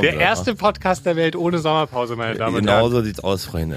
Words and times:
kommt. 0.00 0.12
Der 0.12 0.20
erste 0.20 0.54
Podcast 0.54 1.06
der 1.06 1.16
Welt 1.16 1.36
ohne 1.36 1.58
Sommerpause, 1.58 2.16
meine 2.16 2.36
Damen 2.38 2.56
und 2.56 2.60
Genau 2.62 2.72
Herren. 2.78 2.90
so 2.90 3.02
sieht's 3.02 3.20
aus, 3.20 3.44
Freunde. 3.44 3.76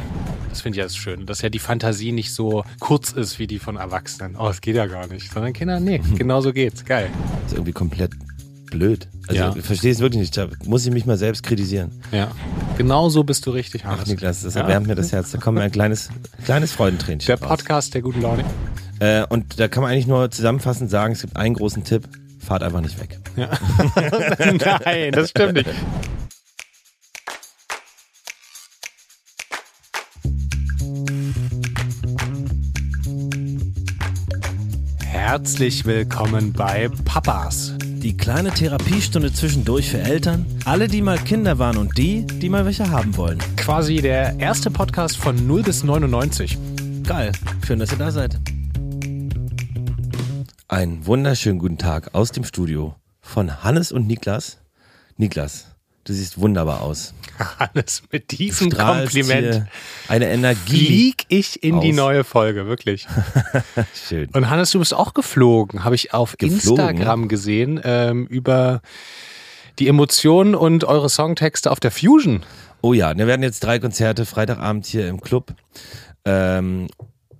Das 0.49 0.61
finde 0.61 0.77
ich 0.79 0.83
jetzt 0.83 0.97
schön, 0.97 1.25
dass 1.25 1.41
ja 1.41 1.49
die 1.49 1.59
Fantasie 1.59 2.11
nicht 2.11 2.33
so 2.33 2.63
kurz 2.79 3.11
ist 3.13 3.39
wie 3.39 3.47
die 3.47 3.57
von 3.59 3.77
Erwachsenen. 3.77 4.35
Oh, 4.37 4.47
das 4.47 4.59
geht 4.61 4.75
ja 4.75 4.85
gar 4.85 5.07
nicht. 5.07 5.31
Sondern 5.31 5.53
Kinder, 5.53 5.79
nee, 5.79 6.01
genau 6.17 6.41
so 6.41 6.51
geht's. 6.51 6.83
Geil. 6.83 7.09
Das 7.43 7.51
ist 7.51 7.57
irgendwie 7.57 7.71
komplett 7.71 8.11
blöd. 8.69 9.07
Also 9.27 9.41
Ja. 9.41 9.53
ich 9.55 9.63
verstehe 9.65 9.91
es 9.91 9.99
wirklich 9.99 10.19
nicht. 10.21 10.35
Da 10.37 10.47
muss 10.65 10.85
ich 10.85 10.91
mich 10.93 11.05
mal 11.05 11.17
selbst 11.17 11.43
kritisieren. 11.43 11.91
Ja. 12.11 12.29
Genau 12.77 13.09
so 13.09 13.23
bist 13.23 13.45
du 13.45 13.51
richtig, 13.51 13.83
Ach 13.85 13.91
Hannes. 13.91 14.07
Niklas, 14.09 14.41
das 14.43 14.55
Ja. 14.55 14.61
erwärmt 14.61 14.87
mir 14.87 14.95
das 14.95 15.11
Herz. 15.11 15.31
Da 15.31 15.37
kommt 15.37 15.57
mir 15.57 15.63
ein 15.63 15.71
kleines, 15.71 16.09
kleines 16.45 16.71
Freudentränchen 16.73 17.27
Der 17.27 17.39
raus. 17.39 17.47
Podcast 17.57 17.93
der 17.93 18.01
guten 18.01 18.21
Laune. 18.21 18.43
Äh, 18.99 19.25
und 19.29 19.59
da 19.59 19.67
kann 19.67 19.83
man 19.83 19.91
eigentlich 19.91 20.07
nur 20.07 20.29
zusammenfassend 20.31 20.89
sagen, 20.89 21.13
es 21.13 21.21
gibt 21.21 21.35
einen 21.35 21.55
großen 21.55 21.83
Tipp. 21.83 22.07
Fahrt 22.41 22.63
einfach 22.63 22.81
nicht 22.81 22.99
weg. 22.99 23.19
Nein, 24.85 25.11
das 25.11 25.29
stimmt 25.29 25.53
nicht. 25.53 25.69
Herzlich 35.05 35.85
willkommen 35.85 36.51
bei 36.51 36.89
Papas. 37.05 37.75
Die 37.79 38.17
kleine 38.17 38.51
Therapiestunde 38.51 39.31
zwischendurch 39.31 39.89
für 39.89 39.99
Eltern, 39.99 40.45
alle, 40.65 40.87
die 40.87 41.01
mal 41.01 41.19
Kinder 41.19 41.59
waren 41.59 41.77
und 41.77 41.97
die, 41.97 42.25
die 42.25 42.49
mal 42.49 42.65
welche 42.65 42.89
haben 42.89 43.15
wollen. 43.15 43.37
Quasi 43.55 44.01
der 44.01 44.39
erste 44.39 44.71
Podcast 44.71 45.17
von 45.17 45.47
0 45.47 45.63
bis 45.63 45.83
99. 45.83 46.57
Geil, 47.03 47.31
schön, 47.65 47.79
dass 47.79 47.91
ihr 47.91 47.97
da 47.99 48.11
seid. 48.11 48.39
Einen 50.71 51.05
wunderschönen 51.05 51.59
guten 51.59 51.77
Tag 51.77 52.15
aus 52.15 52.31
dem 52.31 52.45
Studio 52.45 52.95
von 53.19 53.61
Hannes 53.61 53.91
und 53.91 54.07
Niklas. 54.07 54.57
Niklas, 55.17 55.75
du 56.05 56.13
siehst 56.13 56.39
wunderbar 56.39 56.81
aus. 56.81 57.13
Hannes, 57.59 58.03
mit 58.09 58.31
diesem 58.31 58.71
Kompliment 58.71 59.65
Eine 60.07 60.29
Energie. 60.29 60.85
flieg 60.85 61.25
ich 61.27 61.61
in 61.61 61.81
die 61.81 61.89
aus. 61.89 61.95
neue 61.97 62.23
Folge, 62.23 62.67
wirklich. 62.67 63.05
Schön. 64.07 64.29
Und 64.31 64.49
Hannes, 64.49 64.71
du 64.71 64.79
bist 64.79 64.93
auch 64.93 65.13
geflogen, 65.13 65.83
habe 65.83 65.95
ich 65.95 66.13
auf 66.13 66.37
Geflogen? 66.37 66.87
Instagram 66.87 67.27
gesehen, 67.27 67.81
ähm, 67.83 68.25
über 68.27 68.81
die 69.77 69.89
Emotionen 69.89 70.55
und 70.55 70.85
eure 70.85 71.09
Songtexte 71.09 71.69
auf 71.69 71.81
der 71.81 71.91
Fusion. 71.91 72.43
Oh 72.79 72.93
ja, 72.93 73.17
wir 73.17 73.27
werden 73.27 73.43
jetzt 73.43 73.59
drei 73.59 73.77
Konzerte, 73.79 74.25
Freitagabend 74.25 74.85
hier 74.85 75.09
im 75.09 75.19
Club, 75.19 75.53
ähm, 76.23 76.87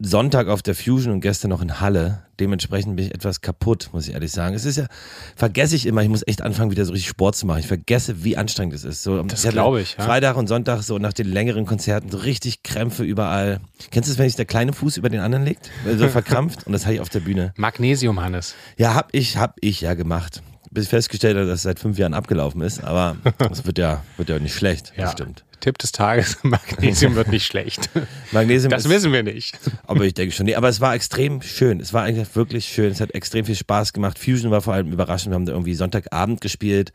Sonntag 0.04 0.48
auf 0.48 0.62
der 0.62 0.74
Fusion 0.74 1.14
und 1.14 1.22
gestern 1.22 1.50
noch 1.50 1.62
in 1.62 1.80
Halle. 1.80 2.24
Dementsprechend 2.40 2.96
bin 2.96 3.06
ich 3.06 3.14
etwas 3.14 3.42
kaputt, 3.42 3.90
muss 3.94 4.08
ich 4.08 4.14
ehrlich 4.16 4.32
sagen. 4.32 4.56
Es 4.56 4.66
ist 4.66 4.78
ja, 4.78 4.88
vergesse 5.36 5.76
ich 5.76 5.86
immer, 5.86 6.02
ich 6.02 6.10
muss 6.10 6.24
echt 6.26 6.42
anfangen, 6.42 6.72
wieder 6.72 6.86
so 6.86 6.92
richtig 6.92 7.10
Sport 7.10 7.36
zu 7.36 7.46
machen. 7.46 7.60
Ich 7.60 7.68
vergesse, 7.68 8.24
wie 8.24 8.36
anstrengend 8.36 8.74
es 8.74 8.84
ist. 8.84 9.04
So, 9.04 9.22
Das 9.24 9.44
hatte 9.46 9.54
glaube 9.54 9.82
ich, 9.82 9.96
ja. 9.98 10.04
Freitag 10.04 10.38
und 10.38 10.48
Sonntag 10.48 10.82
so 10.82 10.98
nach 10.98 11.14
den 11.14 11.28
längeren 11.32 11.66
Konzerten 11.68 12.10
so 12.10 12.18
richtig 12.18 12.64
Krämpfe 12.64 13.04
überall. 13.04 13.60
Kennst 13.92 14.10
du 14.10 14.14
es, 14.14 14.18
wenn 14.18 14.26
sich 14.28 14.36
der 14.36 14.46
kleine 14.46 14.74
Fuß 14.74 14.98
über 14.98 15.10
den 15.10 15.20
anderen 15.20 15.46
legt? 15.46 15.70
So 15.98 16.08
verkrampft 16.08 16.64
und 16.66 16.74
das 16.74 16.86
habe 16.86 16.96
ich 16.96 17.02
auf 17.02 17.10
der 17.10 17.20
Bühne. 17.20 17.54
Magnesium, 17.58 18.20
Hannes. 18.20 18.56
Ja, 18.78 18.96
hab 18.96 19.10
ich, 19.12 19.38
hab 19.38 19.56
ich 19.62 19.82
ja 19.82 19.94
gemacht. 19.94 20.42
Bis 20.72 20.86
ich 20.86 20.90
festgestellt 20.90 21.36
habe, 21.38 21.46
dass 21.46 21.58
es 21.58 21.64
seit 21.64 21.80
fünf 21.80 22.00
Jahren 22.00 22.14
abgelaufen 22.16 22.62
ist, 22.62 22.84
aber 22.84 23.18
das 23.38 23.66
wird 23.66 23.78
ja, 23.78 24.04
wird 24.18 24.30
ja 24.30 24.40
nicht 24.40 24.56
schlecht, 24.56 24.94
Ja. 24.98 25.06
bestimmt. 25.06 25.44
Tipp 25.62 25.78
des 25.78 25.94
Tages, 25.94 26.38
Magnesium 26.44 27.16
wird 27.16 27.30
nicht 27.30 27.46
schlecht. 27.46 27.90
Magnesium 28.32 28.72
Das 28.72 28.86
ist, 28.86 28.92
wissen 28.92 29.14
wir 29.14 29.24
nicht. 29.24 29.58
aber 29.88 30.04
ich 30.04 30.14
denke 30.14 30.36
schon, 30.36 30.46
nee, 30.46 30.56
aber 30.56 30.68
es 30.68 30.82
war 30.82 30.94
extrem 30.94 31.42
schön. 31.42 31.80
Es 31.80 31.94
war 31.94 32.04
eigentlich 32.04 32.36
wirklich 32.36 32.66
schön. 32.66 32.92
Es 32.92 33.00
hat 33.00 33.12
extrem 33.12 33.46
viel 33.46 33.56
Spaß 33.56 33.94
gemacht. 33.94 34.20
Fusion 34.20 34.52
war 34.52 34.62
vor 34.62 34.74
allem 34.74 34.92
überraschend. 34.92 35.32
Wir 35.32 35.36
haben 35.36 35.46
da 35.46 35.54
irgendwie 35.54 35.76
Sonntagabend 35.76 36.42
gespielt 36.42 36.92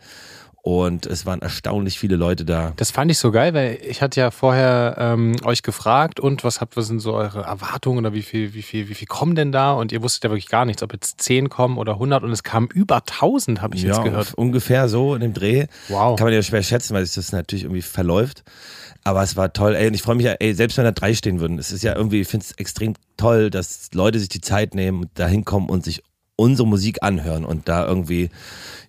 und 0.67 1.07
es 1.07 1.25
waren 1.27 1.43
erstaunlich 1.43 1.97
viele 1.97 2.17
Leute 2.17 2.45
da. 2.45 2.73
Das 2.75 2.91
fand 2.91 3.09
ich 3.09 3.19
so 3.19 3.31
geil, 3.31 3.55
weil 3.55 3.79
ich 3.89 4.03
hatte 4.03 4.19
ja 4.19 4.33
vorher 4.33 4.97
ähm, 4.99 5.37
euch 5.45 5.63
gefragt 5.63 6.19
und 6.19 6.43
was 6.43 6.61
habt, 6.61 6.77
was 6.77 6.89
sind 6.89 6.99
so 6.99 7.15
eure 7.15 7.43
Erwartungen 7.43 8.01
oder 8.01 8.15
wie 8.15 8.23
viel, 8.23 8.53
wie 8.53 8.63
viel, 8.63 8.89
wie 8.89 8.95
viel 8.95 9.07
kommen 9.07 9.37
denn 9.37 9.53
da? 9.53 9.75
Und 9.75 9.93
ihr 9.93 10.03
wusstet 10.03 10.25
ja 10.25 10.31
wirklich 10.31 10.49
gar 10.49 10.65
nichts, 10.65 10.83
ob 10.83 10.93
jetzt 10.93 11.23
10 11.23 11.51
kommen 11.51 11.79
oder 11.79 11.93
100 11.93 12.25
und 12.25 12.33
es 12.33 12.43
kamen 12.43 12.67
über 12.67 12.97
1000, 12.97 13.63
habe 13.63 13.77
ich 13.77 13.83
jetzt 13.83 14.03
gehört. 14.03 14.35
ungefähr 14.35 14.89
so 14.89 15.15
in 15.15 15.21
dem 15.21 15.35
Dreh. 15.35 15.69
Wow. 15.87 16.19
Kann 16.19 16.27
man 16.27 16.35
ja 16.35 16.43
schwer 16.43 16.65
schätzen, 16.65 16.95
weil 16.95 17.07
sich 17.07 17.15
das 17.15 17.31
natürlich 17.31 17.63
irgendwie 17.63 17.83
verläuft. 17.83 18.43
Aber 19.05 19.23
es 19.23 19.37
war 19.37 19.53
toll. 19.53 19.77
Ey, 19.77 19.87
und 19.87 19.95
ich 19.95 20.03
freue 20.03 20.17
mich 20.17 20.27
ja, 20.27 20.33
ey, 20.33 20.53
selbst 20.53 20.79
wenn 20.79 20.85
da 20.85 20.91
drei 20.91 21.15
stehen 21.15 21.39
würden, 21.39 21.61
es 21.61 21.71
ist 21.71 21.85
ja 21.85 21.95
irgendwie, 21.95 22.23
ich 22.23 22.27
finde 22.29 22.45
es 22.45 22.59
extrem 22.59 22.95
toll, 23.17 23.51
dass 23.51 23.91
Leute 23.95 24.19
sich 24.19 24.31
die 24.31 24.41
Zeit 24.41 24.75
nehmen 24.75 25.03
und 25.03 25.11
da 25.15 25.29
hinkommen 25.29 25.69
und 25.69 25.85
sich 25.85 26.03
unsere 26.35 26.67
Musik 26.67 27.05
anhören 27.05 27.45
und 27.45 27.69
da 27.69 27.87
irgendwie, 27.87 28.31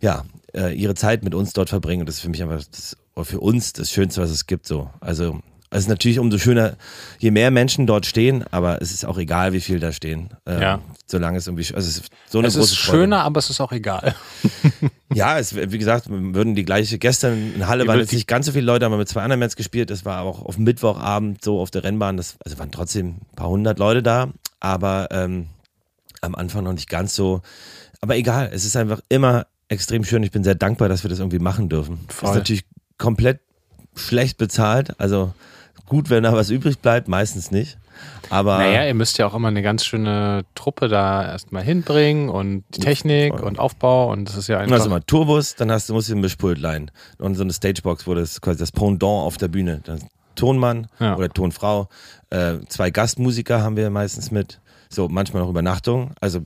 ja, 0.01 0.23
äh, 0.57 0.73
ihre 0.73 0.95
Zeit 0.95 1.23
mit 1.23 1.33
uns 1.35 1.53
dort 1.53 1.69
verbringen. 1.69 2.01
Und 2.01 2.07
das 2.09 2.15
ist 2.15 2.21
für 2.21 2.29
mich 2.29 2.41
einfach, 2.43 2.63
das, 2.71 2.97
für 3.23 3.39
uns 3.39 3.73
das 3.73 3.91
Schönste, 3.91 4.21
was 4.21 4.29
es 4.31 4.47
gibt, 4.47 4.67
so. 4.67 4.89
Also, 4.99 5.39
es 5.69 5.79
ist 5.79 5.89
natürlich 5.89 6.17
umso 6.19 6.37
schöner, 6.37 6.77
je 7.19 7.29
mehr 7.29 7.51
Menschen 7.51 7.87
dort 7.87 8.05
stehen, 8.05 8.45
aber 8.51 8.81
es 8.81 8.91
ist 8.93 9.03
auch 9.05 9.17
egal, 9.17 9.51
wie 9.51 9.59
viel 9.59 9.81
da 9.81 9.91
stehen. 9.91 10.29
Ähm, 10.45 10.61
Ja. 10.61 10.79
Solange 11.07 11.37
es 11.39 11.47
irgendwie, 11.47 11.63
also 11.75 11.87
es 11.89 11.97
ist 11.97 12.09
so 12.29 12.37
eine 12.39 12.47
Es 12.47 12.55
große 12.55 12.73
ist 12.73 12.79
Freude. 12.79 12.99
schöner, 12.99 13.23
aber 13.23 13.39
es 13.39 13.49
ist 13.49 13.59
auch 13.61 13.71
egal. 13.71 14.15
Ja, 15.13 15.39
es, 15.39 15.55
wie 15.55 15.77
gesagt, 15.77 16.09
wir 16.09 16.35
würden 16.35 16.53
die 16.53 16.65
gleiche, 16.65 16.99
gestern 16.99 17.53
in 17.55 17.67
Halle 17.67 17.87
waren 17.87 17.97
jetzt 17.99 18.11
nicht 18.13 18.27
ganz 18.27 18.45
so 18.45 18.51
viele 18.51 18.65
Leute, 18.65 18.83
haben 18.85 18.91
wir 18.91 18.97
mit 18.97 19.07
zwei 19.07 19.21
anderen 19.23 19.39
Bands 19.39 19.55
gespielt, 19.55 19.89
das 19.89 20.03
war 20.03 20.21
auch 20.21 20.43
auf 20.43 20.57
Mittwochabend 20.57 21.43
so 21.43 21.61
auf 21.61 21.71
der 21.71 21.83
Rennbahn, 21.85 22.17
das, 22.17 22.35
also 22.43 22.59
waren 22.59 22.71
trotzdem 22.71 23.07
ein 23.31 23.35
paar 23.35 23.47
hundert 23.47 23.79
Leute 23.79 24.03
da, 24.03 24.29
aber 24.59 25.07
ähm, 25.11 25.47
am 26.21 26.35
Anfang 26.35 26.65
noch 26.65 26.73
nicht 26.73 26.89
ganz 26.89 27.15
so, 27.15 27.41
aber 28.01 28.17
egal, 28.17 28.49
es 28.53 28.65
ist 28.65 28.75
einfach 28.75 28.99
immer 29.09 29.47
extrem 29.69 30.03
schön, 30.03 30.23
ich 30.23 30.31
bin 30.31 30.43
sehr 30.43 30.55
dankbar, 30.55 30.89
dass 30.89 31.03
wir 31.03 31.09
das 31.09 31.19
irgendwie 31.19 31.39
machen 31.39 31.69
dürfen. 31.69 31.99
Voll. 32.09 32.29
Ist 32.29 32.35
natürlich 32.35 32.65
komplett 32.97 33.39
schlecht 33.95 34.37
bezahlt, 34.37 34.99
also 34.99 35.33
gut, 35.87 36.09
wenn 36.09 36.23
da 36.23 36.33
was 36.33 36.49
übrig 36.49 36.79
bleibt, 36.79 37.07
meistens 37.07 37.51
nicht, 37.51 37.77
aber 38.29 38.57
Naja, 38.59 38.85
ihr 38.85 38.93
müsst 38.93 39.17
ja 39.17 39.25
auch 39.25 39.33
immer 39.33 39.47
eine 39.47 39.61
ganz 39.63 39.83
schöne 39.85 40.43
Truppe 40.53 40.87
da 40.87 41.23
erstmal 41.25 41.63
hinbringen 41.63 42.29
und 42.29 42.63
die 42.75 42.79
Technik 42.79 43.41
und 43.41 43.57
Aufbau 43.57 44.11
und 44.11 44.25
das 44.29 44.35
ist 44.37 44.47
ja 44.49 44.57
Du 44.57 44.65
hast 44.65 44.81
einfach. 44.81 44.85
immer 44.85 45.05
Turbus, 45.05 45.55
dann 45.55 45.71
hast 45.71 45.89
du, 45.89 45.93
musst 45.93 46.09
du 46.09 46.13
ein 46.15 46.19
Mischpult 46.21 46.59
leihen. 46.59 46.91
Und 47.17 47.35
so 47.35 47.43
eine 47.43 47.53
Stagebox, 47.53 48.05
wo 48.05 48.13
das 48.13 48.39
quasi 48.41 48.59
das 48.59 48.71
Pendant 48.71 49.03
auf 49.25 49.37
der 49.37 49.47
Bühne. 49.47 49.81
Dann 49.83 49.99
Tonmann 50.35 50.87
Ja. 50.99 51.15
oder 51.15 51.29
Tonfrau. 51.29 51.89
Äh, 52.29 52.57
zwei 52.67 52.91
Gastmusiker 52.91 53.63
haben 53.63 53.75
wir 53.77 53.89
meistens 53.89 54.29
mit. 54.29 54.59
So, 54.89 55.07
manchmal 55.09 55.41
noch 55.41 55.49
Übernachtung. 55.49 56.11
Also 56.21 56.41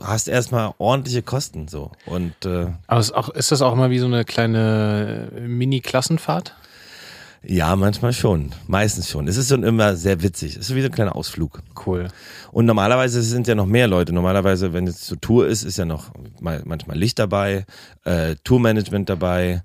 hast 0.00 0.28
erstmal 0.28 0.72
ordentliche 0.78 1.22
Kosten 1.22 1.68
so. 1.68 1.92
Und 2.06 2.34
äh, 2.44 2.68
Aber 2.86 3.00
ist, 3.00 3.12
auch, 3.12 3.28
ist 3.30 3.52
das 3.52 3.62
auch 3.62 3.72
immer 3.72 3.90
wie 3.90 3.98
so 3.98 4.06
eine 4.06 4.24
kleine 4.24 5.30
Mini-Klassenfahrt? 5.46 6.54
ja, 7.44 7.74
manchmal 7.74 8.12
schon. 8.12 8.52
Meistens 8.68 9.10
schon. 9.10 9.26
Es 9.26 9.36
ist 9.36 9.48
schon 9.48 9.64
immer 9.64 9.96
sehr 9.96 10.22
witzig. 10.22 10.56
Es 10.56 10.70
ist 10.70 10.74
wie 10.76 10.80
so 10.80 10.86
ein 10.86 10.92
kleiner 10.92 11.16
Ausflug. 11.16 11.60
Cool. 11.84 12.08
Und 12.52 12.66
normalerweise 12.66 13.20
sind 13.22 13.48
ja 13.48 13.54
noch 13.54 13.66
mehr 13.66 13.88
Leute. 13.88 14.12
Normalerweise, 14.12 14.72
wenn 14.72 14.86
es 14.86 15.00
zur 15.00 15.20
Tour 15.20 15.48
ist, 15.48 15.64
ist 15.64 15.76
ja 15.76 15.84
noch 15.84 16.10
mal, 16.40 16.62
manchmal 16.64 16.96
Licht 16.96 17.18
dabei, 17.18 17.66
äh, 18.04 18.36
Tourmanagement 18.44 19.08
dabei, 19.08 19.64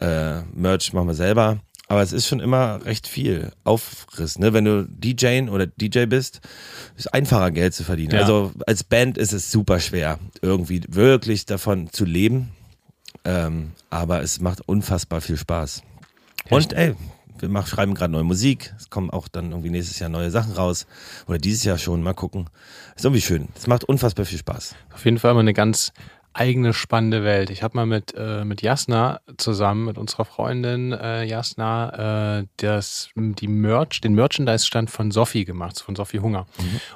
äh, 0.00 0.40
Merch 0.54 0.92
machen 0.92 1.08
wir 1.08 1.14
selber. 1.14 1.58
Aber 1.88 2.02
es 2.02 2.12
ist 2.12 2.26
schon 2.26 2.40
immer 2.40 2.84
recht 2.84 3.06
viel 3.06 3.52
Aufriss. 3.62 4.38
Ne? 4.38 4.52
Wenn 4.52 4.64
du 4.64 4.88
DJ 4.88 5.48
oder 5.48 5.66
DJ 5.66 6.06
bist, 6.06 6.40
ist 6.96 7.12
einfacher 7.14 7.52
Geld 7.52 7.74
zu 7.74 7.84
verdienen. 7.84 8.14
Ja. 8.14 8.20
Also 8.22 8.52
als 8.66 8.82
Band 8.82 9.18
ist 9.18 9.32
es 9.32 9.52
super 9.52 9.78
schwer, 9.78 10.18
irgendwie 10.42 10.82
wirklich 10.88 11.46
davon 11.46 11.92
zu 11.92 12.04
leben. 12.04 12.50
Ähm, 13.24 13.72
aber 13.90 14.22
es 14.22 14.40
macht 14.40 14.68
unfassbar 14.68 15.20
viel 15.20 15.36
Spaß. 15.36 15.82
Und 16.50 16.72
ey, 16.72 16.94
wir 17.38 17.48
machen, 17.48 17.66
schreiben 17.66 17.94
gerade 17.94 18.12
neue 18.12 18.24
Musik. 18.24 18.74
Es 18.78 18.90
kommen 18.90 19.10
auch 19.10 19.28
dann 19.28 19.50
irgendwie 19.50 19.70
nächstes 19.70 19.98
Jahr 19.98 20.08
neue 20.08 20.30
Sachen 20.30 20.52
raus. 20.52 20.86
Oder 21.26 21.38
dieses 21.38 21.64
Jahr 21.64 21.78
schon. 21.78 22.02
Mal 22.02 22.14
gucken. 22.14 22.48
Ist 22.96 23.04
irgendwie 23.04 23.20
schön. 23.20 23.48
Es 23.56 23.66
macht 23.66 23.84
unfassbar 23.84 24.24
viel 24.24 24.38
Spaß. 24.38 24.74
Auf 24.92 25.04
jeden 25.04 25.18
Fall 25.18 25.32
immer 25.32 25.40
eine 25.40 25.52
ganz 25.52 25.92
eigene 26.36 26.74
spannende 26.74 27.24
Welt. 27.24 27.50
Ich 27.50 27.62
habe 27.62 27.76
mal 27.76 27.86
mit, 27.86 28.14
äh, 28.16 28.44
mit 28.44 28.60
Jasna 28.62 29.20
zusammen, 29.38 29.86
mit 29.86 29.98
unserer 29.98 30.24
Freundin 30.24 30.92
äh, 30.92 31.24
Jasna, 31.24 32.40
äh, 32.40 32.46
das, 32.58 33.08
die 33.16 33.48
Merch, 33.48 34.00
den 34.02 34.14
Merchandise-Stand 34.14 34.90
von 34.90 35.10
Sophie 35.10 35.44
gemacht, 35.44 35.80
von 35.80 35.96
Sophie 35.96 36.20
Hunger. 36.20 36.46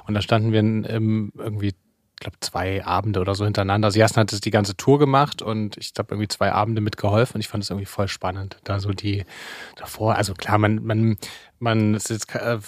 Und 0.05 0.13
da 0.13 0.21
standen 0.21 0.51
wir 0.51 0.59
in, 0.59 0.83
im, 0.83 1.33
irgendwie, 1.35 1.69
ich 1.69 2.19
glaube, 2.19 2.37
zwei 2.39 2.85
Abende 2.85 3.19
oder 3.19 3.33
so 3.33 3.43
hintereinander. 3.43 3.87
Also 3.87 3.99
Jasna 3.99 4.21
hat 4.21 4.31
das 4.31 4.41
die 4.41 4.51
ganze 4.51 4.77
Tour 4.77 4.99
gemacht 4.99 5.41
und 5.41 5.75
ich 5.77 5.91
habe 5.97 6.13
irgendwie 6.13 6.27
zwei 6.27 6.51
Abende 6.51 6.79
mitgeholfen 6.79 7.35
und 7.35 7.41
ich 7.41 7.47
fand 7.47 7.63
es 7.63 7.71
irgendwie 7.71 7.87
voll 7.87 8.07
spannend. 8.07 8.57
Da 8.63 8.79
so 8.79 8.91
die 8.91 9.25
davor, 9.75 10.15
also 10.15 10.35
klar, 10.35 10.59
man, 10.59 10.83
man, 10.83 11.17
man 11.57 11.95
ist 11.95 12.11
jetzt 12.11 12.33
äh, 12.35 12.59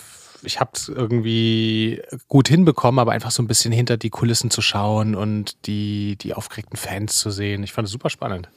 ich 0.44 0.60
habe 0.60 0.72
es 0.74 0.90
irgendwie 0.90 2.02
gut 2.28 2.48
hinbekommen, 2.48 3.00
aber 3.00 3.12
einfach 3.12 3.32
so 3.32 3.42
ein 3.44 3.48
bisschen 3.48 3.72
hinter 3.72 3.98
die 3.98 4.10
Kulissen 4.10 4.50
zu 4.50 4.62
schauen 4.62 5.16
und 5.16 5.66
die, 5.68 6.18
die 6.18 6.34
aufgeregten 6.34 6.78
Fans 6.78 7.18
zu 7.18 7.32
sehen. 7.32 7.64
Ich 7.64 7.72
fand 7.74 7.88
es 7.88 7.92
super 7.92 8.10
spannend. 8.10 8.50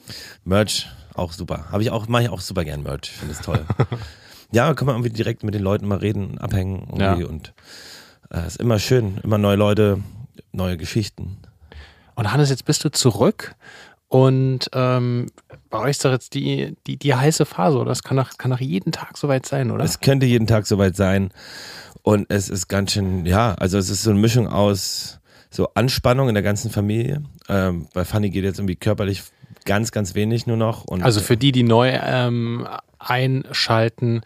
Merch 0.45 0.89
auch 1.15 1.33
super. 1.33 1.71
Habe 1.71 1.83
ich 1.83 1.91
auch, 1.91 2.09
mache 2.09 2.25
ich 2.25 2.29
auch 2.29 2.41
super 2.41 2.65
gern 2.65 2.83
Merch. 2.83 3.11
Finde 3.11 3.35
es 3.35 3.41
toll. 3.41 3.65
ja, 4.53 4.73
kann 4.75 4.87
man 4.87 4.97
irgendwie 4.97 5.13
direkt 5.15 5.43
mit 5.45 5.55
den 5.55 5.63
Leuten 5.63 5.87
mal 5.89 5.99
reden 5.99 6.39
abhängen 6.39 6.89
irgendwie 6.93 7.23
Ja. 7.23 7.29
und 7.29 7.55
äh, 8.31 8.47
ist 8.47 8.59
immer 8.61 8.79
schön. 8.79 9.19
Immer 9.23 9.39
neue 9.39 9.57
Leute, 9.57 10.03
neue 10.53 10.77
Geschichten. 10.77 11.39
Und 12.15 12.33
Hannes, 12.33 12.51
jetzt 12.51 12.65
bist 12.65 12.85
du 12.85 12.91
zurück 12.91 13.55
Und 14.17 14.71
ähm, 14.73 15.27
bei 15.69 15.79
euch 15.79 15.91
ist 15.91 16.05
doch 16.07 16.11
jetzt 16.11 16.33
die, 16.33 16.75
die, 16.87 16.97
die 16.97 17.15
heiße 17.15 17.45
Phase, 17.45 17.77
oder? 17.77 17.91
Das 17.91 18.03
kann 18.03 18.17
doch, 18.17 18.39
kann 18.39 18.51
doch 18.51 18.61
jeden 18.61 18.91
Tag 18.91 19.19
soweit 19.19 19.45
sein, 19.45 19.71
oder? 19.71 19.85
Es 19.85 20.01
könnte 20.01 20.25
jeden 20.25 20.47
Tag 20.47 20.67
soweit 20.67 20.97
sein. 20.97 21.31
Und 22.03 22.25
es 22.31 22.49
ist 22.49 22.69
ganz 22.69 22.93
schön, 22.93 23.27
ja, 23.27 23.55
also 23.57 23.77
es 23.77 23.91
ist 23.91 24.03
so 24.05 24.11
eine 24.11 24.19
Mischung 24.19 24.49
aus 24.49 25.21
so 25.51 25.69
Anspannung 25.75 26.29
in 26.29 26.35
der 26.35 26.43
ganzen 26.43 26.71
Familie. 26.71 27.25
Ähm, 27.51 27.89
bei 27.93 28.07
Fanny 28.07 28.31
geht 28.31 28.45
jetzt 28.45 28.59
irgendwie 28.59 28.77
körperlich 28.77 29.23
ganz, 29.67 29.93
ganz 29.93 30.15
wenig 30.15 30.47
nur 30.47 30.57
noch. 30.57 30.85
Und 30.85 31.03
also 31.03 31.21
für 31.21 31.37
die, 31.37 31.53
die 31.53 31.63
neu 31.63 31.91
ähm, 32.03 32.67
einschalten, 32.99 34.23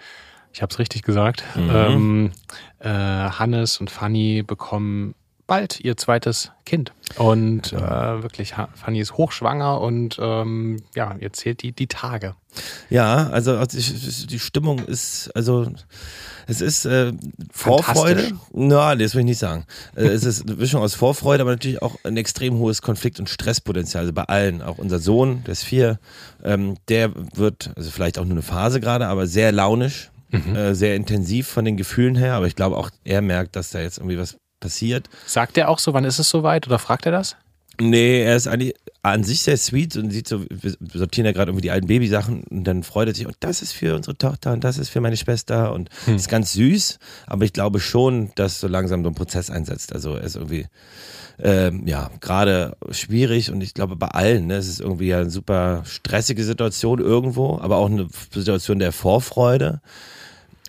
ich 0.53 0.63
habe 0.63 0.73
es 0.73 0.79
richtig 0.79 1.03
gesagt, 1.03 1.43
Mhm. 1.57 1.71
ähm, 1.75 2.31
äh, 2.79 2.89
Hannes 2.89 3.79
und 3.79 3.91
Fanny 3.91 4.45
bekommen 4.47 5.15
bald 5.51 5.81
ihr 5.81 5.97
zweites 5.97 6.53
Kind. 6.65 6.93
Und 7.17 7.73
äh, 7.73 8.23
wirklich, 8.23 8.55
Fanny 8.75 9.01
ist 9.01 9.15
hochschwanger 9.15 9.81
und 9.81 10.17
ähm, 10.23 10.81
ja, 10.95 11.17
ihr 11.19 11.33
zählt 11.33 11.63
die, 11.63 11.73
die 11.73 11.89
Tage. 11.89 12.37
Ja, 12.89 13.27
also, 13.31 13.57
also 13.57 13.77
die, 13.77 14.27
die 14.29 14.39
Stimmung 14.39 14.79
ist, 14.79 15.29
also 15.35 15.67
es 16.47 16.61
ist 16.61 16.85
äh, 16.85 17.13
Vorfreude. 17.53 18.31
Na, 18.53 18.95
das 18.95 19.17
will 19.17 19.23
ich 19.23 19.27
nicht 19.27 19.41
sagen. 19.41 19.67
Äh, 19.97 20.07
es 20.07 20.23
ist 20.23 20.47
eine 20.47 20.55
Mischung 20.55 20.83
aus 20.83 20.95
Vorfreude, 20.95 21.43
aber 21.43 21.51
natürlich 21.51 21.83
auch 21.83 21.97
ein 22.05 22.17
extrem 22.17 22.55
hohes 22.59 22.81
Konflikt- 22.81 23.19
und 23.19 23.29
Stresspotenzial. 23.29 24.03
Also 24.03 24.13
bei 24.13 24.23
allen. 24.23 24.63
Auch 24.63 24.79
unser 24.79 25.01
Sohn, 25.01 25.43
der 25.43 25.53
ist 25.53 25.65
vier, 25.65 25.99
ähm, 26.45 26.77
der 26.89 27.11
wird, 27.35 27.73
also 27.75 27.91
vielleicht 27.91 28.21
auch 28.21 28.25
nur 28.25 28.35
eine 28.35 28.43
Phase 28.43 28.79
gerade, 28.79 29.09
aber 29.09 29.27
sehr 29.27 29.51
launisch, 29.51 30.13
äh, 30.31 30.75
sehr 30.75 30.95
intensiv 30.95 31.49
von 31.49 31.65
den 31.65 31.77
Gefühlen 31.77 32.15
her. 32.15 32.35
Aber 32.35 32.47
ich 32.47 32.55
glaube 32.55 32.77
auch, 32.77 32.91
er 33.03 33.21
merkt, 33.21 33.57
dass 33.57 33.71
da 33.71 33.81
jetzt 33.81 33.99
irgendwie 33.99 34.17
was 34.17 34.37
passiert. 34.61 35.09
Sagt 35.27 35.59
er 35.59 35.69
auch 35.69 35.79
so, 35.79 35.93
wann 35.95 36.05
ist 36.05 36.19
es 36.19 36.31
soweit 36.31 36.67
oder 36.67 36.79
fragt 36.79 37.07
er 37.07 37.13
das? 37.13 37.37
Nee, 37.81 38.23
er 38.23 38.37
ist 38.37 38.47
eigentlich 38.47 38.75
an 39.03 39.25
sich 39.25 39.43
sehr 39.43 39.57
sweet 39.57 39.97
und 39.97 40.11
sieht 40.11 40.29
so, 40.29 40.45
wir 40.51 40.75
sortieren 40.93 41.25
ja 41.25 41.33
gerade 41.33 41.51
irgendwie 41.51 41.63
die 41.63 41.71
alten 41.71 41.87
Babysachen 41.87 42.45
und 42.45 42.65
dann 42.65 42.83
freut 42.83 43.09
er 43.09 43.15
sich, 43.15 43.27
und 43.27 43.37
das 43.41 43.63
ist 43.63 43.73
für 43.73 43.97
unsere 43.97 44.17
Tochter 44.19 44.53
und 44.53 44.63
das 44.63 44.77
ist 44.77 44.91
für 44.91 45.01
meine 45.01 45.17
Schwester 45.17 45.73
und 45.73 45.89
ist 46.07 46.29
ganz 46.29 46.53
süß, 46.53 46.99
aber 47.27 47.47
ich 47.47 47.55
glaube 47.55 47.81
schon, 47.81 48.33
dass 48.35 48.61
so 48.61 48.69
langsam 48.69 49.03
so 49.03 49.09
ein 49.09 49.15
Prozess 49.15 49.49
einsetzt. 49.49 49.95
Also 49.95 50.17
er 50.17 50.25
ist 50.25 50.37
irgendwie, 50.37 50.67
ähm, 51.39 51.87
ja, 51.87 52.11
gerade 52.21 52.77
schwierig 52.91 53.51
und 53.51 53.63
ich 53.63 53.73
glaube 53.73 53.97
bei 53.97 54.09
allen, 54.09 54.49
ne, 54.49 54.57
es 54.57 54.69
ist 54.69 54.81
irgendwie 54.81 55.09
ja 55.09 55.21
eine 55.21 55.31
super 55.31 55.83
stressige 55.87 56.45
Situation 56.45 56.99
irgendwo, 56.99 57.59
aber 57.59 57.79
auch 57.79 57.89
eine 57.89 58.09
Situation 58.35 58.79
der 58.79 58.93
Vorfreude. 58.93 59.81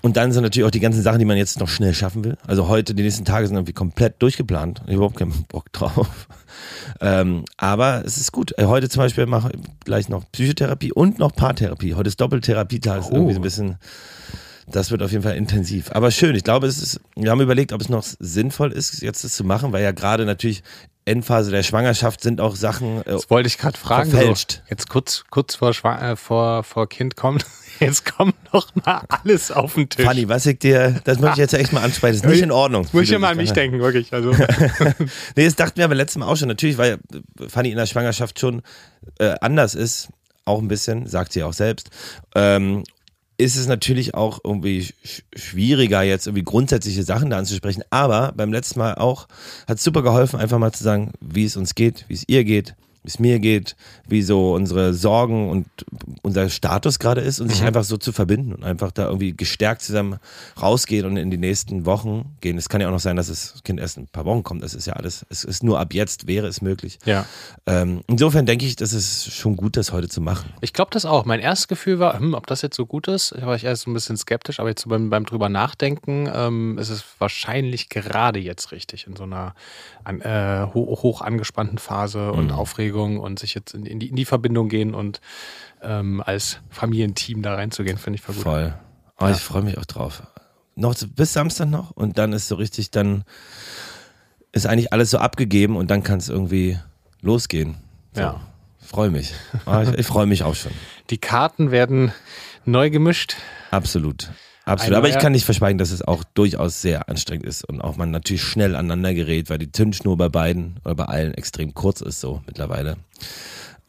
Und 0.01 0.17
dann 0.17 0.31
sind 0.31 0.43
natürlich 0.43 0.65
auch 0.65 0.71
die 0.71 0.79
ganzen 0.79 1.01
Sachen, 1.03 1.19
die 1.19 1.25
man 1.25 1.37
jetzt 1.37 1.59
noch 1.59 1.67
schnell 1.67 1.93
schaffen 1.93 2.23
will. 2.23 2.37
Also 2.47 2.67
heute, 2.67 2.95
die 2.95 3.03
nächsten 3.03 3.25
Tage 3.25 3.47
sind 3.47 3.55
irgendwie 3.55 3.73
komplett 3.73 4.21
durchgeplant. 4.21 4.79
Ich 4.79 4.83
habe 4.83 4.93
überhaupt 4.95 5.17
keinen 5.17 5.45
Bock 5.47 5.71
drauf. 5.73 6.27
Ähm, 6.99 7.45
aber 7.57 8.03
es 8.05 8.17
ist 8.17 8.31
gut. 8.31 8.57
Äh, 8.57 8.65
Heute 8.65 8.89
zum 8.89 9.01
Beispiel 9.01 9.25
mache 9.25 9.51
ich 9.53 9.61
gleich 9.85 10.09
noch 10.09 10.23
Psychotherapie 10.31 10.91
und 10.91 11.19
noch 11.19 11.33
Paartherapie. 11.35 11.93
Heute 11.93 12.07
ist 12.07 12.19
Doppeltherapietag. 12.19 13.03
Oh. 13.09 13.13
irgendwie 13.13 13.33
so 13.33 13.39
ein 13.39 13.43
bisschen, 13.43 13.77
das 14.67 14.89
wird 14.89 15.03
auf 15.03 15.11
jeden 15.11 15.23
Fall 15.23 15.35
intensiv. 15.35 15.91
Aber 15.91 16.09
schön. 16.09 16.35
Ich 16.35 16.43
glaube, 16.43 16.67
es 16.67 16.81
ist, 16.81 16.99
wir 17.15 17.29
haben 17.29 17.41
überlegt, 17.41 17.71
ob 17.71 17.81
es 17.81 17.89
noch 17.89 18.03
sinnvoll 18.03 18.71
ist, 18.71 19.01
jetzt 19.01 19.23
das 19.23 19.35
zu 19.35 19.43
machen, 19.43 19.71
weil 19.71 19.83
ja 19.83 19.91
gerade 19.91 20.25
natürlich 20.25 20.63
Endphase 21.05 21.51
der 21.51 21.63
Schwangerschaft 21.63 22.21
sind 22.21 22.39
auch 22.41 22.55
Sachen, 22.55 22.99
äh, 23.01 23.03
Das 23.05 23.29
wollte 23.29 23.47
ich 23.47 23.57
gerade 23.57 23.77
fragen. 23.77 24.11
Verfälscht. 24.11 24.51
So, 24.51 24.59
jetzt 24.69 24.89
kurz, 24.89 25.23
kurz 25.29 25.55
vor, 25.55 25.71
äh, 25.83 26.15
vor, 26.15 26.63
vor 26.63 26.87
Kind 26.87 27.15
kommt, 27.15 27.45
jetzt 27.79 28.05
kommt 28.05 28.35
noch 28.53 28.67
mal 28.75 29.03
alles 29.09 29.51
auf 29.51 29.73
den 29.73 29.89
Tisch. 29.89 30.05
Fanny, 30.05 30.29
was 30.29 30.45
ich 30.45 30.59
dir, 30.59 31.01
das 31.03 31.19
möchte 31.19 31.33
ich 31.33 31.51
jetzt 31.51 31.53
echt 31.53 31.73
mal 31.73 31.83
ansprechen. 31.83 32.21
Das 32.21 32.25
ist 32.25 32.29
nicht 32.31 32.43
in 32.43 32.51
Ordnung. 32.51 32.87
Muss 32.91 33.03
ich 33.03 33.09
ja 33.09 33.19
mal 33.19 33.31
an 33.31 33.37
mich 33.37 33.51
denken, 33.51 33.79
wirklich. 33.79 34.13
Also, 34.13 34.31
Nee, 35.35 35.45
das 35.45 35.55
dachten 35.55 35.77
wir 35.77 35.85
aber 35.85 35.95
letztes 35.95 36.17
Mal 36.17 36.27
auch 36.27 36.37
schon. 36.37 36.47
Natürlich, 36.47 36.77
weil 36.77 36.99
Fanny 37.47 37.71
in 37.71 37.77
der 37.77 37.87
Schwangerschaft 37.87 38.39
schon 38.39 38.61
äh, 39.19 39.35
anders 39.41 39.73
ist, 39.75 40.09
auch 40.45 40.59
ein 40.59 40.67
bisschen, 40.67 41.07
sagt 41.07 41.33
sie 41.33 41.43
auch 41.43 41.53
selbst, 41.53 41.89
ähm, 42.35 42.83
ist 43.41 43.55
es 43.55 43.67
natürlich 43.67 44.13
auch 44.13 44.39
irgendwie 44.43 44.83
sch 44.83 45.23
schwieriger, 45.35 46.03
jetzt 46.03 46.27
irgendwie 46.27 46.43
grundsätzliche 46.43 47.03
Sachen 47.03 47.31
da 47.31 47.37
anzusprechen. 47.37 47.83
Aber 47.89 48.33
beim 48.35 48.53
letzten 48.53 48.79
Mal 48.79 48.95
auch 48.95 49.27
hat 49.67 49.77
es 49.77 49.83
super 49.83 50.03
geholfen, 50.03 50.39
einfach 50.39 50.59
mal 50.59 50.71
zu 50.71 50.83
sagen, 50.83 51.11
wie 51.19 51.45
es 51.45 51.57
uns 51.57 51.73
geht, 51.73 52.05
wie 52.07 52.13
es 52.13 52.23
ihr 52.27 52.43
geht, 52.43 52.75
es 53.03 53.17
mir 53.19 53.39
geht, 53.39 53.75
wie 54.07 54.21
so 54.21 54.53
unsere 54.53 54.93
Sorgen 54.93 55.49
und 55.49 55.67
unser 56.21 56.49
Status 56.49 56.99
gerade 56.99 57.21
ist 57.21 57.39
und 57.39 57.49
sich 57.49 57.63
einfach 57.63 57.83
so 57.83 57.97
zu 57.97 58.11
verbinden 58.11 58.53
und 58.53 58.63
einfach 58.63 58.91
da 58.91 59.07
irgendwie 59.07 59.33
gestärkt 59.35 59.81
zusammen 59.81 60.19
rausgehen 60.61 61.05
und 61.05 61.17
in 61.17 61.31
die 61.31 61.37
nächsten 61.37 61.85
Wochen 61.85 62.35
gehen. 62.41 62.57
Es 62.57 62.69
kann 62.69 62.79
ja 62.79 62.87
auch 62.87 62.91
noch 62.91 62.99
sein, 62.99 63.15
dass 63.15 63.27
das 63.27 63.63
Kind 63.63 63.79
erst 63.79 63.97
in 63.97 64.03
ein 64.03 64.07
paar 64.07 64.25
Wochen 64.25 64.43
kommt. 64.43 64.63
Das 64.63 64.75
ist 64.75 64.85
ja 64.85 64.93
alles, 64.93 65.25
es 65.29 65.43
ist 65.43 65.63
nur 65.63 65.79
ab 65.79 65.93
jetzt 65.93 66.27
wäre 66.27 66.47
es 66.47 66.61
möglich. 66.61 66.99
ja. 67.05 67.25
Ähm, 67.65 68.01
insofern 68.07 68.45
denke 68.45 68.65
ich, 68.65 68.75
das 68.75 68.93
ist 68.93 69.33
schon 69.33 69.55
gut, 69.55 69.77
das 69.77 69.91
heute 69.91 70.09
zu 70.09 70.21
machen. 70.21 70.51
Ich 70.61 70.73
glaube 70.73 70.91
das 70.91 71.05
auch. 71.05 71.25
Mein 71.25 71.39
erstes 71.39 71.67
Gefühl 71.67 71.99
war, 71.99 72.19
hm, 72.19 72.33
ob 72.33 72.47
das 72.47 72.61
jetzt 72.61 72.75
so 72.75 72.85
gut 72.85 73.07
ist. 73.07 73.33
Da 73.35 73.45
war 73.45 73.55
ich 73.55 73.63
erst 73.63 73.83
so 73.83 73.91
ein 73.91 73.93
bisschen 73.93 74.17
skeptisch, 74.17 74.59
aber 74.59 74.69
jetzt 74.69 74.81
so 74.81 74.89
beim, 74.89 75.09
beim 75.09 75.25
drüber 75.25 75.49
nachdenken 75.49 76.29
ähm, 76.33 76.77
ist 76.77 76.89
es 76.89 77.03
wahrscheinlich 77.19 77.89
gerade 77.89 78.39
jetzt 78.39 78.71
richtig 78.71 79.07
in 79.07 79.15
so 79.15 79.23
einer 79.23 79.53
an, 80.03 80.21
äh, 80.21 80.67
ho 80.73 80.99
hoch 81.01 81.21
angespannten 81.21 81.77
Phase 81.77 82.31
und 82.31 82.51
Aufregung 82.51 82.90
und 83.19 83.39
sich 83.39 83.53
jetzt 83.53 83.73
in, 83.73 83.85
in, 83.85 83.99
die, 83.99 84.07
in 84.09 84.15
die 84.15 84.25
Verbindung 84.25 84.69
gehen 84.69 84.93
und 84.93 85.21
ähm, 85.81 86.21
als 86.25 86.59
Familienteam 86.69 87.41
da 87.41 87.55
reinzugehen, 87.55 87.97
finde 87.97 88.17
ich 88.17 88.21
voll 88.21 88.35
gut. 88.35 88.43
Voll. 88.43 88.73
Oh, 89.19 89.27
Ich 89.27 89.37
freue 89.37 89.61
mich 89.63 89.77
auch 89.77 89.85
drauf. 89.85 90.23
Noch 90.75 90.95
bis 91.15 91.33
Samstag 91.33 91.67
noch 91.69 91.91
und 91.91 92.17
dann 92.17 92.33
ist 92.33 92.47
so 92.47 92.55
richtig, 92.55 92.91
dann 92.91 93.23
ist 94.51 94.65
eigentlich 94.65 94.93
alles 94.93 95.11
so 95.11 95.17
abgegeben 95.17 95.75
und 95.75 95.91
dann 95.91 96.03
kann 96.03 96.19
es 96.19 96.29
irgendwie 96.29 96.77
losgehen. 97.21 97.77
So. 98.13 98.21
Ja. 98.21 98.41
Freue 98.79 99.09
mich. 99.09 99.33
Ah, 99.65 99.83
ich 99.83 99.93
ich 99.93 100.07
freue 100.07 100.25
mich 100.25 100.43
auch 100.43 100.55
schon. 100.55 100.71
Die 101.11 101.17
Karten 101.17 101.71
werden 101.71 102.11
neu 102.65 102.89
gemischt. 102.89 103.35
Absolut. 103.69 104.31
Absolut. 104.71 104.97
Aber 104.97 105.09
ich 105.09 105.19
kann 105.19 105.31
nicht 105.31 105.45
verschweigen, 105.45 105.77
dass 105.77 105.91
es 105.91 106.01
auch 106.01 106.23
durchaus 106.23 106.81
sehr 106.81 107.09
anstrengend 107.09 107.45
ist 107.45 107.67
und 107.67 107.81
auch 107.81 107.97
man 107.97 108.11
natürlich 108.11 108.43
schnell 108.43 108.75
aneinander 108.75 109.13
gerät, 109.13 109.49
weil 109.49 109.57
die 109.57 109.71
Zündschnur 109.71 110.17
bei 110.17 110.29
beiden 110.29 110.77
oder 110.85 110.95
bei 110.95 111.05
allen 111.05 111.33
extrem 111.33 111.73
kurz 111.73 112.01
ist 112.01 112.19
so 112.19 112.41
mittlerweile. 112.45 112.97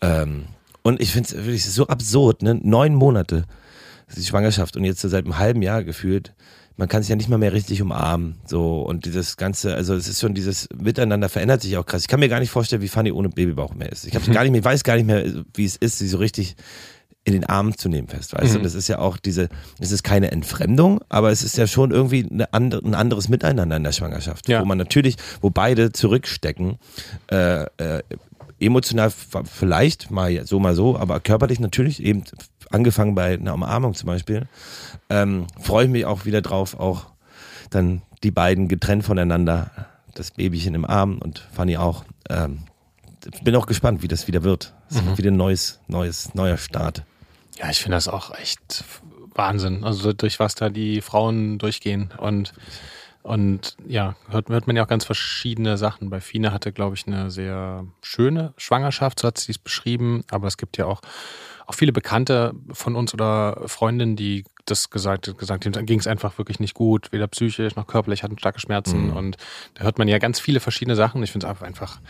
Ähm, 0.00 0.44
und 0.82 1.00
ich 1.00 1.12
finde 1.12 1.28
es 1.28 1.36
wirklich 1.36 1.64
so 1.64 1.86
absurd, 1.86 2.42
ne? 2.42 2.58
Neun 2.62 2.94
Monate 2.94 3.44
die 4.16 4.24
Schwangerschaft 4.24 4.76
und 4.76 4.84
jetzt 4.84 5.00
so 5.00 5.08
seit 5.08 5.24
einem 5.24 5.38
halben 5.38 5.62
Jahr 5.62 5.84
gefühlt. 5.84 6.34
Man 6.76 6.88
kann 6.88 7.02
sich 7.02 7.10
ja 7.10 7.16
nicht 7.16 7.28
mal 7.28 7.38
mehr 7.38 7.52
richtig 7.52 7.82
umarmen. 7.82 8.36
So, 8.46 8.80
und 8.80 9.04
dieses 9.04 9.36
Ganze, 9.36 9.74
also 9.74 9.94
es 9.94 10.08
ist 10.08 10.20
schon 10.20 10.34
dieses 10.34 10.68
Miteinander 10.74 11.28
verändert 11.28 11.62
sich 11.62 11.76
auch 11.76 11.84
krass. 11.86 12.02
Ich 12.02 12.08
kann 12.08 12.20
mir 12.20 12.28
gar 12.28 12.40
nicht 12.40 12.50
vorstellen, 12.50 12.82
wie 12.82 12.88
Fanny 12.88 13.12
ohne 13.12 13.28
Babybauch 13.28 13.74
mehr 13.74 13.92
ist. 13.92 14.06
Ich 14.06 14.12
gar 14.12 14.42
nicht 14.42 14.52
mehr, 14.52 14.64
weiß 14.64 14.82
gar 14.82 14.96
nicht 14.96 15.06
mehr, 15.06 15.24
wie 15.54 15.64
es 15.64 15.76
ist, 15.76 15.98
sie 15.98 16.08
so 16.08 16.18
richtig 16.18 16.56
in 17.24 17.34
den 17.34 17.44
Arm 17.44 17.76
zu 17.76 17.88
nehmen 17.88 18.08
fest, 18.08 18.32
weißt 18.34 18.54
du? 18.54 18.58
Und 18.58 18.64
das 18.64 18.74
ist 18.74 18.88
ja 18.88 18.98
auch 18.98 19.16
diese, 19.16 19.48
es 19.78 19.92
ist 19.92 20.02
keine 20.02 20.32
Entfremdung, 20.32 21.00
aber 21.08 21.30
es 21.30 21.42
ist 21.44 21.56
ja 21.56 21.66
schon 21.68 21.92
irgendwie 21.92 22.26
eine 22.28 22.52
andere, 22.52 22.84
ein 22.84 22.94
anderes 22.94 23.28
Miteinander 23.28 23.76
in 23.76 23.84
der 23.84 23.92
Schwangerschaft, 23.92 24.48
Ja. 24.48 24.60
wo 24.60 24.64
man 24.64 24.76
natürlich, 24.78 25.16
wo 25.40 25.48
beide 25.50 25.92
zurückstecken, 25.92 26.78
äh, 27.30 27.62
äh, 27.76 28.02
emotional 28.58 29.12
vielleicht 29.44 30.10
mal 30.10 30.44
so, 30.46 30.58
mal 30.58 30.74
so, 30.74 30.96
aber 30.98 31.20
körperlich 31.20 31.60
natürlich 31.60 32.02
eben 32.02 32.24
angefangen 32.70 33.14
bei 33.14 33.34
einer 33.34 33.54
Umarmung 33.54 33.94
zum 33.94 34.06
Beispiel, 34.08 34.48
ähm, 35.08 35.46
freue 35.60 35.84
ich 35.84 35.90
mich 35.90 36.04
auch 36.06 36.24
wieder 36.24 36.42
drauf, 36.42 36.78
auch 36.78 37.06
dann 37.70 38.02
die 38.24 38.30
beiden 38.32 38.66
getrennt 38.68 39.04
voneinander, 39.04 39.70
das 40.14 40.32
Babychen 40.32 40.74
im 40.74 40.84
Arm 40.84 41.18
und 41.18 41.46
Fanny 41.52 41.76
auch. 41.76 42.04
Ähm, 42.28 42.60
bin 43.44 43.54
auch 43.56 43.66
gespannt, 43.66 44.02
wie 44.02 44.08
das 44.08 44.26
wieder 44.26 44.42
wird. 44.42 44.74
Es 44.90 45.00
Mhm. 45.00 45.06
wird 45.06 45.18
wieder 45.18 45.30
ein 45.30 45.36
neues, 45.36 45.78
neues, 45.86 46.34
neuer 46.34 46.56
Start. 46.56 47.04
Ja, 47.62 47.70
ich 47.70 47.80
finde 47.80 47.96
das 47.96 48.08
auch 48.08 48.34
echt 48.34 48.84
Wahnsinn. 49.34 49.84
Also 49.84 50.12
durch 50.12 50.40
was 50.40 50.56
da 50.56 50.68
die 50.68 51.00
Frauen 51.00 51.58
durchgehen 51.58 52.12
und 52.18 52.52
und 53.22 53.76
ja, 53.86 54.16
hört, 54.30 54.48
hört 54.48 54.66
man 54.66 54.74
ja 54.74 54.82
auch 54.82 54.88
ganz 54.88 55.04
verschiedene 55.04 55.78
Sachen. 55.78 56.10
Bei 56.10 56.20
Fine 56.20 56.52
hatte, 56.52 56.72
glaube 56.72 56.96
ich, 56.96 57.06
eine 57.06 57.30
sehr 57.30 57.86
schöne 58.02 58.52
Schwangerschaft, 58.56 59.20
so 59.20 59.28
hat 59.28 59.38
sie 59.38 59.52
es 59.52 59.58
beschrieben. 59.58 60.24
Aber 60.32 60.48
es 60.48 60.56
gibt 60.56 60.76
ja 60.76 60.86
auch, 60.86 61.02
auch 61.68 61.74
viele 61.74 61.92
Bekannte 61.92 62.52
von 62.72 62.96
uns 62.96 63.14
oder 63.14 63.62
Freundinnen, 63.66 64.16
die 64.16 64.44
das 64.64 64.90
gesagt, 64.90 65.38
gesagt 65.38 65.64
haben, 65.64 65.86
ging 65.86 66.00
es 66.00 66.08
einfach 66.08 66.36
wirklich 66.36 66.58
nicht 66.58 66.74
gut, 66.74 67.12
weder 67.12 67.28
psychisch 67.28 67.76
noch 67.76 67.86
körperlich, 67.86 68.24
hatten 68.24 68.38
starke 68.38 68.58
Schmerzen. 68.58 69.10
Und 69.12 69.36
da 69.74 69.84
hört 69.84 69.98
man 69.98 70.08
ja 70.08 70.18
ganz 70.18 70.40
viele 70.40 70.58
verschiedene 70.58 70.96
Sachen. 70.96 71.22
Ich 71.22 71.30
finde 71.30 71.46
es 71.46 71.62
einfach, 71.62 72.00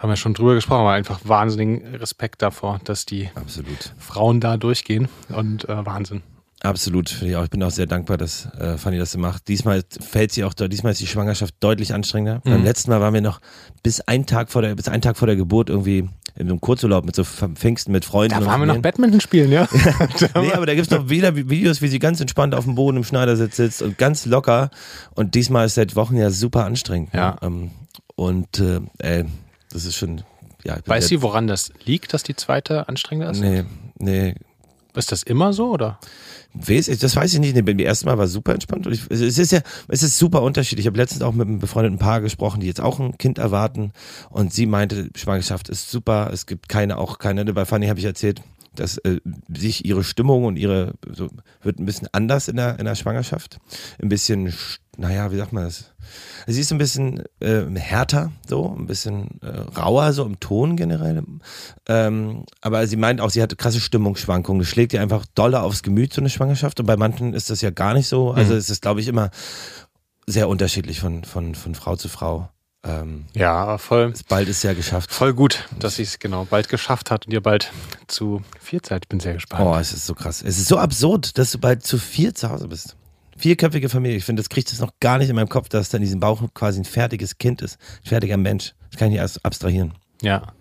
haben 0.00 0.08
wir 0.08 0.16
schon 0.16 0.32
drüber 0.34 0.54
gesprochen, 0.54 0.80
aber 0.80 0.92
einfach 0.92 1.20
wahnsinnigen 1.24 1.94
Respekt 1.96 2.40
davor, 2.40 2.80
dass 2.84 3.04
die 3.04 3.28
Absolut. 3.34 3.92
Frauen 3.98 4.40
da 4.40 4.56
durchgehen 4.56 5.08
und 5.28 5.68
äh, 5.68 5.86
Wahnsinn. 5.86 6.22
Absolut. 6.62 7.22
Ich, 7.22 7.50
bin 7.50 7.62
auch 7.62 7.70
sehr 7.70 7.86
dankbar, 7.86 8.18
dass 8.18 8.46
äh, 8.58 8.76
Fanny 8.76 8.98
das 8.98 9.12
so 9.12 9.18
macht. 9.18 9.48
Diesmal 9.48 9.82
fällt 9.98 10.32
sie 10.32 10.44
auch, 10.44 10.52
diesmal 10.52 10.92
ist 10.92 11.00
die 11.00 11.06
Schwangerschaft 11.06 11.54
deutlich 11.60 11.94
anstrengender. 11.94 12.40
Beim 12.44 12.64
letzten 12.64 12.90
Mal 12.90 13.00
waren 13.00 13.14
wir 13.14 13.22
noch 13.22 13.40
bis 13.82 14.00
einen 14.02 14.26
Tag 14.26 14.50
vor 14.50 14.60
der, 14.60 14.74
bis 14.74 14.88
einen 14.88 15.00
Tag 15.00 15.16
vor 15.16 15.26
der 15.26 15.36
Geburt 15.36 15.70
irgendwie 15.70 16.08
in 16.36 16.46
so 16.46 16.52
einem 16.52 16.60
Kurzurlaub 16.60 17.06
mit 17.06 17.16
so 17.16 17.24
Pfingsten 17.24 17.92
mit 17.92 18.04
Freunden. 18.04 18.38
Da 18.38 18.44
waren 18.44 18.60
wir 18.60 18.66
noch. 18.66 18.78
Badminton 18.78 19.20
spielen, 19.20 19.50
ja? 19.50 19.68
Nee, 20.34 20.52
aber 20.52 20.66
da 20.66 20.74
gibt's 20.74 20.90
noch 20.90 21.08
wieder 21.08 21.34
Videos, 21.34 21.80
wie 21.80 21.88
sie 21.88 21.98
ganz 21.98 22.20
entspannt 22.20 22.54
auf 22.54 22.64
dem 22.64 22.74
Boden 22.74 22.98
im 22.98 23.04
Schneidersitz 23.04 23.56
sitzt 23.56 23.82
und 23.82 23.96
ganz 23.96 24.26
locker. 24.26 24.70
Und 25.14 25.34
diesmal 25.34 25.66
ist 25.66 25.74
seit 25.74 25.96
Wochen 25.96 26.16
ja 26.16 26.30
super 26.30 26.66
anstrengend. 26.66 27.14
ne? 27.14 27.20
Ja. 27.20 27.36
Ähm, 27.42 27.70
und 28.16 28.58
äh, 28.58 28.80
ey, 28.98 29.24
das 29.72 29.84
ist 29.84 29.96
schon 29.96 30.22
ja. 30.64 30.76
Weiß 30.84 31.08
sie, 31.08 31.22
woran 31.22 31.46
das 31.46 31.72
liegt, 31.84 32.12
dass 32.12 32.22
die 32.22 32.36
zweite 32.36 32.88
anstrengender 32.88 33.30
ist? 33.32 33.40
Nee, 33.40 33.64
nee. 33.98 34.34
Ist 34.94 35.12
das 35.12 35.22
immer 35.22 35.52
so 35.52 35.70
oder? 35.70 35.98
Das 36.52 37.16
weiß 37.16 37.32
ich 37.34 37.38
nicht. 37.40 37.54
Beim 37.64 37.78
ersten 37.78 38.06
Mal 38.06 38.18
war 38.18 38.24
es 38.24 38.32
super 38.32 38.52
entspannt. 38.52 38.86
Ich, 38.88 39.02
es 39.08 39.38
ist 39.38 39.52
ja, 39.52 39.60
es 39.86 40.02
ist 40.02 40.18
super 40.18 40.42
unterschiedlich. 40.42 40.84
Ich 40.84 40.88
habe 40.88 40.96
letztens 40.98 41.22
auch 41.22 41.32
mit 41.32 41.46
einem 41.46 41.60
befreundeten 41.60 41.98
Paar 42.00 42.20
gesprochen, 42.20 42.60
die 42.60 42.66
jetzt 42.66 42.80
auch 42.80 42.98
ein 42.98 43.16
Kind 43.16 43.38
erwarten. 43.38 43.92
Und 44.30 44.52
sie 44.52 44.66
meinte, 44.66 45.10
Schwangerschaft 45.14 45.68
ist 45.68 45.90
super. 45.90 46.30
Es 46.32 46.46
gibt 46.46 46.68
keine, 46.68 46.98
auch 46.98 47.18
keine. 47.18 47.44
Bei 47.54 47.64
Fanny 47.64 47.86
habe 47.86 48.00
ich 48.00 48.04
erzählt, 48.04 48.42
dass 48.74 48.98
äh, 48.98 49.20
sich 49.56 49.84
ihre 49.84 50.02
Stimmung 50.02 50.44
und 50.44 50.56
ihre 50.56 50.94
so, 51.12 51.28
wird 51.62 51.78
ein 51.78 51.86
bisschen 51.86 52.08
anders 52.10 52.48
in 52.48 52.56
der, 52.56 52.78
in 52.80 52.84
der 52.84 52.96
Schwangerschaft. 52.96 53.58
Ein 54.02 54.08
bisschen, 54.08 54.48
sch- 54.48 54.79
naja, 54.96 55.30
wie 55.32 55.36
sagt 55.36 55.52
man 55.52 55.64
das? 55.64 55.92
Sie 56.46 56.60
ist 56.60 56.72
ein 56.72 56.78
bisschen 56.78 57.22
äh, 57.40 57.62
härter, 57.74 58.32
so, 58.48 58.74
ein 58.76 58.86
bisschen 58.86 59.40
äh, 59.42 59.78
rauer, 59.78 60.12
so 60.12 60.24
im 60.24 60.40
Ton 60.40 60.76
generell. 60.76 61.22
Ähm, 61.88 62.44
aber 62.60 62.86
sie 62.86 62.96
meint 62.96 63.20
auch, 63.20 63.30
sie 63.30 63.42
hatte 63.42 63.56
krasse 63.56 63.80
Stimmungsschwankungen. 63.80 64.60
Das 64.60 64.68
schlägt 64.68 64.92
ihr 64.92 65.00
einfach 65.00 65.24
doller 65.34 65.62
aufs 65.62 65.82
Gemüt, 65.82 66.12
so 66.12 66.20
eine 66.20 66.30
Schwangerschaft. 66.30 66.80
Und 66.80 66.86
bei 66.86 66.96
manchen 66.96 67.34
ist 67.34 67.50
das 67.50 67.60
ja 67.60 67.70
gar 67.70 67.94
nicht 67.94 68.08
so. 68.08 68.32
Also 68.32 68.54
es 68.54 68.68
ist, 68.68 68.82
glaube 68.82 69.00
ich, 69.00 69.08
immer 69.08 69.30
sehr 70.26 70.48
unterschiedlich 70.48 71.00
von, 71.00 71.24
von, 71.24 71.54
von 71.54 71.74
Frau 71.74 71.96
zu 71.96 72.08
Frau. 72.08 72.48
Ähm, 72.82 73.26
Ja, 73.34 73.54
aber 73.54 73.78
voll, 73.78 74.14
bald 74.28 74.48
ist 74.48 74.62
ja 74.62 74.72
geschafft. 74.72 75.12
voll 75.12 75.34
gut, 75.34 75.68
dass 75.78 75.96
sie 75.96 76.02
es 76.02 76.18
genau 76.18 76.46
bald 76.46 76.68
geschafft 76.68 77.10
hat 77.10 77.26
und 77.26 77.32
ihr 77.32 77.42
bald 77.42 77.70
zu 78.06 78.42
viert 78.58 78.86
seid. 78.86 79.04
Ich 79.04 79.08
bin 79.08 79.20
sehr 79.20 79.34
gespannt. 79.34 79.62
Oh, 79.64 79.76
es 79.76 79.92
ist 79.92 80.06
so 80.06 80.14
krass. 80.14 80.42
Es 80.42 80.58
ist 80.58 80.66
so 80.68 80.78
absurd, 80.78 81.36
dass 81.36 81.50
du 81.52 81.58
bald 81.58 81.84
zu 81.84 81.98
vier 81.98 82.34
zu 82.34 82.48
Hause 82.48 82.68
bist. 82.68 82.96
Vierköpfige 83.40 83.88
Familie. 83.88 84.18
Ich 84.18 84.24
finde, 84.26 84.42
das 84.42 84.50
kriegt 84.50 84.70
es 84.70 84.80
noch 84.80 84.92
gar 85.00 85.16
nicht 85.16 85.30
in 85.30 85.36
meinem 85.36 85.48
Kopf, 85.48 85.70
dass 85.70 85.88
da 85.88 85.96
in 85.96 86.02
diesem 86.02 86.20
Bauch 86.20 86.42
quasi 86.52 86.78
ein 86.78 86.84
fertiges 86.84 87.38
Kind 87.38 87.62
ist. 87.62 87.78
Ein 88.04 88.08
fertiger 88.08 88.36
Mensch. 88.36 88.74
Das 88.90 88.98
kann 88.98 89.08
ich 89.08 89.12
nicht 89.12 89.20
erst 89.20 89.44
abstrahieren. 89.46 89.94
Ja. 90.20 90.52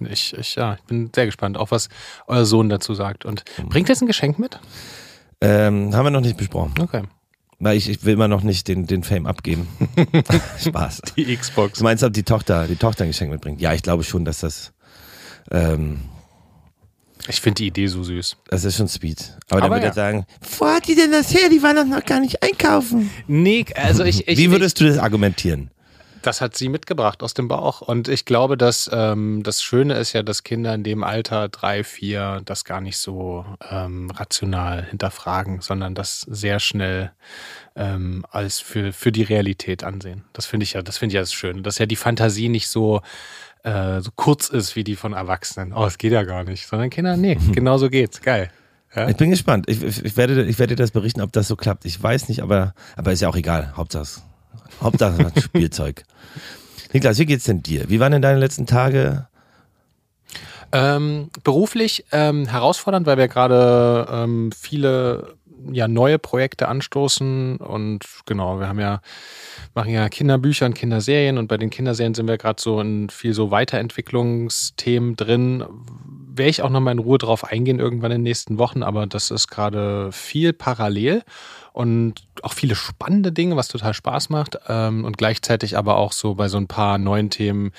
Ich, 0.00 0.32
ich, 0.32 0.54
ja, 0.54 0.74
ich 0.74 0.82
bin 0.84 1.10
sehr 1.14 1.26
gespannt, 1.26 1.58
auch 1.58 1.70
was 1.70 1.90
euer 2.26 2.46
Sohn 2.46 2.70
dazu 2.70 2.94
sagt. 2.94 3.26
Und 3.26 3.44
bringt 3.68 3.90
jetzt 3.90 4.00
ein 4.00 4.06
Geschenk 4.06 4.38
mit? 4.38 4.58
Ähm, 5.42 5.94
haben 5.94 6.06
wir 6.06 6.10
noch 6.10 6.22
nicht 6.22 6.38
besprochen. 6.38 6.72
Okay. 6.80 7.02
Weil 7.58 7.76
ich, 7.76 7.90
ich 7.90 8.04
will 8.06 8.14
immer 8.14 8.28
noch 8.28 8.42
nicht 8.42 8.68
den, 8.68 8.86
den 8.86 9.02
Fame 9.02 9.26
abgeben. 9.26 9.68
Spaß. 10.58 11.02
Die 11.16 11.36
Xbox. 11.36 11.78
Du 11.78 11.84
meinst, 11.84 12.02
ob 12.04 12.14
die 12.14 12.22
Tochter, 12.22 12.66
die 12.66 12.76
Tochter 12.76 13.04
ein 13.04 13.10
Geschenk 13.10 13.30
mitbringt? 13.30 13.60
Ja, 13.60 13.74
ich 13.74 13.82
glaube 13.82 14.02
schon, 14.02 14.24
dass 14.24 14.40
das, 14.40 14.72
ähm, 15.50 16.00
Ich 17.28 17.40
finde 17.40 17.56
die 17.56 17.66
Idee 17.68 17.86
so 17.86 18.02
süß. 18.02 18.36
das 18.48 18.64
ist 18.64 18.76
schon 18.76 18.88
Speed. 18.88 19.36
Aber, 19.48 19.60
dann 19.60 19.70
Aber 19.70 19.76
würde 19.76 19.86
ja. 19.86 19.90
er 19.92 19.94
sagen, 19.94 20.26
wo 20.58 20.66
hat 20.66 20.86
die 20.86 20.94
denn 20.94 21.10
das 21.10 21.32
her? 21.32 21.48
Die 21.50 21.62
waren 21.62 21.76
doch 21.76 21.86
noch 21.86 22.04
gar 22.04 22.20
nicht 22.20 22.42
einkaufen. 22.42 23.10
Nee, 23.26 23.64
also 23.74 24.04
ich, 24.04 24.28
ich 24.28 24.38
Wie 24.38 24.50
würdest 24.50 24.80
du 24.80 24.84
das 24.84 24.98
argumentieren? 24.98 25.70
Das 26.20 26.40
hat 26.40 26.56
sie 26.56 26.70
mitgebracht 26.70 27.22
aus 27.22 27.34
dem 27.34 27.48
Bauch. 27.48 27.82
Und 27.82 28.08
ich 28.08 28.24
glaube, 28.24 28.56
dass 28.56 28.88
ähm, 28.90 29.42
das 29.42 29.62
Schöne 29.62 29.94
ist 29.94 30.14
ja, 30.14 30.22
dass 30.22 30.42
Kinder 30.42 30.74
in 30.74 30.82
dem 30.82 31.04
Alter 31.04 31.50
drei, 31.50 31.84
vier 31.84 32.40
das 32.46 32.64
gar 32.64 32.80
nicht 32.80 32.96
so 32.96 33.44
ähm, 33.70 34.10
rational 34.10 34.84
hinterfragen, 34.84 35.60
sondern 35.60 35.94
das 35.94 36.22
sehr 36.22 36.60
schnell 36.60 37.12
ähm, 37.76 38.24
als 38.30 38.60
für, 38.60 38.94
für 38.94 39.12
die 39.12 39.22
Realität 39.22 39.84
ansehen. 39.84 40.24
Das 40.32 40.46
finde 40.46 40.64
ich 40.64 40.72
ja, 40.72 40.80
das 40.80 40.96
finde 40.96 41.12
ich 41.12 41.16
ja 41.16 41.20
das 41.20 41.34
Schöne, 41.34 41.60
dass 41.60 41.76
ja 41.76 41.84
die 41.84 41.96
Fantasie 41.96 42.48
nicht 42.48 42.68
so 42.68 43.02
äh, 43.64 44.00
so 44.00 44.10
kurz 44.14 44.48
ist 44.48 44.76
wie 44.76 44.84
die 44.84 44.94
von 44.94 45.14
Erwachsenen. 45.14 45.72
Oh, 45.72 45.86
es 45.86 45.98
geht 45.98 46.12
ja 46.12 46.22
gar 46.22 46.44
nicht. 46.44 46.66
Sondern 46.66 46.90
Kinder, 46.90 47.16
nee, 47.16 47.36
genau 47.52 47.78
so 47.78 47.90
geht's. 47.90 48.20
Geil. 48.20 48.50
Ja? 48.94 49.08
Ich 49.08 49.16
bin 49.16 49.30
gespannt. 49.30 49.68
Ich, 49.68 49.82
ich, 49.82 50.04
ich, 50.04 50.16
werde, 50.16 50.44
ich 50.44 50.58
werde 50.58 50.76
dir 50.76 50.82
das 50.82 50.92
berichten, 50.92 51.20
ob 51.20 51.32
das 51.32 51.48
so 51.48 51.56
klappt. 51.56 51.84
Ich 51.84 52.00
weiß 52.00 52.28
nicht, 52.28 52.42
aber, 52.42 52.74
aber 52.96 53.12
ist 53.12 53.20
ja 53.20 53.28
auch 53.28 53.36
egal. 53.36 53.72
Hauptsache, 53.76 54.20
Hauptsache 54.80 55.32
Spielzeug. 55.40 56.04
Niklas, 56.92 57.18
wie 57.18 57.26
geht's 57.26 57.44
denn 57.44 57.62
dir? 57.62 57.88
Wie 57.88 57.98
waren 57.98 58.12
denn 58.12 58.22
deine 58.22 58.38
letzten 58.38 58.66
Tage? 58.66 59.26
Ähm, 60.70 61.30
beruflich 61.42 62.04
ähm, 62.12 62.46
herausfordernd, 62.46 63.06
weil 63.06 63.16
wir 63.16 63.28
gerade 63.28 64.06
ähm, 64.10 64.50
viele 64.52 65.36
ja, 65.72 65.88
neue 65.88 66.18
Projekte 66.18 66.68
anstoßen 66.68 67.56
und 67.56 68.04
genau, 68.26 68.60
wir 68.60 68.68
haben 68.68 68.80
ja 68.80 69.00
machen 69.74 69.90
ja 69.90 70.08
Kinderbücher 70.08 70.66
und 70.66 70.74
Kinderserien 70.74 71.38
und 71.38 71.48
bei 71.48 71.56
den 71.56 71.70
Kinderserien 71.70 72.14
sind 72.14 72.28
wir 72.28 72.38
gerade 72.38 72.60
so 72.60 72.80
in 72.80 73.10
viel 73.10 73.34
so 73.34 73.50
Weiterentwicklungsthemen 73.50 75.16
drin. 75.16 75.64
Werde 76.36 76.50
ich 76.50 76.62
auch 76.62 76.70
nochmal 76.70 76.92
in 76.92 76.98
Ruhe 76.98 77.18
drauf 77.18 77.44
eingehen 77.44 77.78
irgendwann 77.78 78.12
in 78.12 78.18
den 78.18 78.24
nächsten 78.24 78.58
Wochen, 78.58 78.82
aber 78.82 79.06
das 79.06 79.30
ist 79.30 79.48
gerade 79.48 80.10
viel 80.12 80.52
parallel 80.52 81.22
und 81.74 82.28
auch 82.42 82.52
viele 82.52 82.76
spannende 82.76 83.32
Dinge, 83.32 83.56
was 83.56 83.66
total 83.66 83.94
Spaß 83.94 84.28
macht 84.28 84.60
ähm, 84.68 85.04
und 85.04 85.18
gleichzeitig 85.18 85.76
aber 85.76 85.96
auch 85.96 86.12
so 86.12 86.36
bei 86.36 86.46
so 86.46 86.56
ein 86.56 86.68
paar 86.68 86.98
neuen 86.98 87.30
Themen 87.30 87.72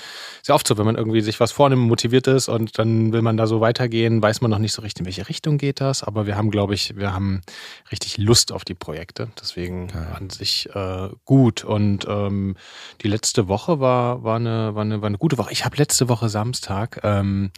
sehr 0.44 0.54
oft 0.54 0.68
so, 0.68 0.78
wenn 0.78 0.86
man 0.86 0.98
irgendwie 0.98 1.22
sich 1.22 1.40
was 1.40 1.54
vornimmt, 1.54 1.88
motiviert 1.88 2.28
ist 2.28 2.50
und 2.50 2.78
dann 2.78 3.14
will 3.14 3.22
man 3.22 3.38
da 3.38 3.48
so 3.48 3.62
weitergehen, 3.62 4.22
weiß 4.22 4.42
man 4.42 4.52
noch 4.52 4.60
nicht 4.60 4.74
so 4.74 4.82
richtig, 4.82 5.00
in 5.00 5.06
welche 5.06 5.30
Richtung 5.30 5.58
geht 5.58 5.80
das, 5.80 6.04
aber 6.04 6.28
wir 6.28 6.36
haben, 6.36 6.52
glaube 6.52 6.74
ich, 6.74 6.98
wir 6.98 7.14
haben 7.14 7.42
richtig 7.90 8.18
Lust 8.18 8.52
auf 8.52 8.66
die 8.66 8.75
Projekte, 8.75 9.30
deswegen 9.40 9.90
an 9.94 10.30
sich 10.30 10.68
äh, 10.75 11.08
gut 11.24 11.64
und 11.64 12.06
ähm, 12.10 12.58
die 13.02 13.08
letzte 13.08 13.48
Woche 13.48 13.80
war, 13.80 14.25
war, 14.25 14.36
eine, 14.36 14.75
war, 14.75 14.82
eine, 14.82 15.02
war 15.02 15.08
eine 15.08 15.18
gute 15.18 15.38
Woche. 15.38 15.54
Ich 15.54 15.64
habe 15.64 15.78
letzte 15.78 16.10
Woche 16.10 16.28
Samstag, 16.28 17.00
ähm, 17.04 17.52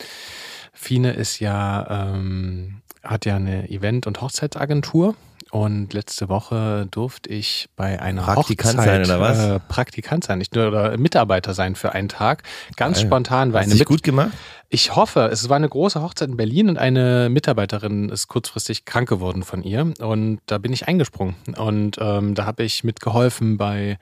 Fine 0.71 1.13
ist 1.13 1.39
ja, 1.39 2.13
ähm, 2.13 2.83
hat 3.01 3.25
ja 3.25 3.37
eine 3.37 3.71
Event- 3.71 4.05
und 4.05 4.21
Hochzeitsagentur. 4.21 5.15
Und 5.57 5.91
letzte 5.93 6.29
Woche 6.29 6.87
durfte 6.91 7.29
ich 7.29 7.67
bei 7.75 7.99
einer 7.99 8.21
Praktikant 8.21 8.77
Hochzeit, 8.77 9.05
sein, 9.05 9.05
oder 9.05 9.19
was? 9.19 9.39
Äh, 9.39 9.59
Praktikant 9.67 10.23
sein, 10.23 10.37
nicht 10.37 10.53
nur 10.53 10.67
oder 10.67 10.95
Mitarbeiter 10.97 11.55
sein 11.55 11.75
für 11.75 11.93
einen 11.93 12.09
Tag. 12.09 12.43
Ganz 12.75 12.97
Geil. 12.97 13.07
spontan 13.07 13.53
war 13.53 13.61
Hast 13.61 13.71
eine 13.71 13.79
Mit 13.79 13.87
gut 13.87 14.03
gemacht? 14.03 14.29
ich 14.69 14.95
hoffe, 14.95 15.29
es 15.31 15.49
war 15.49 15.55
eine 15.55 15.69
große 15.69 16.01
Hochzeit 16.01 16.29
in 16.29 16.37
Berlin 16.37 16.69
und 16.69 16.77
eine 16.77 17.29
Mitarbeiterin 17.29 18.09
ist 18.09 18.27
kurzfristig 18.27 18.85
krank 18.85 19.09
geworden 19.09 19.41
von 19.41 19.63
ihr 19.63 19.93
und 19.99 20.39
da 20.45 20.59
bin 20.59 20.73
ich 20.73 20.87
eingesprungen 20.87 21.35
und 21.57 21.97
ähm, 21.99 22.35
da 22.35 22.45
habe 22.45 22.63
ich 22.63 22.83
mitgeholfen 22.83 23.57
bei 23.57 23.97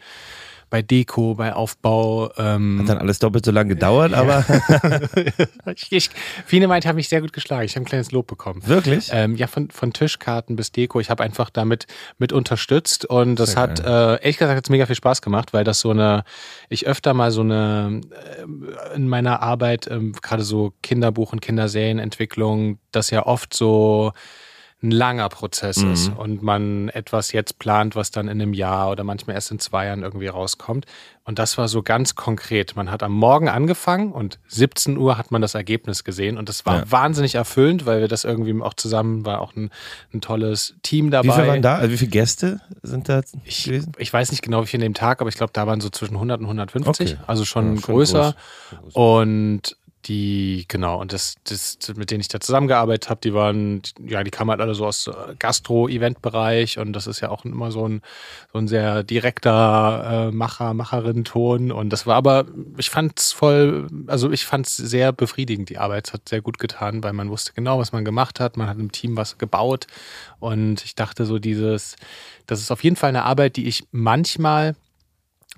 bei 0.76 0.82
Deko, 0.82 1.36
bei 1.36 1.54
Aufbau. 1.54 2.32
Ähm, 2.38 2.80
Hat 2.82 2.90
dann 2.90 2.98
alles 2.98 3.20
doppelt 3.20 3.46
so 3.46 3.52
lange 3.52 3.70
gedauert, 3.70 4.14
aber 4.14 4.44
ich, 5.74 5.90
ich, 5.90 6.10
Fine 6.46 6.68
meint, 6.68 6.84
ich 6.84 6.88
habe 6.90 6.98
mich 6.98 7.08
sehr 7.08 7.22
gut 7.22 7.32
geschlagen. 7.32 7.64
Ich 7.64 7.78
habe 7.78 7.86
ein 7.86 7.88
kleines 7.88 8.12
Lob 8.12 8.28
bekommen. 8.28 8.68
wirklich? 8.68 9.08
Ähm, 9.14 9.38
ja, 9.38 9.48
von, 9.48 9.72
von 9.72 9.94
Tischkarten 9.94 10.58
bis 10.58 10.74
Deko. 10.74 11.00
Ich 11.00 11.10
habe 11.10 11.24
einfach 11.24 11.50
damit 11.50 11.88
mit 12.18 12.34
unterstützt 12.34 13.06
und 13.06 13.38
das 13.38 13.52
Sehr 13.52 13.62
hat, 13.62 13.80
äh, 13.80 14.22
ehrlich 14.22 14.38
gesagt, 14.38 14.58
hat's 14.58 14.70
mega 14.70 14.86
viel 14.86 14.98
Spaß 14.98 15.22
gemacht, 15.22 15.54
weil 15.54 15.64
das 15.64 15.80
so 15.80 15.92
eine, 15.92 16.26
ich 16.68 16.88
öfter 16.88 17.14
mal 17.14 17.32
so 17.32 17.40
eine, 17.40 18.02
äh, 18.12 18.96
in 18.96 19.08
meiner 19.08 19.42
Arbeit, 19.42 19.88
ähm, 19.90 20.12
gerade 20.22 20.44
so 20.44 20.74
Kinderbuch- 20.84 21.32
und 21.32 21.40
Kinderserienentwicklung, 21.40 22.80
das 22.92 23.12
ja 23.12 23.26
oft 23.26 23.54
so 23.54 24.12
ein 24.84 24.92
langer 24.92 25.30
Prozess 25.30 25.78
Mhm. 25.78 25.92
ist 25.94 26.10
und 26.10 26.44
man 26.44 26.90
etwas 26.90 27.32
jetzt 27.32 27.58
plant, 27.60 27.96
was 27.96 28.12
dann 28.12 28.28
in 28.28 28.40
einem 28.42 28.54
Jahr 28.54 28.92
oder 28.92 29.04
manchmal 29.04 29.36
erst 29.36 29.50
in 29.50 29.58
zwei 29.58 29.86
Jahren 29.88 30.04
irgendwie 30.04 30.28
rauskommt. 30.28 30.86
Und 31.24 31.40
das 31.40 31.58
war 31.58 31.68
so 31.70 31.82
ganz 31.82 32.14
konkret. 32.16 32.76
Man 32.76 32.92
hat 32.92 33.02
am 33.02 33.14
Morgen 33.14 33.50
angefangen 33.50 34.12
und 34.12 34.38
17 34.48 34.98
Uhr 34.98 35.18
hat 35.18 35.32
man 35.32 35.42
das 35.42 35.56
Ergebnis 35.56 36.04
gesehen 36.04 36.38
und 36.38 36.50
das 36.50 36.66
war 36.68 36.76
Ja. 36.80 36.92
wahnsinnig 36.92 37.34
erfüllend, 37.36 37.86
weil 37.88 38.02
wir 38.02 38.08
das 38.08 38.26
irgendwie 38.26 38.62
auch 38.62 38.76
zusammen, 38.76 39.26
war 39.26 39.42
auch 39.42 39.56
ein, 39.56 39.72
ein 40.14 40.22
tolles 40.22 40.76
Team 40.84 41.10
dabei. 41.10 41.30
Wie 41.30 41.32
viele 41.32 41.48
waren 41.48 41.62
da? 41.64 41.78
Also 41.78 41.92
wie 41.94 41.98
viele 41.98 42.12
Gäste 42.12 42.60
sind 42.84 43.10
da 43.10 43.22
Ich, 43.44 43.64
gewesen? 43.64 43.94
ich 43.98 44.12
weiß 44.14 44.30
nicht 44.30 44.44
genau, 44.44 44.62
wie 44.64 44.68
viel 44.68 44.80
an 44.80 44.84
dem 44.84 44.94
Tag, 44.94 45.22
aber 45.22 45.30
ich 45.30 45.36
glaube, 45.38 45.54
da 45.54 45.66
waren 45.66 45.82
so 45.82 45.90
zwischen 45.90 46.16
100 46.16 46.42
und 46.42 46.46
150, 46.48 47.14
Okay. 47.14 47.20
also 47.26 47.44
schon 47.46 47.76
Ja, 47.76 47.82
schon 47.82 47.96
größer. 47.96 48.36
groß. 48.82 48.94
Und 48.94 49.78
die, 50.06 50.66
genau, 50.68 51.02
und 51.02 51.14
das, 51.14 51.36
das, 51.46 51.78
mit 51.96 52.12
denen 52.12 52.22
ich 52.22 52.28
da 52.28 52.40
zusammengearbeitet 52.40 53.10
habe, 53.10 53.22
die 53.24 53.34
waren, 53.34 53.82
ja, 54.06 54.24
die 54.24 54.32
kamen 54.32 54.52
halt 54.52 54.62
alle 54.62 54.76
so 54.76 54.86
aus 54.86 55.08
äh, 55.08 55.36
Gastro-Event-Bereich 55.40 56.78
und 56.78 56.94
das 56.94 57.08
ist 57.08 57.22
ja 57.22 57.30
auch 57.30 57.44
immer 57.44 57.72
so 57.72 57.88
ein, 57.88 58.02
so 58.54 58.60
ein 58.60 58.68
sehr 58.68 59.04
direkter 59.04 60.30
äh, 60.30 60.32
Macher, 60.32 60.74
Macherin-Ton. 60.74 61.72
Und 61.72 61.90
das 61.90 62.06
war 62.06 62.16
aber, 62.16 62.46
ich 62.78 62.90
fand's 62.90 63.32
voll, 63.32 63.88
also 64.08 64.32
ich 64.32 64.46
fand's 64.46 64.78
sehr 64.78 65.12
befriedigend, 65.12 65.70
die 65.70 65.78
Arbeit. 65.78 66.14
Hat 66.14 66.30
sehr 66.30 66.42
gut 66.42 66.60
getan, 66.60 67.04
weil 67.04 67.14
man 67.14 67.30
wusste 67.30 67.54
genau, 67.54 67.80
was 67.80 67.92
man 67.92 68.06
gemacht 68.06 68.40
hat. 68.40 68.58
Man 68.58 68.68
hat 68.68 68.78
im 68.78 68.92
Team 68.92 69.18
was 69.18 69.38
gebaut. 69.38 69.88
Und 70.40 70.86
ich 70.86 70.96
dachte 70.96 71.26
so, 71.26 71.40
dieses, 71.40 71.96
das 72.46 72.62
ist 72.62 72.72
auf 72.72 72.84
jeden 72.84 72.96
Fall 72.96 73.10
eine 73.10 73.24
Arbeit, 73.24 73.56
die 73.56 73.68
ich 73.68 73.86
manchmal 73.92 74.76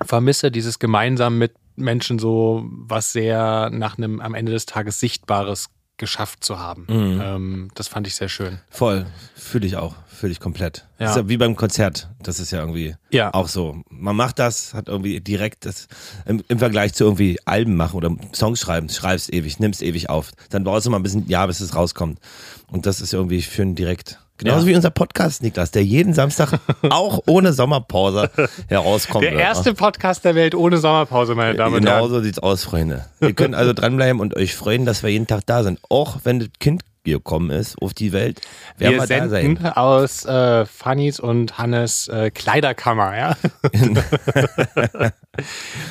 vermisse, 0.06 0.52
dieses 0.52 0.80
gemeinsam 0.80 1.38
mit 1.38 1.54
Menschen 1.78 2.20
so 2.20 2.66
was 2.70 3.14
sehr 3.14 3.70
nach 3.72 3.98
einem 3.98 4.20
am 4.20 4.34
Ende 4.36 4.52
des 4.52 4.66
Tages 4.66 5.00
Sichtbares 5.00 5.70
geschafft 5.98 6.44
zu 6.44 6.60
haben. 6.60 6.86
Mhm. 6.88 7.22
Ähm, 7.24 7.68
das 7.74 7.88
fand 7.88 8.06
ich 8.06 8.14
sehr 8.16 8.30
schön. 8.30 8.60
Voll. 8.70 9.08
Fühle 9.36 9.66
ich 9.66 9.78
auch. 9.78 9.96
Fühle 10.08 10.32
ich 10.32 10.40
komplett. 10.40 10.88
Ja. 11.00 11.16
Ja 11.16 11.28
wie 11.28 11.38
beim 11.38 11.56
Konzert. 11.56 12.10
Das 12.22 12.40
ist 12.40 12.52
ja 12.52 12.60
irgendwie 12.60 12.96
Ja. 13.10 13.34
auch 13.34 13.48
so. 13.48 13.82
Man 13.90 14.16
macht 14.16 14.38
das, 14.38 14.76
hat 14.76 14.90
irgendwie 14.90 15.20
direkt 15.22 15.66
das 15.66 15.88
im, 16.26 16.44
im 16.50 16.60
Vergleich 16.60 16.94
zu 16.94 17.04
irgendwie 17.04 17.40
Alben 17.46 17.76
machen 17.76 17.96
oder 17.98 18.16
Songs 18.34 18.60
schreiben, 18.60 18.90
schreibst 18.90 19.34
ewig, 19.34 19.60
nimmst 19.60 19.82
ewig 19.82 20.10
auf. 20.10 20.32
Dann 20.52 20.64
brauchst 20.64 20.86
du 20.86 20.92
mal 20.92 20.98
ein 20.98 21.04
bisschen 21.04 21.28
Jahr, 21.30 21.48
bis 21.48 21.62
es 21.62 21.74
rauskommt. 21.76 22.20
Und 22.68 22.86
das 22.86 23.02
ist 23.02 23.14
irgendwie 23.14 23.42
schön 23.42 23.74
direkt 23.74 24.20
Genauso 24.38 24.66
Ja. 24.66 24.72
wie 24.72 24.76
unser 24.76 24.90
Podcast, 24.92 25.42
Niklas, 25.42 25.72
der 25.72 25.84
jeden 25.84 26.14
Samstag 26.14 26.60
auch 26.90 27.20
ohne 27.28 27.54
Sommerpause 27.54 28.30
herauskommt. 28.68 29.24
Der 29.24 29.34
erste 29.34 29.74
Podcast 29.74 30.26
der 30.26 30.36
Welt 30.36 30.54
ohne 30.56 30.78
Sommerpause, 30.78 31.34
meine 31.36 31.56
Damen 31.56 31.76
und 31.76 31.82
Genau 31.82 31.96
Herren. 31.98 32.10
so 32.10 32.22
sieht's 32.22 32.40
aus, 32.40 32.64
Freunde. 32.64 33.06
Ihr 33.22 33.34
könnt 33.34 33.56
also 33.56 33.74
dranbleiben 33.74 34.20
und 34.22 34.36
euch 34.36 34.56
freuen, 34.56 34.86
dass 34.86 35.02
wir 35.04 35.10
jeden 35.10 35.28
Tag 35.28 35.42
da 35.46 35.64
sind. 35.64 35.80
Auch 35.90 36.18
wenn 36.24 36.40
das 36.40 36.50
Kind 36.60 36.84
gekommen 37.14 37.50
ist 37.50 37.82
auf 37.82 37.94
die 37.94 38.14
Welt, 38.14 38.42
werden 38.78 38.94
Wir 38.94 39.02
wir, 39.02 39.08
da 39.08 39.30
senden 39.30 39.58
sein. 39.58 39.74
aus 39.74 40.26
äh, 40.26 40.66
Fannys 40.66 41.20
und 41.20 41.58
Hannes 41.58 42.08
äh, 42.08 42.32
Kleiderkammer, 42.32 43.18
ja. 43.18 43.38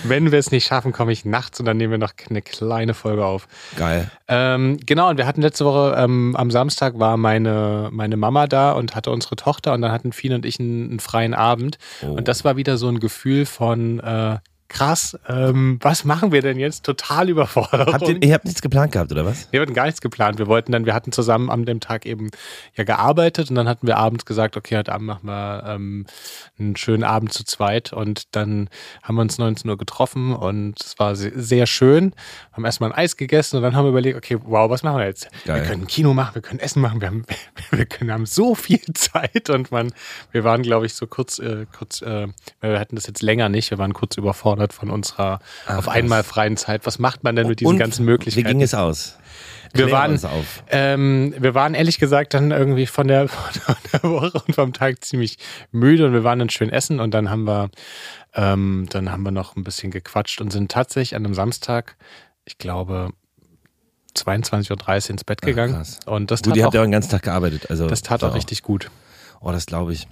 Wenn 0.04 0.32
wir 0.32 0.38
es 0.38 0.50
nicht 0.50 0.66
schaffen, 0.66 0.92
komme 0.92 1.12
ich 1.12 1.25
nachts 1.25 1.61
und 1.61 1.66
dann 1.66 1.76
nehmen 1.76 1.92
wir 1.92 1.99
noch 1.99 2.12
eine 2.28 2.42
kleine 2.42 2.94
Folge 2.94 3.25
auf. 3.25 3.46
Geil. 3.76 4.11
Ähm, 4.28 4.78
genau, 4.85 5.11
und 5.11 5.18
wir 5.18 5.26
hatten 5.26 5.42
letzte 5.42 5.64
Woche, 5.64 5.94
ähm, 5.99 6.35
am 6.37 6.50
Samstag 6.50 6.99
war 6.99 7.16
meine, 7.16 7.88
meine 7.92 8.16
Mama 8.16 8.46
da 8.46 8.73
und 8.73 8.94
hatte 8.94 9.11
unsere 9.11 9.37
Tochter 9.37 9.73
und 9.73 9.82
dann 9.82 9.92
hatten 9.92 10.12
Fien 10.12 10.32
und 10.32 10.44
ich 10.44 10.58
einen, 10.58 10.90
einen 10.90 11.00
freien 11.00 11.35
Abend. 11.35 11.78
Oh. 12.02 12.12
Und 12.12 12.28
das 12.28 12.44
war 12.44 12.56
wieder 12.56 12.76
so 12.76 12.88
ein 12.88 13.00
Gefühl 13.00 13.46
von 13.46 14.00
äh, 14.00 14.38
krass, 14.68 15.18
ähm, 15.28 15.78
was 15.82 16.04
machen 16.04 16.32
wir 16.32 16.42
denn 16.42 16.58
jetzt? 16.58 16.85
Total 16.85 17.28
überfordert. 17.28 17.92
Habt 17.92 18.08
ihr, 18.08 18.23
ihr 18.23 18.35
habt 18.35 18.44
nichts 18.46 18.62
geplant 18.62 18.92
gehabt, 18.92 19.12
oder 19.12 19.25
was? 19.25 19.46
Wir 19.52 19.61
hatten 19.61 19.75
gar 19.75 19.87
nichts 19.87 20.00
geplant. 20.00 20.38
Wir 20.38 20.46
wollten 20.49 20.73
dann, 20.73 20.87
wir 20.87 20.94
hatten 20.94 21.12
zusammen 21.12 21.50
an 21.50 21.64
dem 21.64 21.80
Tag 21.80 22.04
eben 22.06 22.30
ja 22.75 22.85
gearbeitet 22.85 23.49
und 23.50 23.56
dann 23.56 23.68
hatten 23.68 23.87
wir 23.87 23.96
abends 23.96 24.25
gesagt, 24.25 24.56
okay, 24.56 24.76
heute 24.76 24.92
Abend 24.92 25.06
machen 25.06 25.26
wir 25.28 25.64
ähm, 25.66 26.06
einen 26.58 26.75
schönen 26.76 27.04
Abend 27.04 27.32
zu 27.32 27.44
zweit 27.44 27.92
und 27.92 28.35
dann 28.35 28.68
haben 29.02 29.14
wir 29.16 29.23
uns 29.23 29.38
19 29.38 29.70
Uhr 29.70 29.78
getroffen 29.78 30.35
und 30.35 30.80
es 30.82 30.99
war 30.99 31.14
se- 31.14 31.32
sehr 31.35 31.66
schön. 31.66 32.12
Haben 32.52 32.64
erstmal 32.64 32.90
ein 32.92 32.99
Eis 32.99 33.16
gegessen 33.16 33.56
und 33.58 33.62
dann 33.62 33.76
haben 33.76 33.85
wir 33.85 33.90
überlegt, 33.90 34.16
okay, 34.16 34.38
wow, 34.42 34.68
was 34.68 34.82
machen 34.82 34.99
wir 34.99 35.06
jetzt? 35.06 35.28
Geil. 35.44 35.61
Wir 35.62 35.68
können 35.68 35.82
ein 35.82 35.87
Kino 35.87 36.12
machen, 36.12 36.35
wir 36.35 36.42
können 36.42 36.58
Essen 36.61 36.82
machen, 36.82 37.00
wir 37.00 37.08
haben, 37.08 37.25
wir 37.70 37.87
können, 37.87 38.11
haben 38.11 38.26
so 38.26 38.54
viel 38.54 38.80
Zeit 38.94 39.49
und 39.50 39.70
man, 39.70 39.92
wir 40.32 40.42
waren, 40.42 40.62
glaube 40.62 40.87
ich, 40.87 40.94
so 40.94 41.06
kurz, 41.06 41.38
äh, 41.38 41.66
kurz, 41.76 42.02
äh, 42.02 42.26
wir 42.61 42.80
hatten 42.80 42.96
das 42.96 43.06
jetzt 43.06 43.23
länger 43.23 43.49
nicht, 43.49 43.70
wir 43.70 43.78
waren 43.78 43.92
kurz 43.94 44.16
überfordert 44.16 44.55
von 44.72 44.90
unserer 44.90 45.40
Ach, 45.66 45.78
auf 45.78 45.88
einmal 45.88 46.22
freien 46.22 46.56
Zeit. 46.56 46.86
Was 46.86 46.98
macht 46.98 47.25
man 47.25 47.36
denn 47.36 47.48
mit 47.48 47.60
diesen 47.60 47.72
Und 47.72 47.78
ganzen 47.78 48.04
Möglichkeiten? 48.04 48.46
Wie 48.46 48.50
ging 48.50 48.62
es 48.62 48.75
aus? 48.75 49.16
Wir 49.72 49.90
waren, 49.90 50.18
ähm, 50.68 51.34
wir 51.38 51.54
waren 51.54 51.75
ehrlich 51.75 51.98
gesagt 51.98 52.34
dann 52.34 52.50
irgendwie 52.50 52.86
von 52.86 53.08
der, 53.08 53.28
von 53.28 53.76
der 53.92 54.02
Woche 54.02 54.42
und 54.46 54.54
vom 54.54 54.72
Tag 54.72 55.04
ziemlich 55.04 55.38
müde 55.70 56.06
und 56.06 56.12
wir 56.12 56.25
waren 56.25 56.38
dann 56.38 56.50
schön 56.50 56.70
essen 56.70 57.00
und 57.00 57.12
dann 57.12 57.30
haben 57.30 57.44
wir, 57.44 57.70
ähm, 58.34 58.86
dann 58.90 59.10
haben 59.10 59.22
wir 59.22 59.32
noch 59.32 59.56
ein 59.56 59.64
bisschen 59.64 59.90
gequatscht 59.90 60.40
und 60.40 60.52
sind 60.52 60.70
tatsächlich 60.70 61.14
an 61.16 61.25
einem 61.25 61.34
Samstag, 61.34 61.96
ich 62.44 62.58
glaube, 62.58 63.10
22.30 64.16 64.70
Uhr 64.70 65.10
ins 65.10 65.25
Bett 65.25 65.40
Ach, 65.42 65.46
gegangen. 65.46 65.75
krass. 65.75 66.00
und 66.06 66.30
das 66.30 66.42
Gut, 66.42 66.50
tat, 66.52 66.56
ihr 66.56 66.62
auch, 66.62 66.66
habt 66.66 66.75
ja 66.75 66.80
auch 66.80 66.86
den 66.86 66.92
ganzen 66.92 67.10
Tag 67.10 67.22
gearbeitet. 67.22 67.70
Also 67.70 67.86
das 67.86 68.02
tat 68.02 68.25
auch 68.25 68.34
richtig 68.34 68.62
gut. 68.62 68.90
Oh, 69.40 69.52
das 69.52 69.66
glaube 69.66 69.92
ich. 69.92 70.08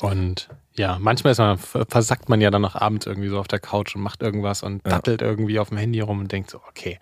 Und 0.00 0.48
ja, 0.76 0.98
manchmal 1.00 1.32
ist 1.32 1.38
man, 1.38 1.58
versackt 1.58 2.28
man 2.28 2.40
ja 2.40 2.50
dann 2.50 2.62
noch 2.62 2.74
abends 2.76 3.06
irgendwie 3.06 3.28
so 3.28 3.38
auf 3.38 3.48
der 3.48 3.58
Couch 3.60 3.94
und 3.94 4.02
macht 4.02 4.22
irgendwas 4.22 4.62
und 4.62 4.82
Ja. 4.86 4.92
dattelt 4.92 5.20
irgendwie 5.22 5.58
auf 5.58 5.68
dem 5.68 5.78
Handy 5.78 6.00
rum 6.00 6.20
und 6.20 6.32
denkt 6.32 6.50
so, 6.50 6.60
okay, 6.68 6.98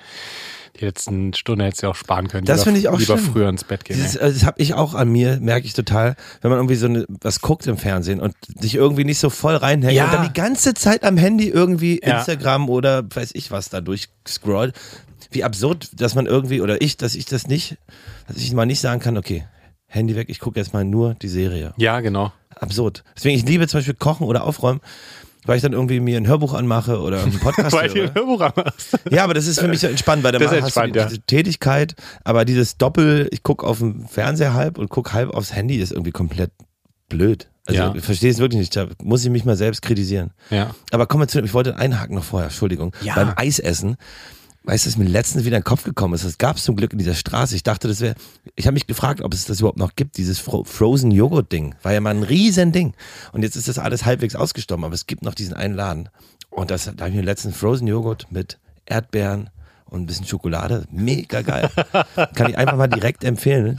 die 0.78 0.84
letzten 0.84 1.34
Stunden 1.34 1.62
hättest 1.62 1.82
du 1.82 1.86
ja 1.86 1.90
auch 1.90 1.96
sparen 1.96 2.28
können. 2.28 2.46
Das 2.46 2.62
finde 2.64 2.78
ich 2.80 2.88
auch 2.88 2.98
Lieber 2.98 3.16
schlimm. 3.18 3.32
früher 3.32 3.48
ins 3.48 3.64
Bett 3.64 3.84
gehen. 3.84 4.00
Also 4.00 4.18
das 4.18 4.44
habe 4.44 4.60
ich 4.60 4.74
auch 4.74 4.94
an 4.94 5.10
mir, 5.10 5.38
merke 5.40 5.66
ich 5.66 5.72
total, 5.74 6.16
wenn 6.40 6.50
man 6.50 6.58
irgendwie 6.58 6.76
so 6.76 6.86
eine, 6.86 7.06
was 7.08 7.40
guckt 7.40 7.66
im 7.66 7.76
Fernsehen 7.76 8.20
und 8.20 8.34
sich 8.60 8.74
irgendwie 8.76 9.04
nicht 9.04 9.18
so 9.18 9.30
voll 9.30 9.56
reinhängt 9.56 9.94
Ja. 9.96 10.06
und 10.06 10.14
dann 10.14 10.22
die 10.26 10.32
ganze 10.32 10.74
Zeit 10.74 11.04
am 11.04 11.16
Handy 11.16 11.48
irgendwie 11.48 12.00
Ja. 12.04 12.18
Instagram 12.18 12.68
oder 12.70 13.04
weiß 13.14 13.30
ich 13.34 13.50
was 13.50 13.68
da 13.68 13.80
durchscrollt. 13.80 14.74
Wie 15.32 15.44
absurd, 15.44 15.90
dass 16.00 16.14
man 16.16 16.26
irgendwie, 16.26 16.60
oder 16.60 16.80
ich, 16.82 16.96
dass 16.96 17.14
ich 17.14 17.24
das 17.24 17.46
nicht, 17.46 17.76
dass 18.26 18.36
ich 18.38 18.52
mal 18.52 18.66
nicht 18.66 18.80
sagen 18.80 19.00
kann, 19.00 19.16
okay, 19.16 19.46
Handy 19.86 20.16
weg, 20.16 20.28
ich 20.28 20.40
gucke 20.40 20.58
jetzt 20.58 20.72
mal 20.72 20.84
nur 20.84 21.14
die 21.14 21.28
Serie. 21.28 21.72
Ja, 21.76 22.00
genau. 22.00 22.32
Absurd. 22.58 23.04
Deswegen, 23.16 23.36
ich 23.38 23.44
liebe 23.46 23.66
zum 23.68 23.78
Beispiel 23.78 23.94
Kochen 23.94 24.26
oder 24.26 24.44
Aufräumen, 24.44 24.80
weil 25.46 25.56
ich 25.56 25.62
dann 25.62 25.72
irgendwie 25.72 26.00
mir 26.00 26.16
ein 26.18 26.26
Hörbuch 26.26 26.52
anmache 26.54 27.00
oder 27.00 27.22
einen 27.22 27.38
Podcast 27.40 27.74
Weil 27.74 27.88
du 27.88 27.94
höre. 27.94 28.08
ein 28.08 28.14
Hörbuch 28.14 28.40
anmachst. 28.40 28.98
Ja, 29.10 29.24
aber 29.24 29.34
das 29.34 29.46
ist 29.46 29.60
für 29.60 29.68
mich 29.68 29.80
so 29.80 29.86
entspannt, 29.86 30.22
weil 30.22 30.32
dann 30.32 30.42
Das 30.42 30.52
ist 30.52 30.62
hast 30.62 30.76
du 30.76 30.80
entspannt, 30.80 31.10
die, 31.12 31.16
ja. 31.16 31.22
Tätigkeit, 31.26 31.94
aber 32.24 32.44
dieses 32.44 32.76
Doppel, 32.76 33.28
ich 33.32 33.42
gucke 33.42 33.66
auf 33.66 33.78
dem 33.78 34.06
Fernseher 34.06 34.54
halb 34.54 34.78
und 34.78 34.88
gucke 34.90 35.12
halb 35.12 35.30
aufs 35.30 35.54
Handy, 35.54 35.76
ist 35.76 35.92
irgendwie 35.92 36.12
komplett 36.12 36.50
blöd. 37.08 37.48
Also 37.66 37.80
Ja. 37.80 37.94
ich 37.94 38.04
verstehe 38.04 38.30
es 38.30 38.38
wirklich 38.38 38.58
nicht, 38.60 38.76
da 38.76 38.88
muss 39.02 39.24
ich 39.24 39.30
mich 39.30 39.44
mal 39.44 39.56
selbst 39.56 39.82
kritisieren. 39.82 40.32
Ja. 40.50 40.74
Aber 40.90 41.06
kommen 41.06 41.22
wir 41.22 41.28
zu, 41.28 41.40
ich 41.42 41.54
wollte 41.54 41.76
einhaken 41.76 42.14
noch 42.16 42.24
vorher, 42.24 42.48
Entschuldigung, 42.48 42.94
Ja. 43.02 43.14
beim 43.14 43.32
Eisessen. 43.36 43.96
Weißt 44.64 44.84
du, 44.84 44.90
was 44.90 44.96
mir 44.98 45.04
letztens 45.04 45.44
wieder 45.44 45.56
in 45.56 45.62
den 45.62 45.66
Kopf 45.66 45.84
gekommen 45.84 46.14
ist? 46.14 46.24
Das 46.24 46.36
gab 46.36 46.56
es 46.56 46.64
zum 46.64 46.76
Glück 46.76 46.92
in 46.92 46.98
dieser 46.98 47.14
Straße. 47.14 47.56
Ich 47.56 47.62
dachte, 47.62 47.88
das 47.88 48.00
wäre. 48.00 48.14
Ich 48.56 48.66
habe 48.66 48.74
mich 48.74 48.86
gefragt, 48.86 49.22
ob 49.22 49.32
es 49.32 49.46
das 49.46 49.60
überhaupt 49.60 49.78
noch 49.78 49.96
gibt, 49.96 50.18
dieses 50.18 50.38
Fro 50.38 50.64
Frozen 50.64 51.10
Joghurt 51.10 51.50
Ding. 51.50 51.74
War 51.82 51.92
ja 51.92 52.00
mal 52.00 52.14
ein 52.14 52.22
riesen 52.22 52.70
Ding. 52.70 52.94
Und 53.32 53.42
jetzt 53.42 53.56
ist 53.56 53.68
das 53.68 53.78
alles 53.78 54.04
halbwegs 54.04 54.36
ausgestorben, 54.36 54.84
aber 54.84 54.94
es 54.94 55.06
gibt 55.06 55.22
noch 55.22 55.34
diesen 55.34 55.54
einen 55.54 55.74
Laden. 55.74 56.10
Und 56.50 56.70
das, 56.70 56.84
da 56.84 56.90
habe 56.98 57.08
ich 57.08 57.16
mir 57.16 57.22
letzten 57.22 57.52
Frozen 57.52 57.86
Joghurt 57.86 58.26
mit 58.30 58.58
Erdbeeren 58.84 59.48
und 59.86 60.02
ein 60.02 60.06
bisschen 60.06 60.26
Schokolade. 60.26 60.84
Mega 60.90 61.42
geil. 61.42 61.70
Kann 62.34 62.50
ich 62.50 62.58
einfach 62.58 62.76
mal 62.76 62.86
direkt 62.86 63.24
empfehlen. 63.24 63.78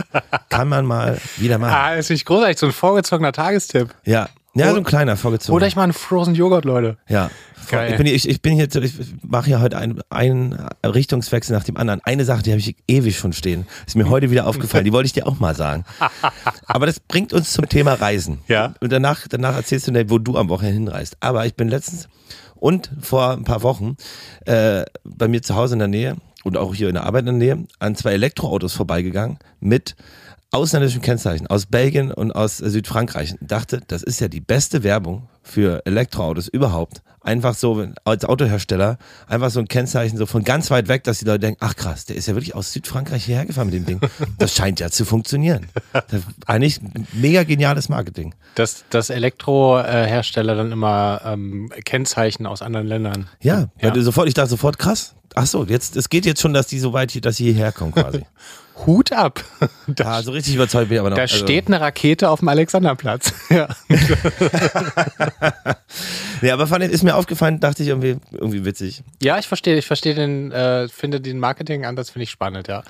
Kann 0.50 0.67
man 0.67 0.86
mal 0.86 1.20
wieder 1.38 1.58
machen. 1.58 1.74
Ah, 1.74 1.94
ist 1.94 2.10
nicht 2.10 2.26
großartig, 2.26 2.58
so 2.58 2.65
ein 2.65 2.72
vorgezogener 2.72 3.32
Tagestipp. 3.32 3.94
Ja. 4.04 4.30
Ja, 4.54 4.72
so 4.72 4.78
ein 4.78 4.84
kleiner 4.84 5.15
vorgezogen. 5.15 5.56
Oder 5.56 5.67
ich 5.67 5.78
mal 5.78 5.84
einen 5.84 5.94
Frozen 5.94 6.36
Joghurt, 6.36 6.65
Leute. 6.65 6.98
Ja. 7.08 7.30
Geil. 7.69 7.91
Ich 7.91 7.97
bin, 7.97 8.06
hier- 8.06 8.15
ich, 8.15 8.28
ich 8.28 8.41
bin 8.41 8.58
jetzt, 8.58 8.76
ich 8.76 8.93
mache 9.24 9.50
ja 9.50 9.60
heute 9.62 9.78
einen, 9.78 10.02
einen 10.10 10.54
Richtungswechsel 10.86 11.56
nach 11.56 11.63
dem 11.63 11.78
anderen. 11.78 12.02
Eine 12.04 12.26
Sache, 12.26 12.43
die 12.43 12.52
habe 12.52 12.60
ich 12.60 12.76
ewig 12.88 13.17
schon 13.17 13.34
stehen. 13.34 13.65
Ist 13.88 13.95
mir 13.95 14.10
heute 14.10 14.30
wieder 14.32 14.47
aufgefallen. 14.47 14.86
Die 14.86 14.91
wollte 14.93 15.08
ich 15.08 15.13
dir 15.13 15.28
auch 15.28 15.39
mal 15.39 15.56
sagen. 15.56 15.86
Aber 16.65 16.86
das 16.86 17.00
bringt 17.00 17.34
uns 17.34 17.52
zum 17.54 17.67
Thema 17.69 17.93
Reisen. 17.93 18.39
Ja. 18.47 18.74
Und 18.82 18.91
danach, 18.91 19.28
danach 19.28 19.56
erzählst 19.56 19.88
du 19.88 19.91
mir, 19.91 20.10
wo 20.10 20.17
du 20.17 20.38
am 20.38 20.50
Wochenende 20.50 20.91
hinreist. 20.91 21.17
Aber 21.19 21.45
ich 21.45 21.56
bin 21.56 21.67
letztens 21.69 22.08
und 22.56 22.91
vor 23.02 23.32
ein 23.32 23.43
paar 23.43 23.63
Wochen 23.63 23.95
äh, 24.45 24.84
bei 25.04 25.28
mir 25.28 25.41
zu 25.41 25.56
Hause 25.56 25.74
in 25.74 25.80
der 25.80 25.88
Nähe 25.88 26.17
und 26.43 26.58
auch 26.58 26.76
hier 26.76 26.88
in 26.89 26.93
der 26.95 27.06
Arbeit 27.06 27.21
in 27.28 27.39
der 27.39 27.56
Nähe 27.56 27.65
an 27.80 27.95
zwei 27.95 28.13
Elektroautos 28.13 28.74
vorbeigegangen 28.74 29.38
mit 29.60 29.95
ausländischen 30.52 31.02
Kennzeichen 31.02 31.47
aus 31.47 31.65
Belgien 31.65 32.12
und 32.12 32.32
aus 32.34 32.58
Südfrankreich. 32.58 33.32
Und 33.39 33.52
dachte, 33.52 33.82
das 33.88 34.04
ist 34.04 34.19
ja 34.19 34.28
die 34.28 34.41
beste 34.41 34.84
Werbung 34.84 35.28
für 35.52 35.82
Elektroautos 35.86 36.48
überhaupt. 36.48 37.02
Einfach 37.24 37.54
so 37.54 37.86
als 38.04 38.26
Autohersteller, 38.26 38.98
einfach 39.28 39.52
so 39.52 39.60
ein 39.60 39.68
Kennzeichen 39.68 40.18
so 40.18 40.26
von 40.26 40.44
ganz 40.44 40.72
weit 40.72 40.88
weg, 40.88 41.04
dass 41.04 41.20
die 41.20 41.26
Leute 41.26 41.40
denken, 41.42 41.60
ach 41.64 41.76
krass, 41.76 42.06
der 42.06 42.16
ist 42.16 42.28
ja 42.28 42.34
wirklich 42.34 42.56
aus 42.56 42.74
Südfrankreich 42.74 43.26
hierher 43.26 43.46
gefahren 43.46 43.68
mit 43.68 43.76
dem 43.76 43.86
Ding. 43.86 44.00
Das 44.40 44.56
scheint 44.56 44.80
ja 44.80 44.90
zu 44.90 45.06
funktionieren. 45.06 45.68
Eigentlich 46.48 46.80
mega 47.14 47.44
geniales 47.44 47.90
Marketing. 47.90 48.34
Dass, 48.56 48.86
dass 48.90 49.12
Elektrohersteller 49.12 50.56
dann 50.56 50.72
immer 50.72 51.22
ähm, 51.24 51.72
Kennzeichen 51.86 52.48
aus 52.48 52.64
anderen 52.64 52.88
Ländern. 52.88 53.28
Ja, 53.40 53.68
Ja. 53.80 53.94
sofort, 54.02 54.28
ich 54.28 54.34
dachte 54.34 54.50
sofort, 54.50 54.80
krass. 54.80 55.14
Ach 55.36 55.46
so, 55.46 55.64
jetzt, 55.66 55.96
es 55.96 56.10
geht 56.10 56.26
jetzt 56.26 56.42
schon, 56.42 56.54
dass 56.54 56.68
die 56.68 56.80
so 56.80 56.92
weit, 56.92 57.12
hier- 57.12 57.22
dass 57.22 57.38
sie 57.38 57.46
hierher 57.46 57.72
kommen 57.72 57.92
quasi. 57.92 58.26
Hut 58.88 59.12
ab. 59.12 59.44
Da, 59.88 60.06
Ah, 60.18 60.24
so 60.24 60.32
richtig 60.32 60.56
überzeugt 60.56 60.90
bin 60.90 60.96
ich 60.96 61.00
aber 61.00 61.10
noch. 61.12 61.18
da 61.18 61.22
Also- 61.24 61.36
steht 61.38 61.68
eine 61.68 61.80
Rakete 61.80 62.30
auf 62.30 62.40
dem 62.40 62.48
Alexanderplatz. 62.48 63.32
Ja. 63.52 63.68
Nee, 66.41 66.51
aber 66.51 66.65
fand, 66.67 66.84
ist 66.84 67.04
mir 67.04 67.15
aufgefallen, 67.15 67.60
dachte 67.60 67.84
ich 67.84 67.89
irgendwie, 67.89 68.17
irgendwie 68.32 68.65
witzig. 68.65 69.04
ja, 69.21 69.38
ich 69.38 69.47
verstehe, 69.47 69.77
ich 69.77 69.86
verstehe 69.86 70.15
den, 70.15 70.51
äh, 70.51 70.88
finde 70.88 71.21
den 71.21 71.38
Marketing-Ansatz, 71.39 72.10
finde 72.10 72.23
ich 72.23 72.32
spannend, 72.32 72.67
ja. 72.67 72.84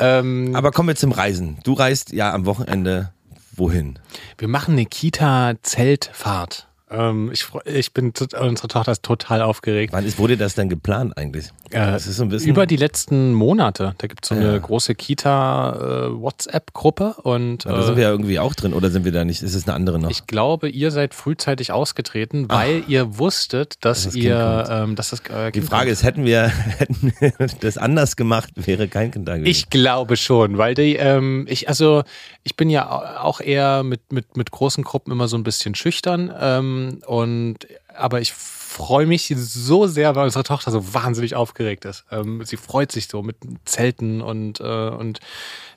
Ähm, 0.00 0.54
Aber 0.54 0.72
kommen 0.72 0.88
wir 0.88 0.96
zum 0.96 1.12
Reisen. 1.12 1.58
Du 1.62 1.72
reist 1.74 2.12
ja 2.12 2.32
am 2.32 2.46
Wochenende 2.46 3.12
wohin? 3.54 3.98
Wir 4.38 4.48
machen 4.48 4.72
eine 4.72 4.86
Kita-Zeltfahrt. 4.86 6.68
Ähm, 6.88 7.30
ich, 7.32 7.48
ich 7.64 7.92
bin, 7.92 8.12
unsere 8.40 8.68
Tochter 8.68 8.92
ist 8.92 9.02
total 9.02 9.42
aufgeregt. 9.42 9.92
Wann 9.92 10.04
ist, 10.04 10.18
wurde 10.18 10.36
das 10.36 10.54
denn 10.54 10.68
geplant 10.68 11.16
eigentlich? 11.18 11.46
Äh, 11.70 11.78
das 11.92 12.06
ist 12.06 12.16
so 12.18 12.22
ein 12.22 12.28
bisschen. 12.28 12.50
Über 12.50 12.64
die 12.66 12.76
letzten 12.76 13.34
Monate. 13.34 13.94
Da 13.98 14.06
gibt 14.06 14.24
es 14.24 14.28
so 14.28 14.36
eine 14.36 14.52
Ja. 14.52 14.58
große 14.58 14.94
Kita-WhatsApp-Gruppe 14.94 17.16
und 17.22 17.66
da 17.66 17.78
äh, 17.78 17.82
sind 17.84 17.96
wir 17.96 18.04
ja 18.04 18.10
irgendwie 18.10 18.38
auch 18.38 18.54
drin 18.54 18.72
oder 18.72 18.90
sind 18.90 19.04
wir 19.04 19.12
da 19.12 19.24
nicht? 19.24 19.42
Ist 19.42 19.54
es 19.54 19.66
eine 19.66 19.74
andere 19.74 19.98
noch? 19.98 20.10
ich 20.10 20.26
glaube, 20.26 20.68
ihr 20.68 20.90
seid 20.90 21.14
frühzeitig 21.14 21.72
ausgetreten, 21.72 22.48
weil 22.48 22.84
ihr 22.88 23.18
wusstet, 23.18 23.84
dass, 23.84 24.04
das 24.04 24.14
ihr, 24.14 24.64
ähm, 24.70 24.96
dass 24.96 25.10
das 25.10 25.20
äh, 25.28 25.50
die 25.50 25.60
Kind 25.60 25.70
Frage 25.70 25.84
kommt. 25.86 25.92
ist, 25.92 26.02
hätten 26.04 26.24
wir, 26.24 26.48
hätten 26.78 27.12
wir 27.18 27.32
das 27.60 27.78
anders 27.78 28.16
gemacht, 28.16 28.50
wäre 28.56 28.88
kein 28.88 29.10
Kind 29.10 29.28
da 29.28 29.36
gewesen. 29.36 29.50
Ich 29.50 29.70
glaube 29.70 30.16
schon, 30.16 30.58
weil 30.58 30.74
die, 30.74 30.96
ähm, 30.96 31.46
ich, 31.48 31.68
also 31.68 32.04
ich 32.44 32.56
bin 32.56 32.70
ja 32.70 33.20
auch 33.20 33.40
eher 33.40 33.82
mit, 33.82 34.12
mit, 34.12 34.36
mit 34.36 34.50
großen 34.50 34.84
Gruppen 34.84 35.10
immer 35.12 35.28
so 35.28 35.36
ein 35.36 35.42
bisschen 35.42 35.74
schüchtern. 35.74 36.32
Ähm, 36.38 36.75
und 37.06 37.58
aber 37.94 38.20
ich 38.20 38.32
freue 38.32 39.06
mich 39.06 39.32
so 39.36 39.86
sehr, 39.86 40.14
weil 40.14 40.24
unsere 40.24 40.44
Tochter 40.44 40.70
so 40.70 40.92
wahnsinnig 40.92 41.34
aufgeregt 41.34 41.84
ist. 41.86 42.04
Ähm, 42.10 42.44
sie 42.44 42.56
freut 42.56 42.92
sich 42.92 43.08
so 43.08 43.22
mit 43.22 43.36
Zelten 43.64 44.20
und, 44.20 44.60
äh, 44.60 44.64
und 44.90 45.20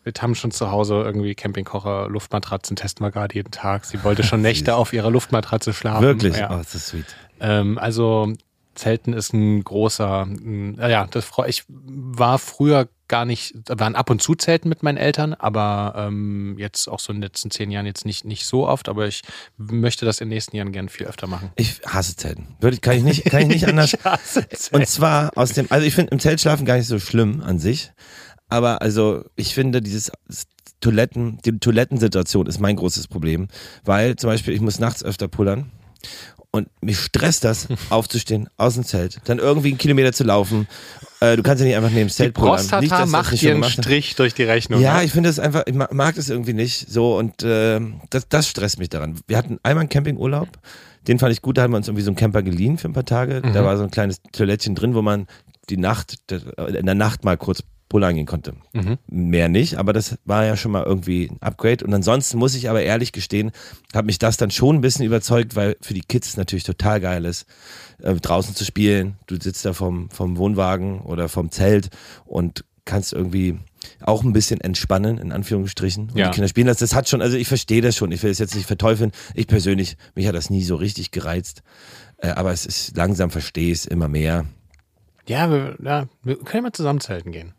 wir 0.03 0.13
haben 0.19 0.35
schon 0.35 0.51
zu 0.51 0.69
Hause 0.69 0.95
irgendwie 0.95 1.33
Campingkocher, 1.33 2.09
Luftmatratzen, 2.09 2.75
testen 2.75 3.05
wir 3.05 3.11
gerade 3.11 3.35
jeden 3.35 3.51
Tag. 3.51 3.85
Sie 3.85 4.03
wollte 4.03 4.23
schon 4.23 4.41
Nächte 4.43 4.75
auf 4.75 4.91
ihrer 4.91 5.11
Luftmatratze 5.11 5.73
schlafen. 5.73 6.03
Wirklich? 6.03 6.37
Ja. 6.37 6.55
Oh, 6.55 6.59
ist 6.59 6.75
das 6.75 6.87
sweet. 6.87 7.05
Ähm, 7.39 7.77
also 7.77 8.33
Zelten 8.79 9.13
ist 9.13 9.33
ein 9.33 9.63
großer, 9.63 10.27
ja, 10.79 11.07
das 11.07 11.31
ich 11.47 11.65
war 11.67 12.39
früher 12.39 12.87
gar 13.09 13.25
nicht, 13.25 13.55
waren 13.67 13.95
ab 13.95 14.09
und 14.09 14.21
zu 14.21 14.35
Zelten 14.35 14.69
mit 14.69 14.83
meinen 14.83 14.97
Eltern, 14.97 15.33
aber 15.33 15.95
ähm, 15.97 16.55
jetzt 16.57 16.87
auch 16.87 16.99
so 16.99 17.11
in 17.11 17.17
den 17.17 17.23
letzten 17.23 17.51
zehn 17.51 17.71
Jahren 17.71 17.85
jetzt 17.85 18.05
nicht, 18.05 18.23
nicht 18.23 18.45
so 18.45 18.67
oft, 18.67 18.87
aber 18.87 19.07
ich 19.07 19.23
möchte 19.57 20.05
das 20.05 20.21
in 20.21 20.29
den 20.29 20.35
nächsten 20.35 20.55
Jahren 20.55 20.71
gern 20.71 20.87
viel 20.87 21.07
öfter 21.07 21.27
machen. 21.27 21.51
Ich 21.55 21.81
hasse 21.85 22.15
Zelten. 22.15 22.55
Würde, 22.61 22.77
kann 22.77 22.95
ich 22.95 23.03
nicht, 23.03 23.25
kann 23.25 23.41
ich 23.41 23.47
nicht 23.47 23.67
anders. 23.67 23.93
Ich 23.93 24.03
hasse 24.05 24.47
Zelten. 24.47 24.75
Und 24.77 24.87
zwar 24.87 25.31
aus 25.35 25.51
dem, 25.53 25.67
also 25.69 25.85
ich 25.85 25.95
finde 25.95 26.11
im 26.11 26.19
Zelt 26.19 26.39
schlafen 26.39 26.65
gar 26.65 26.77
nicht 26.77 26.87
so 26.87 26.99
schlimm 26.99 27.41
an 27.41 27.59
sich. 27.59 27.91
Aber 28.47 28.81
also 28.81 29.25
ich 29.35 29.53
finde 29.53 29.81
dieses 29.81 30.11
Toiletten, 30.79 31.39
die 31.43 31.59
Toilettensituation 31.59 32.47
ist 32.47 32.59
mein 32.59 32.77
großes 32.77 33.07
Problem. 33.07 33.47
Weil 33.83 34.15
zum 34.15 34.29
Beispiel 34.29 34.53
ich 34.53 34.61
muss 34.61 34.79
nachts 34.79 35.03
öfter 35.03 35.27
pullern. 35.27 35.71
Und 36.51 36.67
mich 36.81 36.97
stresst 36.97 37.43
das, 37.43 37.67
aufzustehen, 37.89 38.49
aus 38.57 38.73
dem 38.73 38.83
Zelt, 38.83 39.19
dann 39.25 39.37
irgendwie 39.37 39.69
einen 39.69 39.77
Kilometer 39.77 40.11
zu 40.13 40.23
laufen. 40.23 40.67
Äh, 41.19 41.35
du 41.35 41.43
kannst 41.43 41.61
ja 41.61 41.67
nicht 41.67 41.75
einfach 41.75 41.89
neben 41.89 42.01
dem 42.01 42.07
Die 42.07 42.13
Zelt. 42.13 42.35
Nicht, 42.35 42.43
Prostata 42.43 43.01
das 43.01 43.09
macht 43.09 43.31
nicht 43.31 43.43
dir 43.43 43.53
einen. 43.53 43.63
Strich 43.65 44.15
durch 44.15 44.33
die 44.33 44.43
Rechnung. 44.43 44.81
Ja, 44.81 44.97
ne? 44.97 45.03
ich 45.03 45.11
finde 45.11 45.29
es 45.29 45.37
einfach, 45.37 45.63
ich 45.67 45.75
ma- 45.75 45.89
mag 45.91 46.15
das 46.15 46.27
irgendwie 46.29 46.53
nicht 46.53 46.89
so 46.89 47.17
und 47.17 47.43
äh, 47.43 47.79
das, 48.09 48.27
das 48.29 48.47
stresst 48.47 48.79
mich 48.79 48.89
daran. 48.89 49.19
Wir 49.27 49.37
hatten 49.37 49.59
einmal 49.61 49.81
einen 49.81 49.89
Campingurlaub, 49.89 50.47
den 51.07 51.19
fand 51.19 51.33
ich 51.33 51.41
gut, 51.43 51.57
da 51.57 51.61
haben 51.63 51.71
wir 51.73 51.77
uns 51.77 51.87
irgendwie 51.87 52.03
so 52.03 52.09
einen 52.09 52.15
Camper 52.17 52.41
geliehen 52.41 52.77
für 52.79 52.89
ein 52.89 52.93
paar 52.93 53.05
Tage. 53.05 53.41
Da 53.41 53.63
war 53.63 53.77
so 53.77 53.83
ein 53.83 53.91
kleines 53.91 54.21
Toilettchen 54.31 54.73
drin, 54.75 54.95
wo 54.95 55.01
man 55.03 55.27
die 55.69 55.77
Nacht, 55.77 56.15
in 56.31 56.85
der 56.87 56.95
Nacht 56.95 57.23
mal 57.23 57.37
kurz 57.37 57.63
pullern 57.89 58.15
gehen 58.15 58.25
konnte. 58.27 58.53
Mehr 59.07 59.49
nicht, 59.49 59.75
aber 59.75 59.91
das 59.93 60.17
war 60.25 60.45
ja 60.45 60.55
schon 60.55 60.71
mal 60.71 60.83
irgendwie 60.83 61.29
ein 61.29 61.37
Upgrade. 61.41 61.83
Und 61.85 61.93
ansonsten 61.93 62.37
muss 62.37 62.55
ich 62.55 62.69
aber 62.69 62.83
ehrlich 62.83 63.11
gestehen, 63.11 63.51
hat 63.93 64.05
mich 64.05 64.19
das 64.19 64.37
dann 64.37 64.51
schon 64.51 64.75
ein 64.77 64.81
bisschen 64.81 65.05
überzeugt, 65.05 65.55
weil 65.55 65.75
für 65.81 65.93
die 65.93 66.01
Kids 66.01 66.29
es 66.29 66.37
natürlich 66.37 66.63
total 66.63 67.01
geil 67.01 67.25
ist, 67.25 67.45
äh, 68.01 68.13
draußen 68.13 68.55
zu 68.55 68.63
spielen. 68.63 69.17
Du 69.27 69.35
sitzt 69.41 69.65
da 69.65 69.73
vom, 69.73 70.09
vom 70.11 70.37
Wohnwagen 70.37 71.01
oder 71.01 71.27
vom 71.29 71.51
Zelt 71.51 71.89
und 72.25 72.63
kannst 72.85 73.11
irgendwie 73.13 73.57
auch 74.01 74.23
ein 74.23 74.33
bisschen 74.33 74.61
entspannen, 74.61 75.17
in 75.17 75.31
Anführungsstrichen. 75.31 76.09
Und 76.11 76.17
Ja. 76.17 76.29
die 76.29 76.35
Kinder 76.35 76.47
spielen 76.47 76.67
das. 76.67 76.77
Das 76.77 76.95
hat 76.95 77.07
schon, 77.09 77.21
also 77.21 77.37
ich 77.37 77.47
verstehe 77.47 77.81
das 77.81 77.95
schon. 77.95 78.11
Ich 78.11 78.21
will 78.23 78.31
es 78.31 78.39
jetzt 78.39 78.55
nicht 78.55 78.65
verteufeln. 78.67 79.11
Ich 79.35 79.47
persönlich, 79.47 79.95
mich 80.15 80.27
hat 80.27 80.35
das 80.35 80.49
nie 80.49 80.63
so 80.63 80.75
richtig 80.75 81.11
gereizt. 81.11 81.61
Äh, 82.17 82.29
aber 82.29 82.51
es 82.51 82.65
ist 82.65 82.95
langsam 82.97 83.29
verstehe 83.31 83.71
ich 83.71 83.79
es 83.79 83.85
immer 83.85 84.07
mehr. 84.07 84.45
Ja, 85.27 85.49
wir, 85.51 85.77
ja, 85.83 86.07
wir 86.23 86.37
können 86.39 86.63
mal 86.63 86.71
zusammen 86.71 86.99
zelten 86.99 87.31
gehen. 87.31 87.53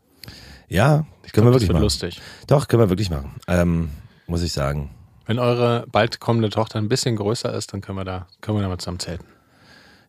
Ja, 0.71 1.05
Ich 1.27 1.33
können 1.33 1.47
wir 1.47 1.51
glaub, 1.51 1.61
das 1.61 1.63
wirklich 1.63 1.69
wird 1.69 1.75
machen. 1.75 1.83
lustig. 1.83 2.21
Doch, 2.47 2.67
können 2.69 2.83
wir 2.83 2.89
wirklich 2.89 3.11
machen. 3.11 3.35
Ähm, 3.49 3.91
muss 4.27 4.43
ich 4.43 4.53
sagen. 4.53 4.91
Wenn 5.27 5.39
eure 5.39 5.85
bald 5.93 6.19
kommende 6.21 6.49
Tochter 6.49 6.79
ein 6.79 6.89
bisschen 6.89 7.17
größer 7.17 7.53
ist, 7.53 7.73
dann 7.73 7.81
können 7.83 7.99
wir 7.99 8.05
da, 8.05 8.27
können 8.41 8.57
wir 8.57 8.63
da 8.63 8.69
mal 8.69 8.79
zusammen 8.79 8.99
zelten. 9.01 9.25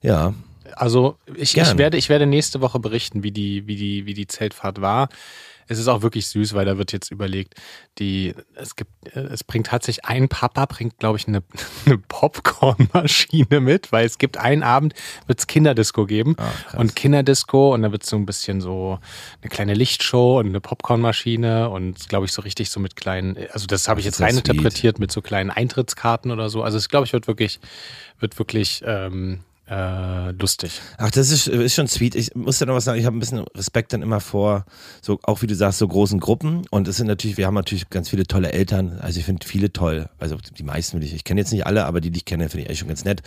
Ja, 0.02 0.34
Also 0.76 1.18
ich, 1.36 1.58
ich, 1.58 1.78
werde, 1.78 1.98
ich 1.98 2.10
werde 2.10 2.26
nächste 2.26 2.62
Woche 2.62 2.80
berichten, 2.80 3.22
wie 3.24 3.32
die, 3.32 3.68
wie, 3.68 3.76
die, 3.76 4.06
wie 4.06 4.14
die 4.14 4.28
Zeltfahrt 4.28 4.82
war. 4.82 5.10
Es 5.72 5.80
ist 5.80 5.88
auch 5.88 6.02
wirklich 6.02 6.28
süß, 6.28 6.54
weil 6.54 6.66
da 6.66 6.78
wird 6.78 6.92
jetzt 6.92 7.12
überlegt, 7.12 7.56
die, 7.98 8.36
es 8.56 8.76
gibt, 8.76 8.92
äh, 9.16 9.22
es 9.22 9.46
bringt 9.46 9.68
tatsächlich 9.68 10.04
ein 10.04 10.28
Papa, 10.28 10.66
bringt, 10.66 11.00
glaube 11.00 11.18
ich, 11.18 11.30
eine, 11.30 11.44
eine 11.86 11.98
Popcornmaschine 11.98 13.62
mit, 13.62 13.94
weil 13.94 14.06
es 14.06 14.18
gibt 14.18 14.38
einen 14.38 14.64
Abend, 14.64 14.94
wird 15.28 15.40
es 15.40 15.48
Kinderdisco 15.48 16.06
geben. 16.06 16.36
Krass. 16.36 16.76
und 16.76 16.96
Kinderdisco 16.96 17.74
und 17.74 17.84
da 17.84 17.92
wird 17.94 18.06
so 18.06 18.18
ein 18.18 18.26
bisschen 18.26 18.60
so 18.60 19.00
eine 19.42 19.50
kleine 19.50 19.74
Lichtshow 19.74 20.40
und 20.40 20.48
eine 20.48 20.60
Popcornmaschine 20.60 21.70
und 21.70 22.10
glaube 22.10 22.26
ich 22.26 22.34
so 22.34 22.42
richtig 22.42 22.70
so 22.70 22.82
mit 22.82 22.98
kleinen, 22.98 23.38
also 23.54 23.66
das 23.66 23.88
habe 23.88 24.02
ich 24.02 24.06
jetzt 24.06 24.20
reininterpretiert 24.20 25.00
mit 25.00 25.12
so 25.12 25.22
kleinen 25.22 25.52
Eintrittskarten 25.52 26.32
oder 26.32 26.50
so. 26.50 26.64
Also 26.64 26.78
es 26.78 26.90
glaube 26.90 27.06
ich 27.06 27.14
wird 27.14 27.28
wirklich, 27.28 27.62
wird 28.20 28.38
wirklich 28.38 28.84
ähm, 28.86 29.46
äh, 29.72 30.32
lustig. 30.32 30.82
Ach, 30.98 31.12
das 31.12 31.32
ist, 31.32 31.48
ist 31.48 31.76
schon 31.76 31.88
sweet. 31.88 32.16
Ich 32.16 32.36
muss 32.36 32.60
ja 32.60 32.66
noch 32.66 32.76
was 32.76 32.84
sagen, 32.84 33.00
ich 33.00 33.06
habe 33.06 33.16
ein 33.16 33.22
bisschen 33.22 33.46
Respekt 33.56 33.94
dann 33.94 34.02
immer 34.02 34.20
vor, 34.20 34.66
so 35.02 35.18
auch 35.24 35.42
wie 35.42 35.48
du 35.48 35.56
sagst, 35.56 35.80
so 35.80 35.88
großen 35.88 36.20
Gruppen. 36.20 36.64
Und 36.72 36.90
es 36.90 36.98
sind 36.98 37.08
natürlich, 37.08 37.38
wir 37.38 37.48
haben 37.48 37.54
natürlich 37.54 37.90
ganz 37.90 38.10
viele 38.10 38.26
tolle 38.26 38.52
Eltern. 38.52 39.00
Also 39.00 39.20
ich 39.20 39.26
finde 39.26 39.48
viele 39.48 39.72
toll. 39.72 40.10
Also 40.20 40.36
die 40.36 40.64
meisten 40.64 40.98
will 40.98 41.06
ich. 41.06 41.14
Ich 41.14 41.24
kenne 41.24 41.40
jetzt 41.40 41.54
nicht 41.54 41.66
alle, 41.66 41.86
aber 41.86 42.02
die, 42.02 42.12
die 42.12 42.18
ich 42.18 42.26
kenne, 42.26 42.50
finde 42.50 42.64
ich 42.64 42.68
eigentlich 42.68 42.80
schon 42.80 42.90
ganz 42.90 43.06
nett. 43.06 43.22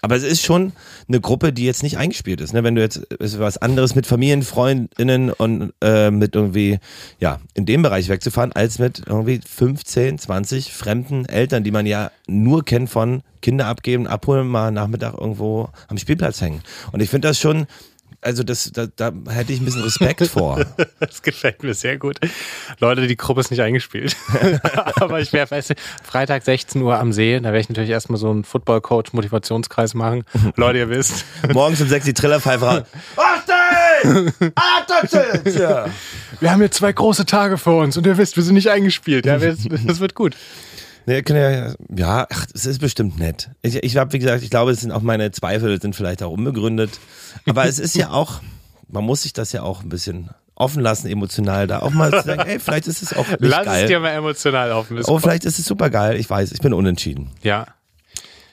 Aber 0.00 0.16
es 0.16 0.22
ist 0.22 0.42
schon 0.42 0.72
eine 1.08 1.20
Gruppe, 1.20 1.52
die 1.52 1.64
jetzt 1.64 1.82
nicht 1.82 1.98
eingespielt 1.98 2.40
ist. 2.40 2.54
Ne? 2.54 2.64
Wenn 2.64 2.74
du 2.74 2.80
jetzt 2.80 2.96
ist 2.96 3.38
was 3.38 3.58
anderes 3.58 3.94
mit 3.94 4.06
Familien, 4.06 4.42
Freundinnen 4.42 5.30
und 5.30 5.74
äh, 5.82 6.10
mit 6.10 6.34
irgendwie, 6.34 6.78
ja, 7.20 7.38
in 7.52 7.66
dem 7.66 7.82
Bereich 7.82 8.08
wegzufahren, 8.08 8.52
als 8.52 8.78
mit 8.78 9.02
irgendwie 9.06 9.40
15, 9.46 10.18
20 10.18 10.72
fremden 10.72 11.26
Eltern, 11.26 11.64
die 11.64 11.70
man 11.70 11.84
ja 11.84 12.10
nur 12.26 12.64
kennt 12.64 12.88
von 12.88 13.22
Kinder 13.42 13.66
abgeben, 13.66 14.06
abholen, 14.06 14.48
mal 14.48 14.70
Nachmittag 14.70 15.14
irgendwo 15.14 15.68
am 15.88 15.98
Spielplatz 15.98 16.40
hängen. 16.40 16.62
Und 16.92 17.00
ich 17.00 17.10
finde 17.10 17.28
das 17.28 17.38
schon, 17.38 17.66
also 18.20 18.44
das, 18.44 18.70
da, 18.72 18.86
da 18.86 19.12
hätte 19.30 19.52
ich 19.52 19.60
ein 19.60 19.64
bisschen 19.64 19.82
Respekt 19.82 20.26
vor. 20.28 20.64
Das 21.00 21.20
gefällt 21.22 21.62
mir 21.64 21.74
sehr 21.74 21.98
gut. 21.98 22.18
Leute, 22.78 23.06
die 23.08 23.16
Gruppe 23.16 23.40
ist 23.40 23.50
nicht 23.50 23.60
eingespielt. 23.60 24.16
Aber 24.94 25.20
ich 25.20 25.32
wäre 25.32 25.48
fest, 25.48 25.74
Freitag 26.04 26.44
16 26.44 26.80
Uhr 26.80 26.96
am 26.98 27.12
See, 27.12 27.36
da 27.38 27.44
werde 27.46 27.58
ich 27.58 27.68
natürlich 27.68 27.90
erstmal 27.90 28.18
so 28.18 28.30
einen 28.30 28.44
Football-Coach-Motivationskreis 28.44 29.94
machen. 29.94 30.24
Leute, 30.56 30.78
ihr 30.78 30.88
wisst. 30.88 31.24
Morgens 31.52 31.80
um 31.80 31.88
sechs 31.88 32.04
die 32.04 32.14
Trillerpfeife! 32.14 32.86
Ja. 35.58 35.86
Wir 36.40 36.50
haben 36.52 36.62
jetzt 36.62 36.76
zwei 36.78 36.92
große 36.92 37.26
Tage 37.26 37.58
vor 37.58 37.82
uns 37.82 37.96
und 37.96 38.06
ihr 38.06 38.16
wisst, 38.18 38.36
wir 38.36 38.42
sind 38.42 38.54
nicht 38.54 38.70
eingespielt. 38.70 39.26
Ja, 39.26 39.40
wir- 39.40 39.56
das 39.86 40.00
wird 40.00 40.14
gut. 40.14 40.36
Nee, 41.06 41.22
ja, 41.28 41.74
ja, 41.94 42.26
ach, 42.30 42.46
es 42.54 42.66
ist 42.66 42.78
bestimmt 42.80 43.18
nett. 43.18 43.50
Ich, 43.62 43.76
ich 43.76 43.96
habe, 43.96 44.12
wie 44.12 44.18
gesagt, 44.18 44.42
ich 44.42 44.50
glaube, 44.50 44.70
es 44.70 44.80
sind 44.80 44.92
auch 44.92 45.02
meine 45.02 45.30
Zweifel, 45.32 45.80
sind 45.80 45.96
vielleicht 45.96 46.22
auch 46.22 46.30
unbegründet. 46.30 47.00
Aber 47.48 47.64
es 47.66 47.78
ist 47.78 47.96
ja 47.96 48.10
auch, 48.12 48.40
man 48.88 49.04
muss 49.04 49.22
sich 49.22 49.32
das 49.32 49.52
ja 49.52 49.62
auch 49.62 49.82
ein 49.82 49.88
bisschen 49.88 50.30
offen 50.54 50.82
lassen, 50.82 51.08
emotional 51.08 51.66
da 51.66 51.80
auch 51.80 51.90
mal 51.90 52.12
zu 52.12 52.22
sagen, 52.26 52.42
ey, 52.46 52.58
vielleicht 52.60 52.86
ist 52.86 53.02
es 53.02 53.12
auch 53.14 53.26
nicht 53.26 53.40
Lass 53.40 53.60
es 53.60 53.66
geil. 53.66 53.86
dir 53.88 54.00
mal 54.00 54.10
emotional 54.10 54.70
offen. 54.72 55.00
Oh, 55.06 55.18
vielleicht 55.18 55.44
ist 55.44 55.58
es 55.58 55.64
super 55.64 55.90
geil. 55.90 56.16
Ich 56.16 56.28
weiß, 56.28 56.52
ich 56.52 56.60
bin 56.60 56.72
unentschieden. 56.72 57.30
Ja. 57.42 57.66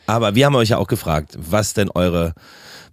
Aber 0.08 0.34
wir 0.34 0.46
haben 0.46 0.56
euch 0.56 0.70
ja 0.70 0.78
auch 0.78 0.88
gefragt, 0.88 1.36
was 1.38 1.74
denn 1.74 1.92
eure, 1.92 2.34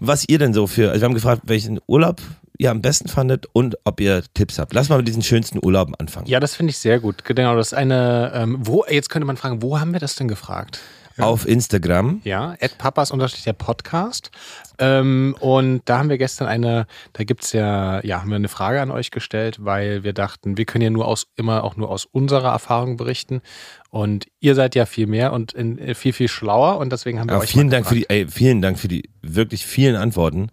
was 0.00 0.28
ihr 0.28 0.38
denn 0.38 0.52
so 0.52 0.66
für, 0.66 0.90
also 0.90 1.00
wir 1.00 1.06
haben 1.06 1.14
gefragt, 1.14 1.42
welchen 1.46 1.80
Urlaub 1.86 2.20
ihr 2.58 2.70
am 2.70 2.82
besten 2.82 3.08
fandet 3.08 3.46
und 3.52 3.76
ob 3.84 4.00
ihr 4.00 4.22
Tipps 4.34 4.58
habt. 4.58 4.72
Lass 4.72 4.88
mal 4.88 4.98
mit 4.98 5.08
diesen 5.08 5.22
schönsten 5.22 5.58
Urlauben 5.62 5.94
anfangen. 5.94 6.26
Ja, 6.26 6.40
das 6.40 6.54
finde 6.54 6.70
ich 6.70 6.78
sehr 6.78 7.00
gut. 7.00 7.24
Genau, 7.24 7.56
das 7.56 7.72
eine, 7.72 8.32
ähm, 8.34 8.58
wo, 8.60 8.84
jetzt 8.88 9.10
könnte 9.10 9.26
man 9.26 9.36
fragen, 9.36 9.62
wo 9.62 9.78
haben 9.80 9.92
wir 9.92 10.00
das 10.00 10.14
denn 10.14 10.28
gefragt? 10.28 10.80
Auf 11.18 11.48
Instagram. 11.48 12.20
Ja, 12.24 12.56
at 12.60 12.76
papas 12.78 13.12
der 13.46 13.52
Podcast. 13.54 14.30
Ähm, 14.78 15.34
und 15.40 15.80
da 15.86 15.98
haben 15.98 16.10
wir 16.10 16.18
gestern 16.18 16.46
eine, 16.46 16.86
da 17.14 17.24
gibt's 17.24 17.52
ja, 17.52 18.04
ja, 18.04 18.20
haben 18.20 18.28
wir 18.28 18.36
eine 18.36 18.48
Frage 18.48 18.82
an 18.82 18.90
euch 18.90 19.10
gestellt, 19.10 19.64
weil 19.64 20.04
wir 20.04 20.12
dachten, 20.12 20.58
wir 20.58 20.66
können 20.66 20.82
ja 20.82 20.90
nur 20.90 21.08
aus, 21.08 21.28
immer 21.36 21.64
auch 21.64 21.76
nur 21.76 21.88
aus 21.88 22.04
unserer 22.04 22.50
Erfahrung 22.50 22.98
berichten. 22.98 23.40
Und 23.88 24.26
ihr 24.40 24.54
seid 24.54 24.74
ja 24.74 24.84
viel 24.84 25.06
mehr 25.06 25.32
und 25.32 25.54
in, 25.54 25.78
äh, 25.78 25.94
viel, 25.94 26.12
viel 26.12 26.28
schlauer 26.28 26.76
und 26.78 26.92
deswegen 26.92 27.18
haben 27.18 27.28
wir 27.28 27.36
Ja, 27.36 27.40
euch 27.40 27.50
vielen 27.50 27.70
Dank 27.70 27.86
für 27.86 27.94
die, 27.94 28.10
ey, 28.10 28.28
vielen 28.28 28.60
Dank 28.60 28.78
für 28.78 28.88
die 28.88 29.08
wirklich 29.22 29.64
vielen 29.64 29.96
Antworten. 29.96 30.50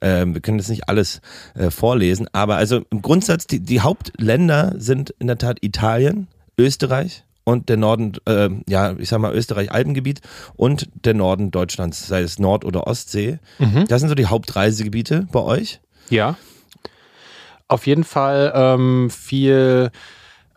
Ähm, 0.00 0.32
wir 0.32 0.40
können 0.40 0.58
jetzt 0.58 0.70
nicht 0.70 0.88
alles 0.88 1.20
äh, 1.54 1.70
vorlesen, 1.70 2.26
aber 2.32 2.56
also 2.56 2.82
im 2.90 3.02
Grundsatz 3.02 3.46
die, 3.46 3.60
die 3.60 3.80
Hauptländer 3.80 4.74
sind 4.78 5.10
in 5.18 5.26
der 5.26 5.36
Tat 5.36 5.58
Italien, 5.60 6.28
Österreich 6.58 7.25
und 7.46 7.68
der 7.68 7.76
Norden, 7.76 8.14
äh, 8.26 8.50
ja, 8.68 8.94
ich 8.98 9.08
sag 9.08 9.20
mal 9.20 9.32
Österreich-Alpengebiet 9.32 10.20
und 10.56 10.88
der 11.04 11.14
Norden 11.14 11.52
Deutschlands, 11.52 12.04
sei 12.08 12.20
es 12.22 12.40
Nord- 12.40 12.64
oder 12.64 12.88
Ostsee. 12.88 13.38
Das 13.88 14.00
sind 14.00 14.08
so 14.08 14.16
die 14.16 14.26
Hauptreisegebiete 14.26 15.28
bei 15.30 15.40
euch. 15.40 15.80
Ja. 16.10 16.34
Auf 17.68 17.86
jeden 17.86 18.02
Fall 18.02 18.52
ähm, 18.54 19.10
viel, 19.10 19.90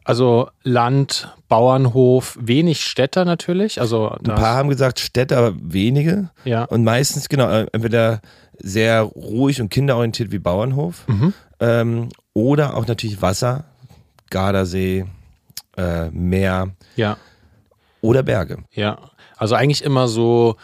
also 0.04 0.50
Land, 0.64 1.32
Bauernhof, 1.48 2.38
wenig 2.42 2.84
Städter 2.84 3.24
natürlich. 3.24 3.80
Also 3.80 4.10
Ein 4.10 4.24
paar 4.24 4.56
haben 4.56 4.70
gesagt 4.70 5.00
Städte, 5.00 5.38
aber 5.38 5.54
wenige. 5.62 6.32
ja. 6.44 6.64
Und 6.64 6.84
meistens, 6.84 7.30
genau, 7.30 7.50
äh, 7.52 7.68
entweder 7.72 8.20
sehr 8.58 9.04
ruhig 9.04 9.62
und 9.62 9.70
kinderorientiert 9.70 10.32
wie 10.32 10.40
Bauernhof 10.40 11.06
ähm, 11.60 12.10
oder 12.34 12.76
auch 12.76 12.88
natürlich 12.88 13.22
Wasser, 13.22 13.66
Gardasee, 14.32 15.06
äh, 15.80 16.10
Meer 16.12 16.70
ja. 16.96 17.18
oder 18.02 18.24
Berge. 18.24 18.60
Ja, 18.74 18.98
also 19.38 19.56
eigentlich 19.56 19.84
immer 19.84 20.08
so 20.08 20.56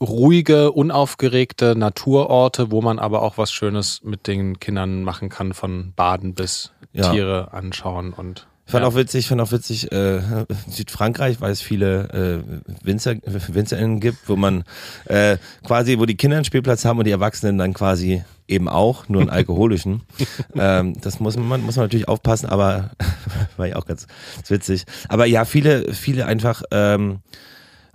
ruhige, 0.00 0.72
unaufgeregte 0.72 1.74
Naturorte, 1.76 2.70
wo 2.70 2.82
man 2.82 2.98
aber 2.98 3.22
auch 3.22 3.38
was 3.38 3.52
Schönes 3.52 4.02
mit 4.04 4.26
den 4.26 4.58
Kindern 4.60 5.02
machen 5.02 5.28
kann, 5.28 5.52
von 5.52 5.92
Baden 5.96 6.34
bis 6.34 6.72
Ja. 6.92 7.10
Tiere 7.10 7.52
anschauen 7.52 8.12
und 8.12 8.46
Ich 8.66 8.72
fand 8.72 8.82
ja. 8.82 8.88
auch 8.88 8.94
witzig, 8.94 9.26
fand 9.28 9.40
auch 9.40 9.52
witzig, 9.52 9.92
äh, 9.92 10.20
Südfrankreich, 10.68 11.40
weil 11.40 11.52
es 11.52 11.60
viele 11.60 12.44
äh, 12.46 12.86
Winzer, 12.86 13.16
WinzerInnen 13.24 14.00
gibt, 14.00 14.28
wo 14.28 14.36
man 14.36 14.64
äh, 15.06 15.36
quasi, 15.66 15.98
wo 15.98 16.06
die 16.06 16.16
Kinder 16.16 16.36
einen 16.36 16.44
Spielplatz 16.44 16.84
haben 16.84 16.98
und 16.98 17.04
die 17.04 17.10
Erwachsenen 17.10 17.58
dann 17.58 17.74
quasi 17.74 18.22
eben 18.48 18.68
auch, 18.68 19.08
nur 19.08 19.20
einen 19.20 19.30
alkoholischen. 19.30 20.02
ähm, 20.54 20.94
das 21.00 21.20
muss 21.20 21.36
man, 21.36 21.62
muss 21.62 21.76
man 21.76 21.86
natürlich 21.86 22.08
aufpassen, 22.08 22.46
aber 22.48 22.90
war 23.56 23.66
ja 23.66 23.76
auch 23.76 23.86
ganz, 23.86 24.06
witzig. 24.48 24.84
Aber 25.08 25.26
ja, 25.26 25.44
viele, 25.44 25.92
viele 25.92 26.26
einfach, 26.26 26.62
ähm, 26.70 27.20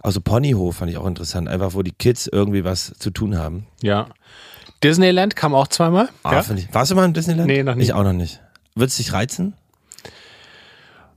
also 0.01 0.21
Ponyhof 0.21 0.77
fand 0.77 0.91
ich 0.91 0.97
auch 0.97 1.05
interessant, 1.05 1.47
einfach 1.47 1.73
wo 1.73 1.81
die 1.81 1.91
Kids 1.91 2.27
irgendwie 2.27 2.63
was 2.63 2.93
zu 2.97 3.11
tun 3.11 3.37
haben. 3.37 3.67
ja. 3.81 4.07
Disneyland 4.81 5.35
kam 5.35 5.53
auch 5.53 5.67
zweimal. 5.67 6.07
Ah, 6.23 6.35
ja? 6.35 6.55
ich. 6.55 6.73
Warst 6.73 6.91
du 6.91 6.95
mal 6.95 7.03
in 7.03 7.13
Disneyland? 7.13 7.47
Nee, 7.47 7.63
noch 7.63 7.75
nie. 7.75 7.83
Ich 7.83 7.91
auch 7.91 8.03
noch 8.03 8.13
nicht. 8.13 8.39
Würdest 8.75 8.97
dich 8.97 9.11
reizen? 9.11 9.53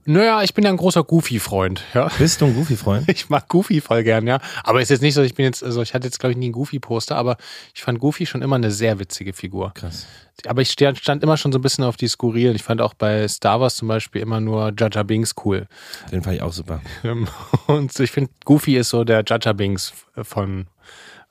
Naja, 0.05 0.43
ich 0.43 0.53
bin 0.53 0.63
ja 0.63 0.69
ein 0.69 0.77
großer 0.77 1.03
Goofy-Freund, 1.03 1.83
ja. 1.93 2.09
Bist 2.17 2.41
du 2.41 2.45
ein 2.45 2.55
Goofy-Freund? 2.55 3.07
Ich 3.13 3.29
mag 3.29 3.47
Goofy 3.47 3.79
voll 3.79 4.03
gern, 4.03 4.27
ja. 4.27 4.39
Aber 4.63 4.81
ist 4.81 4.89
jetzt 4.89 5.01
nicht 5.01 5.13
so, 5.13 5.21
ich 5.21 5.35
bin 5.35 5.45
jetzt, 5.45 5.63
also 5.63 5.81
ich 5.81 5.93
hatte 5.93 6.07
jetzt, 6.07 6.19
glaube 6.19 6.31
ich, 6.31 6.37
nie 6.37 6.49
ein 6.49 6.51
Goofy-Poster, 6.51 7.15
aber 7.15 7.37
ich 7.73 7.83
fand 7.83 7.99
Goofy 7.99 8.25
schon 8.25 8.41
immer 8.41 8.55
eine 8.55 8.71
sehr 8.71 8.99
witzige 8.99 9.33
Figur. 9.33 9.73
Krass. 9.73 10.05
Aber 10.47 10.61
ich 10.61 10.71
stand, 10.71 11.23
immer 11.23 11.37
schon 11.37 11.51
so 11.51 11.59
ein 11.59 11.61
bisschen 11.61 11.83
auf 11.83 11.95
die 11.95 12.07
Skurrilen. 12.07 12.55
Ich 12.55 12.63
fand 12.63 12.81
auch 12.81 12.93
bei 12.93 13.27
Star 13.27 13.61
Wars 13.61 13.75
zum 13.75 13.87
Beispiel 13.87 14.21
immer 14.21 14.41
nur 14.41 14.73
Jaja 14.77 15.03
Binks 15.03 15.35
cool. 15.45 15.67
Den 16.11 16.21
fand 16.21 16.35
ich 16.35 16.41
auch 16.41 16.53
super. 16.53 16.81
Ähm, 17.03 17.27
Und 17.67 17.97
ich 17.99 18.11
finde, 18.11 18.31
Goofy 18.43 18.77
ist 18.77 18.89
so 18.89 19.03
der 19.03 19.23
Jaja 19.25 19.53
Binks 19.53 19.93
von, 20.21 20.67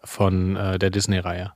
von 0.05 0.57
äh, 0.57 0.79
der 0.79 0.91
Disney-Reihe. 0.91 1.53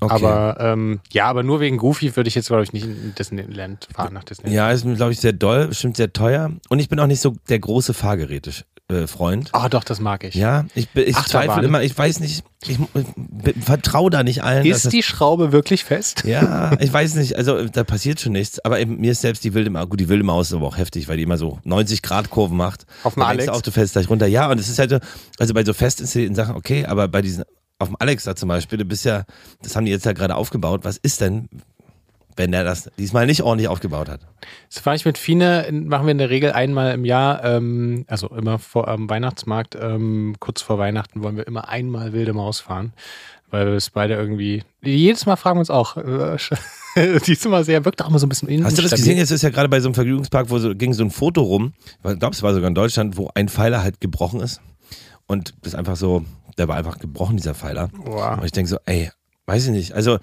Okay. 0.00 0.14
Aber 0.14 0.56
ähm, 0.60 1.00
ja, 1.12 1.26
aber 1.26 1.42
nur 1.42 1.60
wegen 1.60 1.76
Goofy 1.76 2.16
würde 2.16 2.28
ich 2.28 2.34
jetzt, 2.34 2.46
glaube 2.48 2.62
ich, 2.62 2.72
nicht 2.72 2.84
in 2.86 3.14
Disneyland 3.18 3.86
fahren 3.94 4.14
nach 4.14 4.24
Disneyland. 4.24 4.54
ja, 4.56 4.70
ist, 4.70 4.84
glaube 4.96 5.12
ich, 5.12 5.20
sehr 5.20 5.32
doll, 5.34 5.68
bestimmt 5.68 5.96
sehr 5.96 6.12
teuer. 6.12 6.50
Und 6.70 6.78
ich 6.78 6.88
bin 6.88 6.98
auch 7.00 7.06
nicht 7.06 7.20
so 7.20 7.36
der 7.48 7.58
große 7.58 7.92
Fahrgeräte-Freund. 7.92 9.50
Ah, 9.52 9.68
doch, 9.68 9.84
das 9.84 10.00
mag 10.00 10.24
ich. 10.24 10.34
Ja, 10.34 10.64
ich, 10.74 10.88
ich 10.94 11.16
zweifle 11.16 11.64
immer, 11.64 11.82
ich 11.82 11.96
weiß 11.96 12.20
nicht, 12.20 12.44
ich, 12.66 12.78
ich 12.78 13.64
vertraue 13.64 14.10
da 14.10 14.22
nicht 14.22 14.42
allen. 14.42 14.64
Ist 14.66 14.84
das- 14.86 14.90
die 14.90 15.02
Schraube 15.02 15.52
wirklich 15.52 15.84
fest? 15.84 16.24
Ja, 16.24 16.72
ich 16.80 16.92
weiß 16.92 17.14
nicht, 17.16 17.36
also 17.36 17.66
da 17.66 17.84
passiert 17.84 18.20
schon 18.20 18.32
nichts, 18.32 18.58
aber 18.64 18.80
eben, 18.80 18.96
mir 19.00 19.12
ist 19.12 19.20
selbst 19.20 19.44
die 19.44 19.54
wilde 19.54 19.70
Maus, 19.70 19.88
gut, 19.88 20.00
die 20.00 20.08
wilde 20.08 20.24
Maus 20.24 20.48
ist 20.48 20.54
aber 20.54 20.66
auch 20.66 20.76
heftig, 20.76 21.08
weil 21.08 21.16
die 21.16 21.22
immer 21.24 21.38
so 21.38 21.58
90 21.64 22.02
Grad 22.02 22.30
Kurven 22.30 22.56
macht. 22.56 22.86
Auf 23.02 23.14
dem 23.14 23.20
Da 23.20 23.28
denkst 23.28 23.42
Alex? 23.42 23.46
Du 23.46 23.52
auch, 23.52 23.62
du 23.62 23.70
fällst 23.70 23.92
gleich 23.94 24.08
runter. 24.08 24.26
Ja, 24.26 24.50
und 24.50 24.58
es 24.58 24.68
ist 24.68 24.78
halt 24.78 24.90
so, 24.90 24.98
also 25.38 25.54
bei 25.54 25.64
so 25.64 25.72
fest 25.72 26.00
installierten 26.00 26.34
Sachen, 26.34 26.56
okay, 26.56 26.84
aber 26.86 27.08
bei 27.08 27.22
diesen, 27.22 27.44
auf 27.80 27.88
dem 27.88 27.96
Alex 27.98 28.24
da 28.24 28.36
zum 28.36 28.48
Beispiel, 28.48 28.78
du 28.78 28.84
bist 28.84 29.04
ja, 29.04 29.24
das 29.62 29.74
haben 29.74 29.84
die 29.86 29.90
jetzt 29.92 30.04
ja 30.06 30.12
gerade 30.12 30.36
aufgebaut, 30.36 30.80
was 30.84 30.96
ist 30.98 31.20
denn, 31.20 31.48
wenn 32.36 32.52
der 32.52 32.62
das 32.64 32.90
diesmal 32.98 33.26
nicht 33.26 33.42
ordentlich 33.42 33.68
aufgebaut 33.68 34.08
hat? 34.08 34.20
Das 34.72 34.80
fahre 34.80 34.96
ich 34.96 35.04
mit 35.04 35.18
Fine, 35.18 35.62
in- 35.64 35.88
machen 35.88 36.06
wir 36.06 36.12
in 36.12 36.18
der 36.18 36.30
Regel 36.30 36.52
einmal 36.52 36.94
im 36.94 37.04
Jahr, 37.04 37.44
ähm, 37.44 38.04
also 38.06 38.28
immer 38.28 38.58
vor 38.58 38.88
am 38.88 39.10
Weihnachtsmarkt, 39.10 39.76
ähm, 39.80 40.36
kurz 40.40 40.62
vor 40.62 40.78
Weihnachten 40.78 41.22
wollen 41.22 41.36
wir 41.36 41.46
immer 41.46 41.68
einmal 41.68 42.12
wilde 42.12 42.32
Maus 42.32 42.60
fahren, 42.60 42.92
weil 43.50 43.66
wir 43.66 43.74
es 43.74 43.90
beide 43.90 44.14
irgendwie, 44.14 44.62
jedes 44.82 45.26
Mal 45.26 45.36
fragen 45.36 45.56
wir 45.56 45.60
uns 45.60 45.70
auch, 45.70 45.96
äh, 45.96 46.36
die 47.26 47.32
ist 47.32 47.44
immer 47.46 47.64
sehr, 47.64 47.84
wirkt 47.84 48.02
auch 48.02 48.08
immer 48.08 48.18
so 48.18 48.26
ein 48.26 48.28
bisschen 48.30 48.64
Hast 48.64 48.78
du 48.78 48.82
das 48.82 48.92
gesehen? 48.92 49.18
Jetzt 49.18 49.30
ist 49.32 49.42
ja 49.42 49.50
gerade 49.50 49.68
bei 49.68 49.80
so 49.80 49.88
einem 49.88 49.94
Vergnügungspark, 49.94 50.50
wo 50.50 50.58
so, 50.58 50.74
ging 50.74 50.92
so 50.92 51.02
ein 51.02 51.10
Foto 51.10 51.42
rum, 51.42 51.72
ich 52.04 52.18
glaube, 52.18 52.34
es 52.34 52.42
war 52.42 52.52
sogar 52.54 52.68
in 52.68 52.74
Deutschland, 52.74 53.16
wo 53.16 53.30
ein 53.34 53.48
Pfeiler 53.48 53.82
halt 53.82 54.00
gebrochen 54.00 54.40
ist. 54.40 54.60
Und 55.26 55.54
das 55.62 55.74
ist 55.74 55.78
einfach 55.78 55.96
so, 55.96 56.24
der 56.58 56.68
war 56.68 56.76
einfach 56.76 56.98
gebrochen, 56.98 57.36
dieser 57.36 57.54
Pfeiler. 57.54 57.90
Wow. 57.92 58.38
Und 58.38 58.44
ich 58.44 58.52
denke 58.52 58.68
so, 58.68 58.78
ey, 58.86 59.10
weiß 59.46 59.66
ich 59.66 59.70
nicht. 59.70 59.92
Also, 59.92 60.18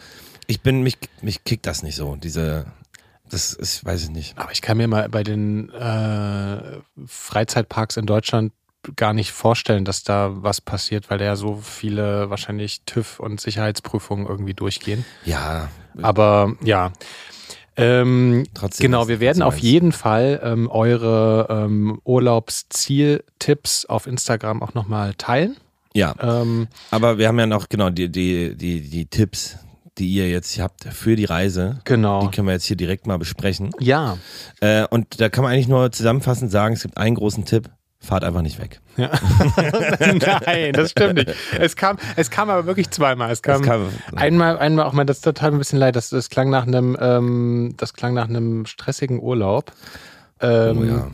ich 0.47 0.61
bin, 0.61 0.81
mich, 0.81 0.97
mich 1.21 1.43
kickt 1.43 1.65
das 1.65 1.83
nicht 1.83 1.95
so. 1.95 2.15
Diese, 2.15 2.65
das 3.29 3.53
ist, 3.53 3.85
weiß 3.85 4.03
ich 4.03 4.09
nicht. 4.09 4.37
Aber 4.37 4.51
ich 4.51 4.61
kann 4.61 4.77
mir 4.77 4.87
mal 4.87 5.09
bei 5.09 5.23
den 5.23 5.69
äh, 5.69 6.79
Freizeitparks 7.05 7.97
in 7.97 8.05
Deutschland 8.05 8.53
gar 8.95 9.13
nicht 9.13 9.31
vorstellen, 9.31 9.85
dass 9.85 10.03
da 10.03 10.31
was 10.35 10.61
passiert, 10.61 11.09
weil 11.09 11.17
da 11.17 11.25
ja 11.25 11.35
so 11.35 11.57
viele 11.61 12.29
wahrscheinlich 12.29 12.81
TÜV 12.85 13.19
und 13.19 13.41
Sicherheitsprüfungen 13.41 14.25
irgendwie 14.25 14.53
durchgehen. 14.53 15.05
Ja, 15.25 15.69
Aber 16.01 16.53
ja. 16.63 16.91
Ähm, 17.75 18.45
Trotzdem 18.55 18.85
genau, 18.85 19.07
wir 19.07 19.19
werden 19.19 19.43
auf 19.43 19.59
jeden 19.59 19.91
Fall 19.91 20.39
ähm, 20.43 20.67
eure 20.67 21.47
ähm, 21.49 22.01
Urlaubszieltipps 22.05 23.85
auf 23.85 24.07
Instagram 24.07 24.63
auch 24.63 24.73
nochmal 24.73 25.13
teilen. 25.13 25.57
Ja. 25.97 26.13
Ähm, 26.21 26.67
Aber 26.91 27.17
wir 27.17 27.27
haben 27.27 27.39
ja 27.39 27.45
noch, 27.47 27.67
genau, 27.69 27.89
die, 27.89 28.09
die, 28.09 28.55
die, 28.55 28.81
die 28.89 29.05
Tipps, 29.07 29.57
die 29.97 30.07
ihr 30.09 30.29
jetzt 30.29 30.59
habt 30.59 30.83
für 30.83 31.15
die 31.15 31.25
Reise. 31.25 31.79
genau. 31.83 32.21
Die 32.21 32.29
können 32.35 32.47
wir 32.47 32.53
jetzt 32.53 32.65
hier 32.65 32.77
direkt 32.77 33.07
mal 33.07 33.17
besprechen. 33.17 33.71
Ja. 33.79 34.17
Äh, 34.61 34.85
und 34.89 35.19
da 35.19 35.29
kann 35.29 35.43
man 35.43 35.53
eigentlich 35.53 35.67
nur 35.67 35.91
zusammenfassend 35.91 36.51
sagen, 36.51 36.75
es 36.75 36.83
gibt 36.83 36.97
einen 36.97 37.15
großen 37.15 37.45
Tipp. 37.45 37.69
Fahrt 37.99 38.23
einfach 38.23 38.43
nicht 38.43 38.61
weg. 38.61 38.79
ja. 38.95 39.09
Nein, 40.45 40.71
das 40.73 40.91
stimmt 40.91 41.15
nicht. 41.15 41.33
Es 41.59 41.75
kam, 41.75 41.97
es 42.15 42.29
kam 42.29 42.49
aber 42.49 42.65
wirklich 42.67 42.89
zweimal. 42.91 43.31
Es 43.31 43.41
kam, 43.41 43.61
Das 43.61 43.67
kann- 43.67 43.89
einmal, 44.15 44.57
einmal 44.59 44.85
auch 44.85 44.93
mal, 44.93 45.03
das 45.03 45.21
tat 45.21 45.41
mir 45.41 45.49
ein 45.53 45.57
bisschen 45.57 45.79
leid, 45.79 45.95
das, 45.95 46.09
das 46.09 46.29
klang 46.29 46.49
nach 46.51 46.67
einem, 46.67 46.95
ähm, 47.01 47.73
das 47.77 47.93
klang 47.95 48.13
nach 48.13 48.29
einem 48.29 48.65
stressigen 48.67 49.19
Urlaub. 49.19 49.71
Ähm, 50.39 50.77
Oh 50.79 50.83
ja. 50.83 51.07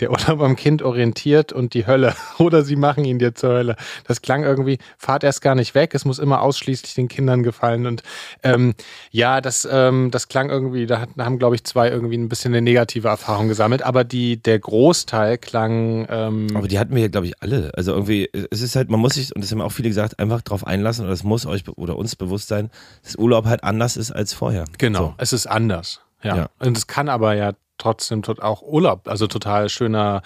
Der 0.00 0.10
Urlaub 0.10 0.40
am 0.40 0.56
Kind 0.56 0.82
orientiert 0.82 1.52
und 1.52 1.74
die 1.74 1.86
Hölle. 1.86 2.14
Oder 2.38 2.62
sie 2.62 2.76
machen 2.76 3.04
ihn 3.04 3.18
dir 3.18 3.34
zur 3.34 3.50
Hölle. 3.50 3.76
Das 4.06 4.22
klang 4.22 4.42
irgendwie, 4.42 4.78
fahrt 4.98 5.24
erst 5.24 5.42
gar 5.42 5.54
nicht 5.54 5.74
weg, 5.74 5.94
es 5.94 6.04
muss 6.04 6.18
immer 6.18 6.40
ausschließlich 6.40 6.94
den 6.94 7.08
Kindern 7.08 7.42
gefallen. 7.42 7.86
Und 7.86 8.02
ähm, 8.42 8.74
ja, 9.10 9.40
das, 9.40 9.68
ähm, 9.70 10.10
das 10.10 10.28
klang 10.28 10.50
irgendwie, 10.50 10.86
da 10.86 11.06
haben, 11.18 11.38
glaube 11.38 11.54
ich, 11.54 11.64
zwei 11.64 11.88
irgendwie 11.90 12.16
ein 12.16 12.28
bisschen 12.28 12.52
eine 12.54 12.62
negative 12.62 13.08
Erfahrung 13.08 13.48
gesammelt. 13.48 13.82
Aber 13.82 14.04
die, 14.04 14.42
der 14.42 14.58
Großteil 14.58 15.38
klang 15.38 16.06
ähm, 16.08 16.48
Aber 16.54 16.68
die 16.68 16.78
hatten 16.78 16.94
wir 16.94 17.02
ja, 17.02 17.08
glaube 17.08 17.26
ich, 17.26 17.42
alle. 17.42 17.72
Also 17.74 17.92
irgendwie, 17.92 18.28
es 18.50 18.62
ist 18.62 18.76
halt, 18.76 18.90
man 18.90 19.00
muss 19.00 19.14
sich, 19.14 19.34
und 19.34 19.42
das 19.44 19.50
haben 19.52 19.60
auch 19.60 19.72
viele 19.72 19.88
gesagt, 19.88 20.18
einfach 20.18 20.42
drauf 20.42 20.66
einlassen, 20.66 21.04
oder 21.04 21.12
es 21.12 21.24
muss 21.24 21.46
euch 21.46 21.68
oder 21.76 21.96
uns 21.96 22.16
bewusst 22.16 22.48
sein, 22.48 22.70
dass 23.04 23.16
Urlaub 23.16 23.44
halt 23.44 23.64
anders 23.64 23.96
ist 23.96 24.10
als 24.10 24.32
vorher. 24.32 24.64
Genau, 24.78 24.98
So. 24.98 25.14
es 25.18 25.32
ist 25.32 25.46
anders. 25.46 26.00
Ja. 26.22 26.36
Ja. 26.36 26.50
Und 26.58 26.76
es 26.76 26.86
kann 26.86 27.08
aber 27.08 27.34
ja 27.34 27.52
trotzdem 27.80 28.22
auch 28.40 28.62
Urlaub, 28.62 29.08
also 29.08 29.26
total 29.26 29.68
schöner 29.68 30.22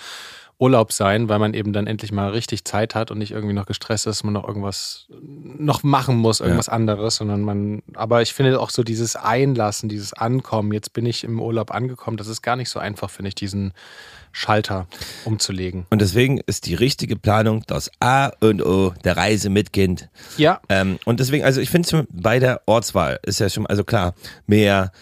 Urlaub 0.58 0.92
sein, 0.92 1.28
weil 1.28 1.38
man 1.40 1.52
eben 1.52 1.72
dann 1.72 1.86
endlich 1.86 2.12
mal 2.12 2.30
richtig 2.30 2.64
Zeit 2.64 2.94
hat 2.94 3.10
und 3.10 3.18
nicht 3.18 3.32
irgendwie 3.32 3.54
noch 3.54 3.66
gestresst 3.66 4.06
ist, 4.06 4.22
man 4.22 4.34
noch 4.34 4.46
irgendwas 4.46 5.06
noch 5.10 5.82
machen 5.82 6.16
muss, 6.16 6.40
irgendwas 6.40 6.68
anderes, 6.68 7.16
sondern 7.16 7.42
man, 7.42 7.82
aber 7.94 8.22
ich 8.22 8.34
finde 8.34 8.60
auch 8.60 8.70
so 8.70 8.84
dieses 8.84 9.16
Einlassen, 9.16 9.88
dieses 9.88 10.12
Ankommen, 10.12 10.72
jetzt 10.72 10.92
bin 10.92 11.06
ich 11.06 11.24
im 11.24 11.40
Urlaub 11.40 11.72
angekommen, 11.72 12.16
das 12.16 12.28
ist 12.28 12.40
gar 12.42 12.54
nicht 12.54 12.70
so 12.70 12.78
einfach, 12.78 13.10
finde 13.10 13.28
ich, 13.30 13.34
diesen 13.34 13.72
Schalter 14.30 14.86
umzulegen. 15.24 15.86
Und 15.90 16.00
deswegen 16.00 16.40
ist 16.46 16.66
die 16.66 16.74
richtige 16.74 17.16
Planung 17.16 17.64
das 17.66 17.90
A 18.00 18.30
und 18.40 18.64
O 18.64 18.92
der 19.04 19.16
Reise 19.16 19.48
mit 19.50 19.72
Kind. 19.72 20.08
Ja, 20.36 20.60
Ähm, 20.68 20.98
und 21.04 21.20
deswegen, 21.20 21.44
also 21.44 21.60
ich 21.60 21.70
finde 21.70 21.88
schon 21.88 22.06
bei 22.10 22.38
der 22.38 22.62
Ortswahl 22.66 23.18
ist 23.22 23.40
ja 23.40 23.48
schon, 23.48 23.66
also 23.66 23.84
klar, 23.84 24.14
Meer, 24.46 24.92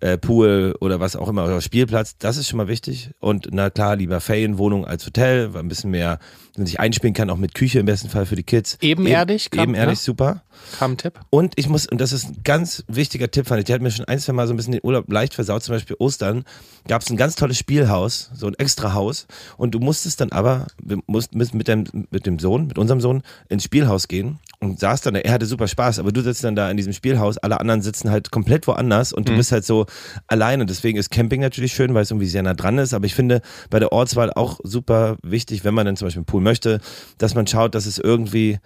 äh, 0.00 0.18
Pool 0.18 0.74
oder 0.80 1.00
was 1.00 1.16
auch 1.16 1.28
immer, 1.28 1.44
oder 1.44 1.60
Spielplatz, 1.60 2.16
das 2.18 2.36
ist 2.36 2.48
schon 2.48 2.56
mal 2.56 2.68
wichtig. 2.68 3.10
Und 3.20 3.48
na 3.52 3.70
klar, 3.70 3.96
lieber 3.96 4.20
Ferienwohnung 4.20 4.84
als 4.84 5.06
Hotel, 5.06 5.50
ein 5.54 5.68
bisschen 5.68 5.90
mehr, 5.90 6.18
man 6.60 6.66
sich 6.66 6.78
einspielen 6.80 7.14
kann, 7.14 7.28
auch 7.30 7.36
mit 7.36 7.54
Küche 7.54 7.80
im 7.80 7.86
besten 7.86 8.08
Fall 8.08 8.26
für 8.26 8.36
die 8.36 8.42
Kids. 8.44 8.78
Ebenerdig, 8.80 9.46
Eben, 9.46 9.56
kam- 9.56 9.68
ebenerdig, 9.70 9.98
ja. 9.98 10.04
super. 10.04 10.42
kam 10.78 10.92
ein 10.92 10.96
Tipp. 10.98 11.14
Und 11.30 11.54
ich 11.56 11.68
muss, 11.68 11.86
und 11.86 12.00
das 12.00 12.12
ist 12.12 12.26
ein 12.28 12.36
ganz 12.44 12.84
wichtiger 12.86 13.30
Tipp, 13.30 13.46
fand 13.48 13.58
ich, 13.60 13.64
der 13.66 13.74
hat 13.74 13.82
mir 13.82 13.90
schon 13.90 14.04
ein, 14.06 14.18
zwei 14.18 14.32
Mal 14.32 14.46
so 14.46 14.52
ein 14.54 14.56
bisschen 14.56 14.72
den 14.72 14.80
Urlaub 14.84 15.10
leicht 15.10 15.34
versaut, 15.34 15.62
zum 15.62 15.74
Beispiel 15.74 15.96
Ostern, 15.98 16.44
gab 16.86 17.02
es 17.02 17.10
ein 17.10 17.16
ganz 17.16 17.34
tolles 17.34 17.58
Spielhaus, 17.58 18.30
so 18.34 18.46
ein 18.46 18.54
extra 18.54 18.92
Haus, 18.94 19.26
und 19.56 19.74
du 19.74 19.80
musstest 19.80 20.20
dann 20.20 20.32
aber, 20.32 20.66
wir 20.82 20.98
mussten 21.06 21.38
mit, 21.56 21.66
dem, 21.68 21.84
mit 22.10 22.26
dem 22.26 22.38
Sohn, 22.38 22.66
mit 22.66 22.78
unserem 22.78 23.00
Sohn, 23.00 23.22
ins 23.48 23.64
Spielhaus 23.64 24.06
gehen 24.08 24.38
und 24.60 24.78
saß 24.78 25.00
dann, 25.00 25.14
da, 25.14 25.20
er 25.20 25.32
hatte 25.32 25.46
super 25.46 25.66
Spaß, 25.68 25.98
aber 25.98 26.12
du 26.12 26.20
sitzt 26.20 26.44
dann 26.44 26.54
da 26.54 26.70
in 26.70 26.76
diesem 26.76 26.92
Spielhaus, 26.92 27.38
alle 27.38 27.58
anderen 27.60 27.80
sitzen 27.80 28.10
halt 28.10 28.30
komplett 28.30 28.66
woanders 28.66 29.12
und 29.14 29.28
du 29.28 29.34
bist 29.36 29.52
halt 29.52 29.64
so 29.64 29.86
alleine. 30.26 30.66
Deswegen 30.66 30.98
ist 30.98 31.10
Camping 31.10 31.40
natürlich 31.40 31.72
schön, 31.72 31.94
weil 31.94 32.02
es 32.02 32.10
irgendwie 32.10 32.26
sehr 32.26 32.42
nah 32.42 32.52
dran 32.52 32.76
ist, 32.76 32.92
aber 32.92 33.06
ich 33.06 33.14
finde 33.14 33.40
bei 33.70 33.78
der 33.78 33.92
Ortswahl 33.92 34.30
auch 34.34 34.60
super 34.62 35.16
wichtig, 35.22 35.64
wenn 35.64 35.72
man 35.72 35.86
dann 35.86 35.96
zum 35.96 36.06
Beispiel 36.06 36.18
einen 36.20 36.26
Pool 36.26 36.42
möchte, 36.50 36.80
dass 37.18 37.34
man 37.34 37.46
schaut, 37.46 37.74
dass 37.74 37.86
es 37.86 37.98
irgendwie 37.98 38.58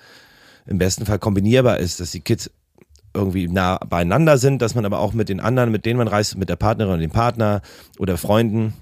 im 0.67 0.79
besten 0.79 1.05
Fall 1.07 1.19
kombinierbar 1.19 1.79
ist, 1.79 2.01
dass 2.01 2.11
die 2.11 2.21
Kids 2.21 2.51
irgendwie 3.13 3.47
nah 3.49 3.79
beieinander 3.79 4.39
sind, 4.39 4.61
dass 4.61 4.75
man 4.75 4.85
aber 4.85 4.99
auch 4.99 5.13
mit 5.13 5.29
den 5.29 5.41
anderen, 5.41 5.71
mit 5.71 5.85
denen 5.87 5.99
man 5.99 6.09
reist, 6.09 6.37
mit 6.37 6.49
der 6.49 6.57
Partnerin 6.57 6.95
und 6.95 7.01
dem 7.01 7.11
Partner 7.13 7.61
oder 7.99 8.17
Freunden 8.17 8.73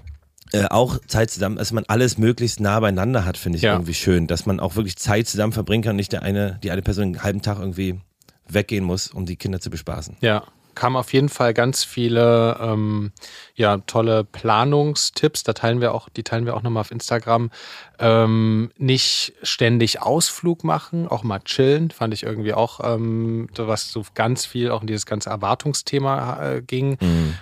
äh, 0.53 0.65
auch 0.69 0.97
Zeit 1.07 1.29
zusammen, 1.29 1.57
dass 1.57 1.71
man 1.71 1.83
alles 1.87 2.17
möglichst 2.17 2.59
nah 2.59 2.79
beieinander 2.79 3.25
hat, 3.25 3.37
finde 3.37 3.57
ich 3.57 3.63
Ja. 3.63 3.73
irgendwie 3.73 3.93
schön, 3.93 4.25
dass 4.27 4.45
man 4.45 4.59
auch 4.59 4.75
wirklich 4.75 4.95
Zeit 4.97 5.27
zusammen 5.27 5.53
verbringen 5.53 5.83
kann 5.83 5.91
und 5.91 5.97
nicht 5.97 6.13
der 6.13 6.23
eine, 6.23 6.59
die 6.63 6.71
eine 6.71 6.81
Person 6.81 7.05
einen 7.05 7.23
halben 7.23 7.41
Tag 7.41 7.59
irgendwie 7.59 7.99
weggehen 8.47 8.83
muss, 8.83 9.07
um 9.07 9.25
die 9.25 9.35
Kinder 9.35 9.59
zu 9.59 9.69
bespaßen. 9.69 10.17
Ja, 10.21 10.43
kamen 10.75 10.95
auf 10.95 11.13
jeden 11.13 11.29
Fall 11.29 11.53
ganz 11.53 11.83
viele 11.83 12.57
ähm, 12.59 13.11
ja, 13.55 13.77
tolle 13.85 14.23
Planungstipps. 14.23 15.43
Da 15.43 15.53
teilen 15.53 15.81
wir 15.81 15.93
auch, 15.93 16.09
die 16.09 16.23
teilen 16.23 16.45
wir 16.45 16.55
auch 16.55 16.63
nochmal 16.63 16.81
auf 16.81 16.91
Instagram. 16.91 17.51
Ähm, 17.99 18.71
nicht 18.77 19.33
ständig 19.43 20.01
Ausflug 20.01 20.63
machen, 20.63 21.07
auch 21.07 21.23
mal 21.23 21.39
chillen, 21.39 21.91
fand 21.91 22.13
ich 22.13 22.23
irgendwie 22.23 22.53
auch, 22.53 22.79
ähm, 22.83 23.47
was 23.55 23.91
so 23.91 24.03
ganz 24.15 24.45
viel 24.45 24.71
auch 24.71 24.81
in 24.81 24.87
dieses 24.87 25.05
ganze 25.05 25.29
Erwartungsthema 25.29 26.41
äh, 26.41 26.61
ging. 26.61 26.97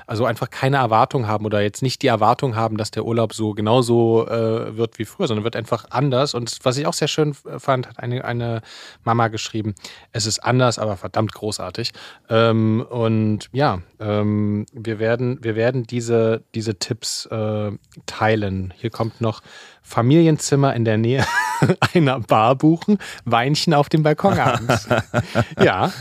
Also 0.08 0.26
einfach 0.26 0.50
keine 0.50 0.78
Erwartung 0.78 1.28
haben 1.28 1.46
oder 1.46 1.62
jetzt 1.62 1.82
nicht 1.82 2.02
die 2.02 2.08
Erwartung 2.08 2.56
haben, 2.56 2.78
dass 2.78 2.92
der 2.92 3.06
Urlaub 3.06 3.34
so 3.34 3.54
genauso 3.54 4.28
äh, 4.28 4.76
wird 4.76 5.00
wie 5.00 5.06
früher, 5.06 5.28
sondern 5.28 5.44
wird 5.44 5.56
einfach 5.56 5.86
anders. 5.90 6.34
Und 6.34 6.60
was 6.64 6.78
ich 6.78 6.86
auch 6.86 6.94
sehr 6.94 7.08
schön 7.08 7.34
fand, 7.34 7.88
hat 7.88 8.00
eine, 8.00 8.26
eine 8.26 8.62
Mama 9.04 9.30
geschrieben, 9.30 9.74
es 10.12 10.26
ist 10.26 10.40
anders, 10.40 10.80
aber 10.80 10.98
verdammt 10.98 11.34
großartig. 11.34 11.92
Ähm, 12.30 12.86
und 12.90 13.50
ja, 13.54 13.82
ähm, 14.00 14.66
wir 14.74 15.00
werden, 15.00 15.44
wir 15.44 15.56
werden 15.56 15.84
diese, 15.84 16.44
diese 16.54 16.76
Tipps 16.76 17.26
äh, 17.28 17.72
teilen. 18.06 18.74
Hier 18.78 18.90
kommt 18.90 19.22
noch 19.22 19.42
Familienzimmer 19.82 20.74
in 20.76 20.86
der 20.86 20.98
Nähe 20.98 21.26
einer 21.94 22.20
Bar 22.20 22.56
buchen, 22.56 22.98
Weinchen 23.26 23.74
auf 23.74 23.90
dem 23.90 24.04
Balkon 24.04 24.40
abends. 24.40 24.88
ja, 25.62 25.92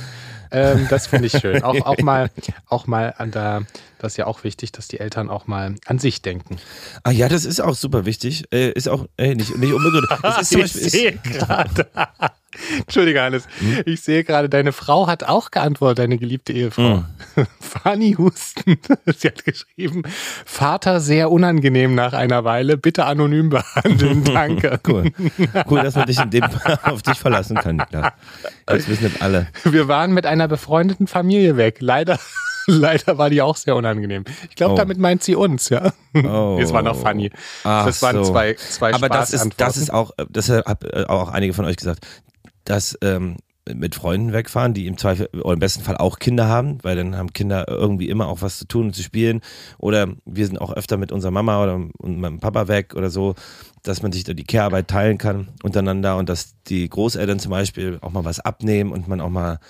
Ähm, 0.53 0.87
das 0.91 1.07
finde 1.07 1.27
ich 1.27 1.39
schön. 1.39 1.63
Auch, 1.63 1.81
auch 1.87 1.99
mal, 1.99 2.29
auch 2.69 2.87
mal 2.87 3.15
an 3.17 3.31
der, 3.31 3.63
das 4.01 4.13
ist 4.13 4.17
ja 4.17 4.27
auch 4.27 4.45
wichtig, 4.45 4.73
dass 4.73 4.89
die 4.89 4.99
Eltern 4.99 5.29
auch 5.29 5.47
mal 5.47 5.75
an 5.85 5.99
sich 5.99 6.23
denken. 6.23 6.57
Ah 7.05 7.11
ja, 7.11 7.29
das 7.29 7.45
ist 7.45 7.61
auch 7.61 7.75
super 7.75 8.07
wichtig. 8.07 8.45
Äh, 8.51 8.71
ist 8.73 8.89
auch 8.89 9.07
äh, 9.19 9.35
nicht, 9.35 9.57
nicht 9.59 9.73
unbegründet. 9.73 10.11
Das 10.23 10.43
ist 10.43 10.51
zum 10.51 10.61
Beispiel, 10.63 10.81
ist, 10.83 10.93
sehe 10.93 11.13
gerade. 11.13 11.87
Entschuldige, 12.79 13.23
Hannes. 13.23 13.47
Ich 13.85 14.01
sehe 14.01 14.25
gerade, 14.25 14.49
deine 14.49 14.73
Frau 14.73 15.07
hat 15.07 15.25
auch 15.25 15.51
geantwortet, 15.51 15.99
deine 15.99 16.19
geliebte 16.19 16.53
Ehefrau. 16.53 17.05
Fanny 17.61 18.15
Husten. 18.19 18.79
Sie 19.17 19.29
hat 19.29 19.45
geschrieben, 19.45 20.03
Vater 20.45 21.01
sehr 21.01 21.31
unangenehm 21.31 21.95
nach 21.95 22.13
einer 22.13 22.45
Weile, 22.45 22.77
bitte 22.77 23.05
anonym 23.05 23.51
behandeln, 23.51 24.25
danke. 24.25 24.81
cool. 24.89 25.13
cool, 25.71 25.83
dass 25.83 25.95
man 25.95 26.07
dich 26.07 26.19
in 26.19 26.31
dem 26.31 26.45
auf 26.83 27.03
dich 27.03 27.19
verlassen 27.19 27.57
kann. 27.57 27.83
Das 28.67 28.89
wissen 28.89 29.05
nicht 29.05 29.23
alle. 29.23 29.47
Wir 29.65 29.89
waren 29.89 30.13
mit 30.13 30.27
einer 30.27 30.49
befreundeten 30.49 31.07
Familie 31.07 31.57
weg. 31.57 31.77
Leider, 31.81 32.19
leider 32.79 33.19
war 33.19 33.31
die 33.31 33.43
auch 33.43 33.57
sehr 33.57 33.77
unangenehm. 33.77 34.25
Ich 34.49 34.57
glaube, 34.57 34.75
Oh. 34.75 34.77
damit 34.77 34.99
meint 34.99 35.23
sie 35.23 35.35
uns, 35.35 35.69
ja. 35.69 35.93
Oh. 36.15 36.59
Es 36.61 36.73
war 36.73 36.83
noch 36.83 36.97
funny. 36.97 37.31
Ach 37.65 37.87
das 37.87 38.03
waren 38.03 38.25
so. 38.25 38.31
zwei, 38.31 38.55
zwei 38.55 38.95
Aber 38.95 39.09
das 39.09 39.33
ist, 39.33 39.49
das 39.57 39.77
ist 39.77 39.93
auch, 39.93 40.13
das 40.29 40.49
haben 40.49 40.65
auch 41.09 41.29
einige 41.29 41.53
von 41.53 41.65
euch 41.65 41.77
gesagt, 41.77 42.07
dass 42.65 42.97
ähm, 43.03 43.37
mit 43.73 43.95
Freunden 43.95 44.33
wegfahren, 44.33 44.75
die 44.75 44.87
im 44.87 44.97
Zweifel 44.99 45.29
oder 45.43 45.53
im 45.55 45.59
besten 45.61 45.83
Fall 45.85 45.97
auch 45.97 46.19
Kinder 46.19 46.49
haben, 46.49 46.79
weil 46.83 46.97
dann 46.97 47.17
haben 47.17 47.33
Kinder 47.33 47.69
irgendwie 47.69 48.09
immer 48.09 48.27
auch 48.29 48.43
was 48.43 48.59
zu 48.59 48.67
tun 48.67 48.87
und 48.87 48.95
zu 48.95 49.03
spielen. 49.03 49.41
Oder 49.79 50.09
wir 50.25 50.47
sind 50.47 50.61
auch 50.61 50.73
öfter 50.73 50.97
mit 50.97 51.13
unserer 51.13 51.31
Mama 51.31 51.63
oder 51.63 51.79
meinem 52.03 52.41
Papa 52.41 52.69
weg 52.69 52.95
oder 52.97 53.11
so, 53.11 53.35
dass 53.83 54.03
man 54.03 54.13
sich 54.13 54.25
da 54.25 54.33
die 54.33 54.45
Care-Arbeit 54.45 54.89
teilen 54.89 55.19
kann 55.19 55.49
untereinander 55.63 56.17
und 56.17 56.29
dass 56.29 56.55
die 56.69 56.89
Großeltern 56.89 57.39
zum 57.39 57.51
Beispiel 57.51 57.99
auch 58.01 58.11
mal 58.11 58.25
was 58.25 58.41
abnehmen 58.41 58.93
und 58.93 59.09
man 59.09 59.21
auch 59.21 59.31
mal 59.31 59.61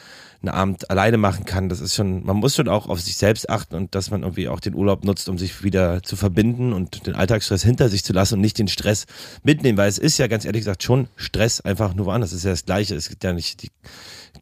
einen 0.43 0.51
Abend 0.51 0.91
alleine 0.91 1.19
machen 1.19 1.45
kann. 1.45 1.69
Das 1.69 1.81
ist 1.81 1.95
schon, 1.95 2.25
man 2.25 2.37
muss 2.37 2.57
schon 2.57 2.69
auch 2.69 2.89
auf 2.89 3.01
sich 3.01 3.17
selbst 3.17 3.51
achten 3.51 3.75
und 3.75 3.95
dass 3.95 4.11
man 4.11 4.23
irgendwie 4.23 4.49
auch 4.49 4.61
den 4.61 4.75
Urlaub 4.75 5.05
nutzt, 5.05 5.29
um 5.29 5.39
sich 5.39 5.63
wieder 5.63 6.03
zu 6.03 6.17
verbinden 6.17 6.73
und 6.73 7.07
den 7.07 7.15
Alltagsstress 7.15 7.63
hinter 7.63 7.89
sich 7.89 8.05
zu 8.05 8.13
lassen 8.13 8.35
und 8.35 8.41
nicht 8.41 8.59
den 8.59 8.69
Stress 8.69 9.07
mitnehmen, 9.43 9.77
weil 9.77 9.89
es 9.89 9.99
ist 9.99 10.19
ja 10.19 10.27
ganz 10.27 10.45
ehrlich 10.45 10.61
gesagt 10.61 10.83
schon 10.83 11.09
Stress 11.17 11.61
einfach 11.61 11.95
nur 11.95 12.07
woanders. 12.07 12.33
Es 12.33 12.39
ist 12.39 12.45
ja 12.45 12.51
das 12.51 12.65
Gleiche. 12.65 12.95
Es 12.95 13.09
gibt 13.09 13.23
ja 13.23 13.33
nicht, 13.33 13.63
die, 13.63 13.71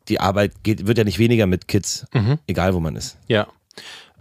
die 0.09 0.21
Arbeit 0.21 0.63
geht, 0.63 0.87
wird 0.87 0.99
ja 0.99 1.05
nicht 1.05 1.19
weniger 1.19 1.47
mit 1.47 1.67
Kids, 1.67 2.07
egal 2.47 2.75
wo 2.75 2.81
man 2.81 2.95
ist. 2.97 3.19
Ja. 3.27 3.49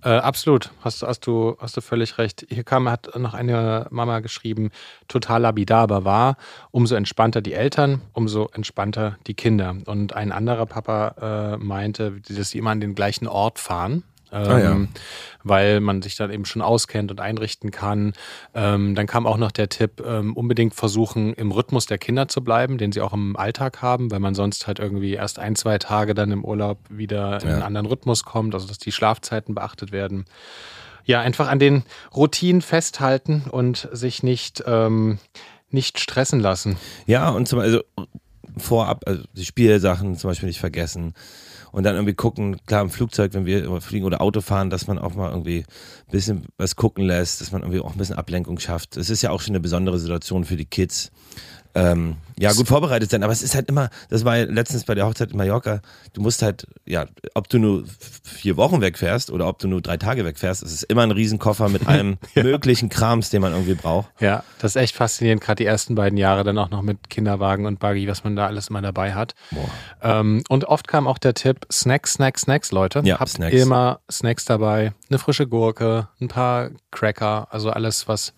Äh, 0.07 0.19
absolut, 0.19 0.71
hast, 0.85 1.01
du- 1.01 1.07
hast, 1.07 1.27
du, 1.27 1.57
hast 1.59 1.75
du 1.75 1.81
völlig 1.81 2.17
recht. 2.17 2.45
Hier 2.49 2.63
kam, 2.63 2.87
hat 2.87 3.13
noch 3.19 3.33
eine 3.33 3.87
Mama 3.89 4.21
geschrieben, 4.21 4.69
total 5.09 5.41
lapidar, 5.41 5.89
wahr, 6.05 6.37
umso 6.71 6.95
entspannter 6.95 7.41
die 7.41 7.51
Eltern, 7.51 8.01
umso 8.13 8.47
entspannter 8.53 9.17
die 9.27 9.33
Kinder. 9.33 9.75
Und 9.85 10.13
ein 10.13 10.31
anderer 10.31 10.65
Papa 10.65 11.55
äh, 11.55 11.57
meinte, 11.57 12.21
dass 12.29 12.51
sie 12.51 12.57
immer 12.57 12.69
an 12.69 12.79
den 12.79 12.95
gleichen 12.95 13.27
Ort 13.27 13.59
fahren. 13.59 14.03
Ähm, 14.31 14.47
Ah, 14.47 14.59
ja. 14.59 14.77
Weil 15.43 15.79
man 15.79 16.01
sich 16.01 16.15
dann 16.15 16.31
eben 16.31 16.45
schon 16.45 16.61
auskennt 16.61 17.11
und 17.11 17.21
einrichten 17.21 17.71
kann. 17.71 18.13
Ähm, 18.53 18.95
dann 18.95 19.07
kam 19.07 19.25
auch 19.25 19.37
noch 19.37 19.51
der 19.51 19.69
Tipp, 19.69 20.03
ähm, 20.05 20.35
unbedingt 20.35 20.75
versuchen, 20.75 21.33
im 21.33 21.51
Rhythmus 21.51 21.85
der 21.85 21.97
Kinder 21.97 22.27
zu 22.27 22.43
bleiben, 22.43 22.77
den 22.77 22.91
sie 22.91 23.01
auch 23.01 23.13
im 23.13 23.37
Alltag 23.37 23.81
haben, 23.81 24.11
weil 24.11 24.19
man 24.19 24.35
sonst 24.35 24.67
halt 24.67 24.79
irgendwie 24.79 25.13
erst 25.13 25.39
ein, 25.39 25.55
zwei 25.55 25.77
Tage 25.77 26.13
dann 26.13 26.31
im 26.31 26.43
Urlaub 26.43 26.79
wieder 26.89 27.41
in 27.41 27.49
einen 27.49 27.63
anderen 27.63 27.85
Rhythmus 27.85 28.23
kommt, 28.23 28.53
also 28.53 28.67
dass 28.67 28.77
die 28.77 28.91
Schlafzeiten 28.91 29.55
beachtet 29.55 29.91
werden. 29.91 30.25
Ja, 31.05 31.21
einfach 31.21 31.47
an 31.47 31.59
den 31.59 31.83
Routinen 32.13 32.61
festhalten 32.61 33.45
und 33.49 33.87
sich 33.93 34.23
nicht, 34.23 34.63
ähm, 34.67 35.19
nicht 35.69 35.99
stressen 35.99 36.41
lassen. 36.41 36.77
Ja, 37.05 37.29
und 37.29 37.47
zum 37.47 37.59
also 37.59 37.81
vorab, 38.57 39.03
also 39.05 39.23
die 39.33 39.45
Spielsachen 39.45 40.17
zum 40.17 40.29
Beispiel 40.29 40.47
nicht 40.47 40.59
vergessen. 40.59 41.13
Und 41.77 41.83
dann 41.83 41.93
irgendwie 41.93 42.15
gucken, 42.15 42.57
klar 42.65 42.81
im 42.81 42.89
Flugzeug, 42.89 43.35
wenn 43.35 43.45
wir 43.45 43.81
fliegen 43.81 44.03
oder 44.07 44.19
Auto 44.19 44.41
fahren, 44.41 44.71
dass 44.71 44.87
man 44.87 44.97
auch 44.97 45.13
mal 45.13 45.29
irgendwie 45.29 45.59
ein 45.59 46.11
bisschen 46.11 46.45
was 46.57 46.75
gucken 46.75 47.05
lässt, 47.05 47.39
dass 47.39 47.51
man 47.51 47.61
irgendwie 47.61 47.81
auch 47.81 47.91
ein 47.91 47.99
bisschen 47.99 48.15
Ablenkung 48.15 48.57
schafft. 48.57 48.97
Es 48.97 49.11
ist 49.11 49.21
ja 49.21 49.29
auch 49.29 49.41
schon 49.41 49.51
eine 49.51 49.59
besondere 49.59 49.99
Situation 49.99 50.43
für 50.43 50.55
die 50.55 50.65
Kids. 50.65 51.11
Ähm, 51.77 52.15
ja, 52.39 52.53
gut 52.53 52.67
vorbereitet 52.67 53.09
sein, 53.11 53.23
aber 53.23 53.33
es 53.33 53.41
ist 53.43 53.53
halt 53.55 53.69
immer, 53.69 53.89
das 54.09 54.25
war 54.25 54.37
ja 54.37 54.45
letztens 54.45 54.83
bei 54.83 54.95
der 54.95 55.05
Hochzeit 55.05 55.31
in 55.31 55.37
Mallorca, 55.37 55.81
du 56.13 56.21
musst 56.21 56.41
halt, 56.41 56.67
ja, 56.85 57.05
ob 57.35 57.49
du 57.49 57.59
nur 57.59 57.83
vier 58.23 58.57
Wochen 58.57 58.81
wegfährst 58.81 59.31
oder 59.31 59.47
ob 59.47 59.59
du 59.59 59.67
nur 59.67 59.81
drei 59.81 59.97
Tage 59.97 60.25
wegfährst, 60.25 60.63
es 60.63 60.71
ist 60.71 60.83
immer 60.83 61.03
ein 61.03 61.11
Riesenkoffer 61.11 61.69
mit 61.69 61.87
allem 61.87 62.17
möglichen 62.35 62.89
Krams, 62.89 63.29
den 63.29 63.41
man 63.41 63.53
irgendwie 63.53 63.75
braucht. 63.75 64.09
Ja, 64.19 64.43
das 64.59 64.75
ist 64.75 64.81
echt 64.81 64.95
faszinierend, 64.95 65.41
gerade 65.41 65.57
die 65.57 65.65
ersten 65.65 65.93
beiden 65.95 66.17
Jahre 66.17 66.43
dann 66.43 66.57
auch 66.57 66.69
noch 66.69 66.81
mit 66.81 67.09
Kinderwagen 67.09 67.65
und 67.67 67.79
Buggy, 67.79 68.07
was 68.07 68.23
man 68.23 68.35
da 68.35 68.47
alles 68.47 68.69
immer 68.69 68.81
dabei 68.81 69.13
hat. 69.13 69.35
Ähm, 70.01 70.43
und 70.49 70.65
oft 70.65 70.87
kam 70.87 71.07
auch 71.07 71.17
der 71.19 71.35
Tipp, 71.35 71.65
Snacks, 71.71 72.13
Snacks, 72.13 72.41
Snacks, 72.41 72.71
Leute. 72.71 73.01
Ja, 73.03 73.19
Habt 73.19 73.29
Snacks. 73.29 73.55
immer 73.55 73.99
Snacks 74.11 74.45
dabei, 74.45 74.93
eine 75.09 75.19
frische 75.19 75.47
Gurke, 75.47 76.07
ein 76.19 76.27
paar 76.27 76.69
Cracker, 76.91 77.47
also 77.51 77.69
alles, 77.69 78.07
was 78.07 78.33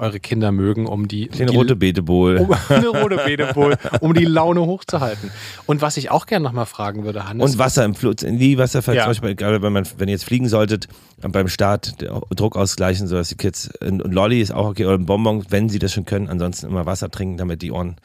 eure 0.00 0.18
Kinder 0.20 0.50
mögen, 0.52 0.86
um 0.86 1.06
die, 1.08 1.28
Kleine 1.28 1.50
die 1.52 1.56
rote 1.56 1.76
Beetebowl. 1.76 2.38
um 2.38 2.50
eine 2.68 2.88
rote 2.88 3.16
Beetebowl, 3.16 3.76
um 4.00 4.14
die 4.14 4.24
Laune 4.24 4.62
hochzuhalten. 4.62 5.30
Und 5.66 5.82
was 5.82 5.96
ich 5.96 6.10
auch 6.10 6.26
gerne 6.26 6.42
nochmal 6.44 6.66
fragen 6.66 7.04
würde, 7.04 7.28
Hannes. 7.28 7.52
Und 7.52 7.58
Wasser 7.58 7.84
im 7.84 7.94
Flug, 7.94 8.22
nie 8.22 8.58
Wasserfall, 8.58 8.96
Ja. 8.96 9.02
zum 9.04 9.10
Beispiel, 9.10 9.34
gerade 9.36 9.62
wenn 9.62 9.72
man, 9.72 9.86
wenn 9.98 10.08
ihr 10.08 10.12
jetzt 10.14 10.24
fliegen 10.24 10.48
solltet, 10.48 10.88
beim 11.20 11.48
Start 11.48 11.94
Druck 12.34 12.56
ausgleichen, 12.56 13.06
sodass 13.06 13.28
die 13.28 13.36
Kids, 13.36 13.70
und 13.80 14.00
Lolli 14.12 14.40
ist 14.40 14.52
auch 14.52 14.68
okay, 14.68 14.86
oder 14.86 14.96
ein 14.98 15.06
Bonbon, 15.06 15.44
wenn 15.50 15.68
sie 15.68 15.78
das 15.78 15.92
schon 15.92 16.04
können, 16.06 16.28
ansonsten 16.28 16.66
immer 16.66 16.86
Wasser 16.86 17.10
trinken, 17.10 17.36
damit 17.36 17.62
die 17.62 17.70
Ohren 17.70 17.96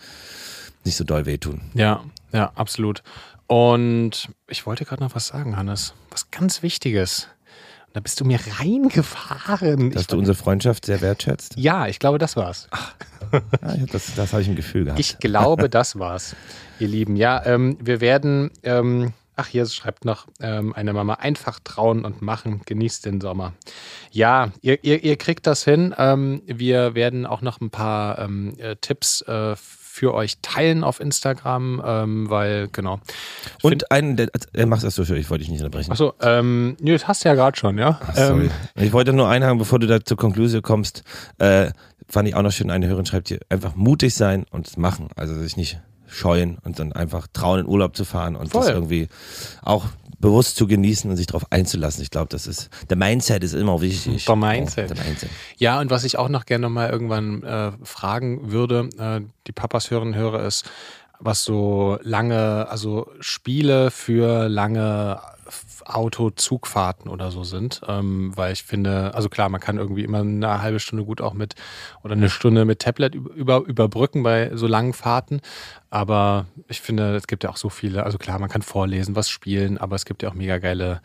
nicht 0.83 0.97
so 0.97 1.03
doll 1.03 1.25
wehtun. 1.25 1.61
Ja, 1.73 2.03
ja, 2.31 2.51
absolut. 2.55 3.01
Und 3.47 4.29
ich 4.47 4.65
wollte 4.65 4.85
gerade 4.85 5.03
noch 5.03 5.15
was 5.15 5.27
sagen, 5.27 5.55
Hannes. 5.55 5.93
Was 6.11 6.31
ganz 6.31 6.63
Wichtiges. 6.63 7.27
Da 7.95 8.01
bist 8.01 8.19
du 8.19 8.25
mir 8.25 8.37
reingefahren. 8.59 9.91
Dass 9.91 10.01
Ich, 10.01 10.07
du 10.09 10.17
unsere 10.17 10.35
Freundschaft 10.35 10.85
sehr 10.85 10.99
wertschätzt. 10.99 11.53
ja, 11.55 11.87
ich 11.87 11.97
glaube, 11.97 12.17
das 12.17 12.35
war's. 12.35 12.67
Ja, 13.31 13.73
ich 13.73 13.81
hab 13.83 13.91
das 13.91 14.13
das 14.15 14.33
habe 14.33 14.41
ich 14.41 14.49
im 14.49 14.57
Gefühl 14.57 14.83
gehabt. 14.83 14.99
Ich 14.99 15.17
glaube, 15.19 15.69
das 15.69 15.97
war's, 15.97 16.35
ihr 16.77 16.89
Lieben. 16.89 17.15
Ja, 17.15 17.45
ähm, 17.45 17.77
wir 17.79 18.01
werden, 18.01 18.51
ähm, 18.63 19.13
ach, 19.37 19.47
hier 19.47 19.65
schreibt 19.65 20.03
noch 20.03 20.27
ähm, 20.41 20.73
eine 20.73 20.91
Mama, 20.91 21.13
einfach 21.13 21.61
trauen 21.63 22.03
und 22.03 22.21
machen, 22.21 22.63
genießt 22.65 23.05
den 23.05 23.21
Sommer. 23.21 23.53
Ja, 24.11 24.51
ihr, 24.59 24.83
ihr, 24.83 25.01
ihr 25.01 25.15
kriegt 25.15 25.47
das 25.47 25.63
hin. 25.63 25.95
Ähm, 25.97 26.41
wir 26.47 26.95
werden 26.95 27.25
auch 27.25 27.41
noch 27.41 27.61
ein 27.61 27.69
paar 27.69 28.19
ähm, 28.19 28.55
äh, 28.57 28.75
Tipps 28.75 29.21
äh, 29.21 29.55
für 29.95 30.13
euch 30.13 30.39
teilen 30.41 30.83
auf 30.83 30.99
Instagram, 30.99 31.81
ähm, 31.85 32.29
weil, 32.29 32.67
genau. 32.67 32.99
Und 33.61 33.91
einen, 33.91 34.17
der, 34.17 34.27
äh, 34.53 34.65
mach's 34.65 34.83
erst 34.83 34.97
so 34.97 35.05
schön, 35.05 35.15
ich 35.15 35.29
wollte 35.29 35.43
dich 35.43 35.49
nicht 35.49 35.61
unterbrechen. 35.61 35.89
Achso, 35.89 36.13
ähm, 36.21 36.75
nö, 36.81 36.91
das 36.91 37.07
hast 37.07 37.23
du 37.23 37.29
ja 37.29 37.35
gerade 37.35 37.57
schon, 37.57 37.77
ja? 37.77 37.97
Ach, 38.05 38.13
sorry. 38.13 38.45
Ähm, 38.45 38.51
ich 38.75 38.91
wollte 38.91 39.13
nur 39.13 39.29
einhaken, 39.29 39.57
bevor 39.57 39.79
du 39.79 39.87
da 39.87 40.03
zur 40.03 40.17
Konklusion 40.17 40.61
kommst, 40.61 41.03
äh, 41.37 41.71
fand 42.09 42.27
ich 42.27 42.35
auch 42.35 42.41
noch 42.41 42.51
schön, 42.51 42.71
eine 42.71 42.87
Hörerin 42.87 43.05
schreibt 43.05 43.29
hier, 43.29 43.39
einfach 43.47 43.75
mutig 43.75 44.13
sein 44.15 44.45
und 44.51 44.67
es 44.67 44.75
machen. 44.75 45.07
Also 45.15 45.33
sich 45.35 45.55
nicht 45.55 45.79
scheuen 46.07 46.57
und 46.65 46.77
dann 46.77 46.91
einfach 46.91 47.27
trauen, 47.31 47.61
in 47.61 47.65
Urlaub 47.65 47.95
zu 47.95 48.03
fahren 48.03 48.35
und 48.35 48.53
das 48.53 48.65
Voll. 48.65 48.73
irgendwie 48.73 49.07
auch 49.63 49.85
bewusst 50.25 50.55
zu 50.55 50.65
genießen 50.65 51.07
und 51.07 51.17
sich 51.17 51.27
darauf 51.27 51.51
einzulassen. 51.51 52.01
Ich 52.01 52.09
glaube, 52.09 52.29
das 52.29 52.47
ist, 52.47 52.69
der 52.89 52.97
Mindset 52.97 53.43
ist 53.43 53.53
immer 53.53 53.79
wichtig. 53.81 54.25
Der 54.25 54.35
Mindset. 54.35 54.89
Oh, 54.89 54.93
der 54.95 55.05
Mindset. 55.05 55.29
Ja, 55.57 55.79
und 55.79 55.91
was 55.91 56.03
ich 56.03 56.17
auch 56.17 56.29
noch 56.29 56.47
gerne 56.47 56.67
mal 56.67 56.89
irgendwann 56.89 57.43
äh, 57.43 57.73
fragen 57.83 58.51
würde, 58.51 58.89
äh, 58.97 59.21
die 59.45 59.51
Papas 59.51 59.91
hören 59.91 60.15
höre, 60.15 60.43
ist, 60.43 60.65
was 61.19 61.43
so 61.43 61.99
lange, 62.01 62.67
also 62.69 63.07
Spiele 63.19 63.91
für 63.91 64.49
lange 64.49 65.21
Auto-Zugfahrten 65.85 67.09
oder 67.09 67.31
so 67.31 67.43
sind. 67.43 67.81
Ähm, 67.87 68.31
weil 68.35 68.53
ich 68.53 68.63
finde, 68.63 69.13
also 69.13 69.29
klar, 69.29 69.49
man 69.49 69.61
kann 69.61 69.77
irgendwie 69.77 70.03
immer 70.03 70.19
eine 70.19 70.61
halbe 70.61 70.79
Stunde 70.79 71.05
gut 71.05 71.21
auch 71.21 71.33
mit 71.33 71.55
oder 72.03 72.13
eine 72.13 72.29
Stunde 72.29 72.65
mit 72.65 72.79
Tablet 72.79 73.15
über, 73.15 73.59
überbrücken 73.65 74.23
bei 74.23 74.51
so 74.55 74.67
langen 74.67 74.93
Fahrten. 74.93 75.41
Aber 75.89 76.45
ich 76.67 76.81
finde, 76.81 77.15
es 77.15 77.27
gibt 77.27 77.43
ja 77.43 77.49
auch 77.49 77.57
so 77.57 77.69
viele, 77.69 78.03
also 78.03 78.17
klar, 78.17 78.39
man 78.39 78.49
kann 78.49 78.61
vorlesen, 78.61 79.15
was 79.15 79.29
spielen, 79.29 79.77
aber 79.77 79.95
es 79.95 80.05
gibt 80.05 80.23
ja 80.23 80.29
auch 80.29 80.33
mega 80.33 80.57
geile 80.57 81.01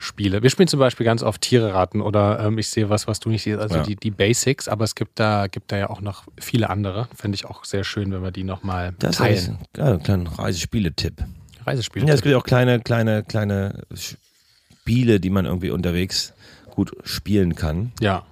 Spiele. 0.00 0.42
Wir 0.44 0.50
spielen 0.50 0.68
zum 0.68 0.78
Beispiel 0.78 1.04
ganz 1.04 1.22
oft 1.24 1.40
Tiere 1.40 1.74
raten 1.74 2.00
oder 2.00 2.38
ähm, 2.40 2.56
ich 2.58 2.68
sehe 2.68 2.88
was, 2.88 3.08
was 3.08 3.18
du 3.18 3.30
nicht 3.30 3.42
siehst, 3.42 3.58
also 3.58 3.76
Ja. 3.76 3.82
die, 3.82 3.96
die 3.96 4.12
Basics, 4.12 4.68
aber 4.68 4.84
es 4.84 4.94
gibt 4.94 5.18
da, 5.18 5.48
gibt 5.48 5.72
da 5.72 5.76
ja 5.76 5.90
auch 5.90 6.00
noch 6.00 6.24
viele 6.38 6.70
andere. 6.70 7.08
Fände 7.16 7.34
ich 7.34 7.46
auch 7.46 7.64
sehr 7.64 7.82
schön, 7.82 8.12
wenn 8.12 8.22
wir 8.22 8.30
die 8.30 8.44
nochmal 8.44 8.94
Das 9.00 9.16
teilen. 9.16 9.34
ist 9.34 9.48
ein 9.48 9.58
ja, 9.76 9.84
ein 9.94 10.02
kleiner 10.02 10.38
Reisespieletipp. 10.38 11.24
Reisespiele. 11.68 12.06
Ja, 12.06 12.14
es 12.14 12.22
gibt 12.22 12.34
auch 12.34 12.44
kleine, 12.44 12.80
kleine, 12.80 13.22
kleine 13.24 13.82
Spiele, 13.94 15.20
die 15.20 15.30
man 15.30 15.44
irgendwie 15.46 15.70
unterwegs 15.70 16.32
gut 16.70 16.92
spielen 17.04 17.54
kann. 17.54 17.92
ja. 18.00 18.24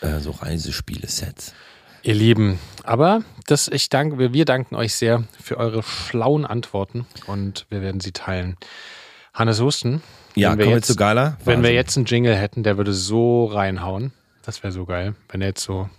Äh, 0.00 0.20
so 0.20 0.30
Reisespiele-Sets. 0.30 1.54
Ihr 2.04 2.14
Lieben, 2.14 2.60
aber 2.84 3.22
das, 3.48 3.66
ich 3.66 3.88
danke, 3.88 4.32
wir, 4.32 4.44
danken 4.44 4.76
euch 4.76 4.94
sehr 4.94 5.24
für 5.42 5.56
eure 5.56 5.82
schlauen 5.82 6.46
Antworten 6.46 7.04
und 7.26 7.66
wir 7.68 7.82
werden 7.82 8.00
sie 8.00 8.12
teilen. 8.12 8.56
Hannes 9.34 9.60
Husten, 9.60 10.02
Ja, 10.36 10.50
kommen 10.50 10.60
wir 10.60 10.68
jetzt, 10.68 10.86
zu 10.86 10.94
Gala. 10.94 11.36
wenn 11.44 11.58
wir 11.58 11.64
Wahnsinn. 11.64 11.74
jetzt 11.74 11.96
einen 11.96 12.06
Jingle 12.06 12.36
hätten, 12.36 12.62
der 12.62 12.76
würde 12.76 12.92
so 12.92 13.46
reinhauen. 13.46 14.12
Das 14.42 14.62
wäre 14.62 14.72
so 14.72 14.84
geil, 14.86 15.16
wenn 15.30 15.40
er 15.40 15.48
jetzt 15.48 15.64
so, 15.64 15.90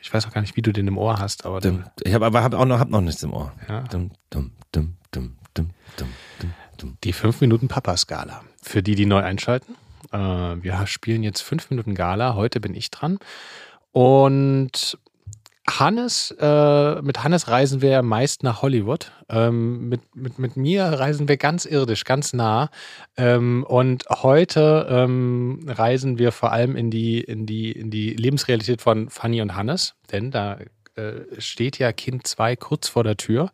ich 0.00 0.14
weiß 0.14 0.26
auch 0.26 0.32
gar 0.32 0.40
nicht, 0.40 0.54
wie 0.56 0.62
du 0.62 0.72
den 0.72 0.86
im 0.86 0.96
Ohr 0.96 1.18
hast, 1.18 1.44
aber 1.44 1.60
Dum, 1.60 1.82
ich 2.04 2.14
habe 2.14 2.26
aber 2.26 2.44
hab 2.44 2.54
auch 2.54 2.64
noch, 2.64 2.78
hab 2.78 2.90
noch 2.90 3.00
nichts 3.00 3.24
im 3.24 3.32
Ohr. 3.32 3.52
Ja. 3.68 3.80
Dum, 3.90 4.12
dum, 4.30 4.52
dum, 5.56 5.70
dum, 6.40 6.54
dum. 6.78 6.98
Die 7.04 7.12
5 7.12 7.40
Minuten 7.40 7.68
Papa-Skala. 7.68 8.42
Für 8.62 8.82
die, 8.82 8.94
die 8.94 9.06
neu 9.06 9.22
einschalten. 9.22 9.76
Äh, 10.12 10.18
wir 10.18 10.86
spielen 10.86 11.22
jetzt 11.22 11.40
5 11.42 11.70
Minuten 11.70 11.94
Gala. 11.94 12.34
Heute 12.34 12.60
bin 12.60 12.74
ich 12.74 12.90
dran. 12.90 13.18
Und 13.92 14.98
Hannes, 15.68 16.30
äh, 16.38 17.02
mit 17.02 17.24
Hannes 17.24 17.48
reisen 17.48 17.82
wir 17.82 18.02
meist 18.02 18.44
nach 18.44 18.62
Hollywood. 18.62 19.10
Ähm, 19.28 19.88
mit, 19.88 20.14
mit, 20.14 20.38
mit 20.38 20.56
mir 20.56 20.84
reisen 20.84 21.28
wir 21.28 21.36
ganz 21.36 21.64
irdisch, 21.64 22.04
ganz 22.04 22.32
nah. 22.32 22.70
Ähm, 23.16 23.64
und 23.64 24.04
heute 24.08 24.86
ähm, 24.88 25.66
reisen 25.66 26.18
wir 26.18 26.30
vor 26.30 26.52
allem 26.52 26.76
in 26.76 26.90
die, 26.90 27.20
in, 27.20 27.46
die, 27.46 27.72
in 27.72 27.90
die 27.90 28.10
Lebensrealität 28.10 28.80
von 28.80 29.10
Fanny 29.10 29.42
und 29.42 29.56
Hannes, 29.56 29.94
denn 30.12 30.30
da 30.30 30.58
äh, 30.94 31.24
steht 31.38 31.78
ja 31.78 31.92
Kind 31.92 32.26
2 32.26 32.56
kurz 32.56 32.88
vor 32.88 33.02
der 33.02 33.16
Tür. 33.16 33.50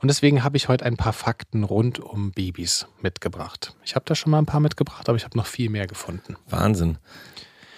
Und 0.00 0.08
deswegen 0.08 0.44
habe 0.44 0.56
ich 0.56 0.68
heute 0.68 0.84
ein 0.84 0.96
paar 0.96 1.12
Fakten 1.12 1.64
rund 1.64 1.98
um 1.98 2.30
Babys 2.30 2.86
mitgebracht. 3.00 3.74
Ich 3.84 3.94
habe 3.94 4.04
da 4.06 4.14
schon 4.14 4.30
mal 4.30 4.38
ein 4.38 4.46
paar 4.46 4.60
mitgebracht, 4.60 5.08
aber 5.08 5.16
ich 5.16 5.24
habe 5.24 5.36
noch 5.36 5.46
viel 5.46 5.70
mehr 5.70 5.86
gefunden. 5.86 6.36
Wahnsinn. 6.48 6.98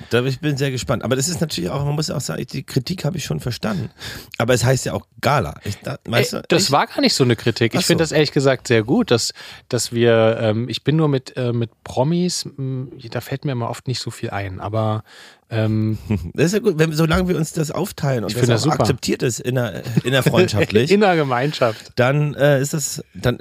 Da, 0.08 0.24
ich 0.24 0.40
bin 0.40 0.56
sehr 0.56 0.70
gespannt. 0.70 1.04
Aber 1.04 1.16
das 1.16 1.28
ist 1.28 1.40
natürlich 1.40 1.70
auch, 1.70 1.84
man 1.84 1.94
muss 1.94 2.10
auch 2.10 2.20
sagen, 2.20 2.44
die 2.50 2.62
Kritik 2.62 3.04
habe 3.04 3.18
ich 3.18 3.24
schon 3.24 3.40
verstanden. 3.40 3.90
Aber 4.38 4.54
es 4.54 4.64
heißt 4.64 4.86
ja 4.86 4.94
auch 4.94 5.06
Gala. 5.20 5.54
Ich, 5.64 5.78
da, 5.78 5.98
Ey, 6.10 6.26
du, 6.30 6.42
das 6.48 6.64
ich, 6.64 6.70
war 6.72 6.86
gar 6.86 7.00
nicht 7.00 7.14
so 7.14 7.24
eine 7.24 7.36
Kritik. 7.36 7.74
Ich 7.74 7.84
finde 7.86 8.04
so. 8.04 8.08
das 8.08 8.12
ehrlich 8.12 8.32
gesagt 8.32 8.68
sehr 8.68 8.82
gut, 8.82 9.10
dass, 9.10 9.32
dass 9.68 9.92
wir, 9.92 10.38
ähm, 10.40 10.68
ich 10.68 10.82
bin 10.82 10.96
nur 10.96 11.08
mit, 11.08 11.36
äh, 11.36 11.52
mit 11.52 11.70
Promis, 11.84 12.46
mh, 12.56 12.88
da 13.10 13.20
fällt 13.20 13.44
mir 13.44 13.52
immer 13.52 13.68
oft 13.68 13.86
nicht 13.86 14.00
so 14.00 14.10
viel 14.10 14.30
ein, 14.30 14.60
aber 14.60 15.04
ähm, 15.50 15.98
das 16.34 16.46
ist 16.46 16.52
ja 16.54 16.58
gut, 16.60 16.78
wenn, 16.78 16.92
solange 16.92 17.28
wir 17.28 17.36
uns 17.36 17.52
das 17.52 17.70
aufteilen 17.70 18.24
und 18.24 18.30
Ich 18.30 18.34
das 18.34 18.40
finde 18.40 18.54
das 18.54 18.66
akzeptiert 18.68 19.22
ist 19.22 19.40
inner, 19.40 19.82
innerfreundschaftlich, 20.04 20.90
in 20.92 21.00
der 21.00 21.16
Gemeinschaft. 21.16 21.92
dann 21.96 22.34
äh, 22.34 22.60
ist 22.60 22.72
das, 22.72 23.04
dann 23.14 23.38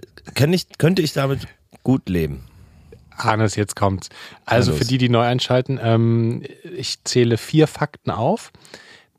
ich, 0.54 0.68
könnte 0.78 1.02
ich 1.02 1.14
damit 1.14 1.48
gut 1.84 2.10
leben. 2.10 2.44
Hannes, 3.24 3.56
jetzt 3.56 3.76
kommt's. 3.76 4.10
Also 4.46 4.74
für 4.74 4.86
die, 4.86 4.98
die 4.98 5.10
neu 5.10 5.24
einschalten, 5.26 5.80
ähm, 5.82 6.44
ich 6.64 7.04
zähle 7.04 7.38
vier 7.38 7.68
Fakten 7.68 8.12
auf. 8.12 8.52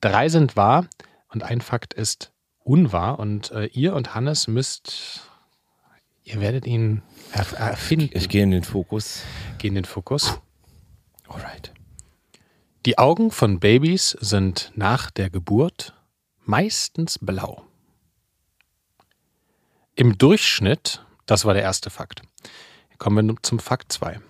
Drei 0.00 0.28
sind 0.28 0.56
wahr 0.56 0.86
und 1.28 1.42
ein 1.42 1.60
Fakt 1.60 1.94
ist 1.94 2.32
unwahr. 2.64 3.18
Und 3.18 3.50
äh, 3.52 3.66
ihr 3.66 3.94
und 3.94 4.14
Hannes 4.14 4.48
müsst, 4.48 5.22
ihr 6.22 6.40
werdet 6.40 6.66
ihn 6.66 7.02
erf- 7.32 7.54
erfinden. 7.54 8.10
Ich 8.16 8.28
gehe 8.28 8.42
in 8.42 8.50
den 8.50 8.64
Fokus. 8.64 9.22
Gehen 9.58 9.74
den 9.74 9.84
Fokus. 9.84 10.40
Alright. 11.28 11.72
Die 12.86 12.96
Augen 12.98 13.30
von 13.30 13.60
Babys 13.60 14.16
sind 14.20 14.72
nach 14.74 15.10
der 15.10 15.28
Geburt 15.28 15.94
meistens 16.44 17.18
blau. 17.20 17.62
Im 19.94 20.16
Durchschnitt, 20.16 21.04
das 21.26 21.44
war 21.44 21.52
der 21.52 21.62
erste 21.62 21.90
Fakt. 21.90 22.22
Kommen 23.00 23.16
wir 23.16 23.22
nun 23.22 23.38
zum 23.42 23.58
Fakt 23.58 23.92
2. 23.92 24.20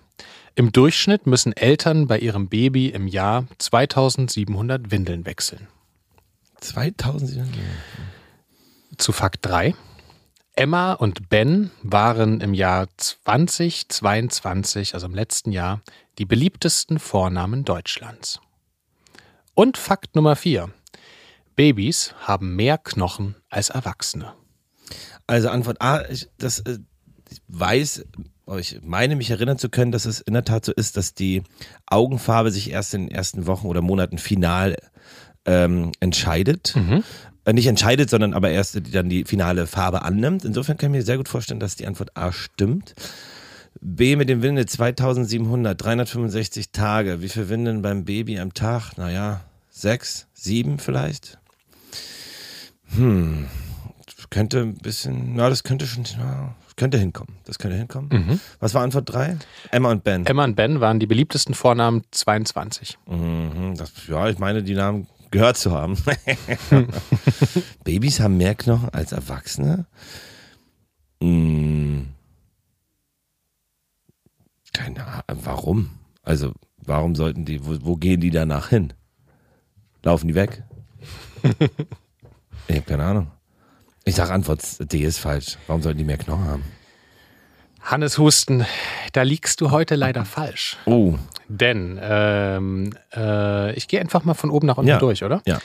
Im 0.55 0.71
Durchschnitt 0.71 1.27
müssen 1.27 1.51
Eltern 1.51 2.07
bei 2.07 2.17
ihrem 2.17 2.47
Baby 2.47 2.87
im 2.87 3.05
Jahr 3.05 3.45
2700 3.57 4.91
Windeln 4.91 5.25
wechseln. 5.25 5.67
2000. 6.61 7.49
Zu 8.97 9.11
Fakt 9.11 9.45
3. 9.45 9.75
Emma 10.55 10.93
und 10.93 11.27
Ben 11.27 11.71
waren 11.83 12.39
im 12.39 12.53
Jahr 12.53 12.87
2022, 12.95 14.93
also 14.93 15.05
im 15.05 15.15
letzten 15.15 15.51
Jahr, 15.51 15.81
die 16.17 16.25
beliebtesten 16.25 16.97
Vornamen 16.97 17.65
Deutschlands. 17.65 18.39
Und 19.53 19.77
Fakt 19.77 20.15
Nummer 20.15 20.37
4. 20.37 20.69
Babys 21.57 22.15
haben 22.21 22.55
mehr 22.55 22.77
Knochen 22.77 23.35
als 23.49 23.69
Erwachsene. 23.69 24.33
Also 25.27 25.49
Antwort 25.49 25.81
A, 25.81 26.07
ich, 26.09 26.29
das, 26.37 26.59
äh, 26.59 26.79
ich 27.29 27.41
weiß, 27.49 28.05
ich 28.59 28.79
meine 28.83 29.15
mich 29.15 29.29
erinnern 29.29 29.57
zu 29.57 29.69
können, 29.69 29.91
dass 29.91 30.05
es 30.05 30.19
in 30.19 30.33
der 30.33 30.43
Tat 30.43 30.65
so 30.65 30.71
ist, 30.71 30.97
dass 30.97 31.13
die 31.13 31.43
Augenfarbe 31.85 32.51
sich 32.51 32.71
erst 32.71 32.93
in 32.93 33.07
den 33.07 33.11
ersten 33.11 33.47
Wochen 33.47 33.67
oder 33.67 33.81
Monaten 33.81 34.17
final 34.17 34.77
ähm, 35.45 35.91
entscheidet. 35.99 36.73
Äh, 37.45 37.53
nicht 37.53 37.67
entscheidet, 37.67 38.09
sondern 38.09 38.33
aber 38.33 38.49
erst 38.49 38.75
die 38.75 38.91
dann 38.91 39.09
die 39.09 39.25
finale 39.25 39.67
Farbe 39.67 40.03
annimmt. 40.03 40.45
Insofern 40.45 40.77
kann 40.77 40.91
ich 40.91 40.99
mir 40.99 41.03
sehr 41.03 41.17
gut 41.17 41.29
vorstellen, 41.29 41.59
dass 41.59 41.75
die 41.75 41.87
Antwort 41.87 42.15
A 42.15 42.31
stimmt. 42.31 42.93
B 43.79 44.15
mit 44.15 44.29
dem 44.29 44.41
Winde 44.41 44.65
2700, 44.65 45.81
365 45.81 46.71
Tage. 46.71 47.21
Wie 47.21 47.29
viel 47.29 47.49
Winden 47.49 47.81
beim 47.81 48.05
Baby 48.05 48.39
am 48.39 48.53
Tag? 48.53 48.97
Naja, 48.97 49.41
sechs, 49.69 50.27
sieben 50.33 50.77
vielleicht. 50.77 51.39
Hm, 52.95 53.47
könnte 54.31 54.61
ein 54.61 54.75
bisschen, 54.75 55.35
na, 55.35 55.49
das 55.49 55.63
könnte 55.63 55.85
schon, 55.85 56.03
das 56.03 56.17
könnte 56.75 56.97
hinkommen. 56.97 57.37
Das 57.45 57.59
könnte 57.59 57.77
hinkommen. 57.77 58.39
Was 58.59 58.73
war 58.73 58.83
Antwort 58.83 59.11
3? 59.11 59.37
Emma 59.71 59.91
und 59.91 60.03
Ben. 60.03 60.25
Emma 60.25 60.43
und 60.43 60.55
Ben 60.55 60.79
waren 60.79 60.99
die 60.99 61.07
beliebtesten 61.07 61.53
Vornamen 61.53 62.03
22. 62.11 62.97
Mhm, 63.07 63.75
das, 63.77 63.91
ja, 64.07 64.29
ich 64.29 64.39
meine, 64.39 64.63
die 64.63 64.73
Namen 64.73 65.07
gehört 65.31 65.57
zu 65.57 65.71
haben. 65.71 65.97
Babys 67.83 68.19
haben 68.19 68.37
mehr 68.37 68.55
Knochen 68.55 68.89
als 68.89 69.13
Erwachsene? 69.13 69.85
Hm. 71.21 72.07
Keine 74.73 75.05
Ahnung. 75.05 75.41
Warum? 75.43 75.89
Also, 76.23 76.53
warum 76.77 77.15
sollten 77.15 77.45
die, 77.45 77.65
wo, 77.65 77.77
wo 77.81 77.95
gehen 77.95 78.21
die 78.21 78.29
danach 78.29 78.69
hin? 78.69 78.93
Laufen 80.03 80.27
die 80.27 80.35
weg? 80.35 80.63
ich 82.67 82.75
habe 82.75 82.85
keine 82.85 83.03
Ahnung. 83.03 83.31
Ich 84.03 84.15
sage 84.15 84.33
Antwort 84.33 84.61
D 84.91 84.99
ist 85.03 85.19
falsch. 85.19 85.57
Warum 85.67 85.81
sollten 85.81 85.99
die 85.99 86.03
mehr 86.03 86.17
Knochen 86.17 86.45
haben? 86.45 86.63
Hannes 87.83 88.17
Husten, 88.17 88.65
da 89.13 89.23
liegst 89.23 89.59
du 89.61 89.71
heute 89.71 89.95
leider 89.95 90.25
falsch. 90.25 90.77
Oh, 90.85 91.15
Denn 91.47 91.99
ähm, 92.01 92.93
äh, 93.15 93.73
ich 93.73 93.87
gehe 93.87 93.99
einfach 93.99 94.23
mal 94.23 94.33
von 94.35 94.49
oben 94.51 94.67
nach 94.67 94.77
unten 94.77 94.89
Ja. 94.89 94.97
durch, 94.99 95.23
oder? 95.23 95.41
ja. 95.45 95.59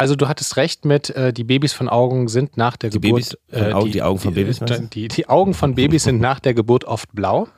Also 0.00 0.16
du 0.16 0.28
hattest 0.28 0.56
recht 0.56 0.84
mit, 0.86 1.10
äh, 1.10 1.32
die 1.32 1.44
Babys 1.44 1.72
von 1.74 1.88
Augen 1.88 2.28
sind 2.28 2.56
nach 2.56 2.76
der 2.78 2.88
Die 2.90 3.00
Geburt. 3.00 3.36
Babys 3.50 3.62
von 3.64 3.72
Augen- 3.74 3.92
die 3.92 4.02
Augen 4.02 4.18
von 4.18 4.34
Babys, 4.34 4.58
du? 4.60 4.88
die, 4.92 5.08
die 5.08 5.28
Augen 5.28 5.52
von 5.54 5.74
Babys 5.74 6.04
sind 6.04 6.20
nach 6.20 6.40
der 6.40 6.54
Geburt 6.54 6.84
oft 6.84 7.12
blau. 7.12 7.48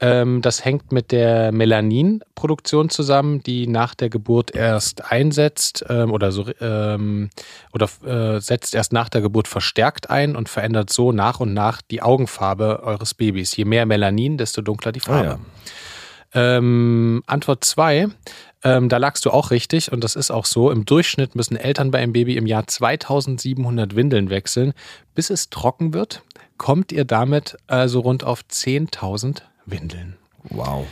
Ähm, 0.00 0.40
das 0.40 0.64
hängt 0.64 0.92
mit 0.92 1.10
der 1.10 1.50
Melaninproduktion 1.50 2.88
zusammen, 2.88 3.42
die 3.42 3.66
nach 3.66 3.94
der 3.96 4.10
Geburt 4.10 4.54
erst 4.54 5.10
einsetzt 5.10 5.84
ähm, 5.88 6.12
oder 6.12 6.30
so 6.30 6.46
ähm, 6.60 7.30
oder 7.72 7.88
äh, 8.06 8.40
setzt 8.40 8.74
erst 8.76 8.92
nach 8.92 9.08
der 9.08 9.20
Geburt 9.20 9.48
verstärkt 9.48 10.08
ein 10.08 10.36
und 10.36 10.48
verändert 10.48 10.90
so 10.90 11.10
nach 11.12 11.40
und 11.40 11.52
nach 11.52 11.82
die 11.82 12.00
Augenfarbe 12.00 12.82
eures 12.84 13.14
Babys. 13.14 13.56
Je 13.56 13.64
mehr 13.64 13.86
Melanin, 13.86 14.38
desto 14.38 14.62
dunkler 14.62 14.92
die 14.92 15.00
Farbe. 15.00 15.28
ja. 15.28 15.38
Ähm, 16.34 17.22
Antwort 17.26 17.64
2, 17.64 18.08
ähm, 18.76 18.88
da 18.88 18.98
lagst 18.98 19.24
du 19.24 19.30
auch 19.30 19.50
richtig 19.50 19.92
und 19.92 20.04
das 20.04 20.16
ist 20.16 20.30
auch 20.30 20.44
so. 20.44 20.70
Im 20.70 20.84
Durchschnitt 20.84 21.34
müssen 21.34 21.56
Eltern 21.56 21.90
bei 21.90 21.98
einem 21.98 22.12
Baby 22.12 22.36
im 22.36 22.46
Jahr 22.46 22.66
2700 22.66 23.96
Windeln 23.96 24.30
wechseln. 24.30 24.72
Bis 25.14 25.30
es 25.30 25.50
trocken 25.50 25.94
wird, 25.94 26.22
kommt 26.58 26.92
ihr 26.92 27.04
damit 27.04 27.56
also 27.66 28.00
rund 28.00 28.24
auf 28.24 28.42
10.000 28.50 29.42
Windeln. 29.66 30.16
Wow. 30.50 30.86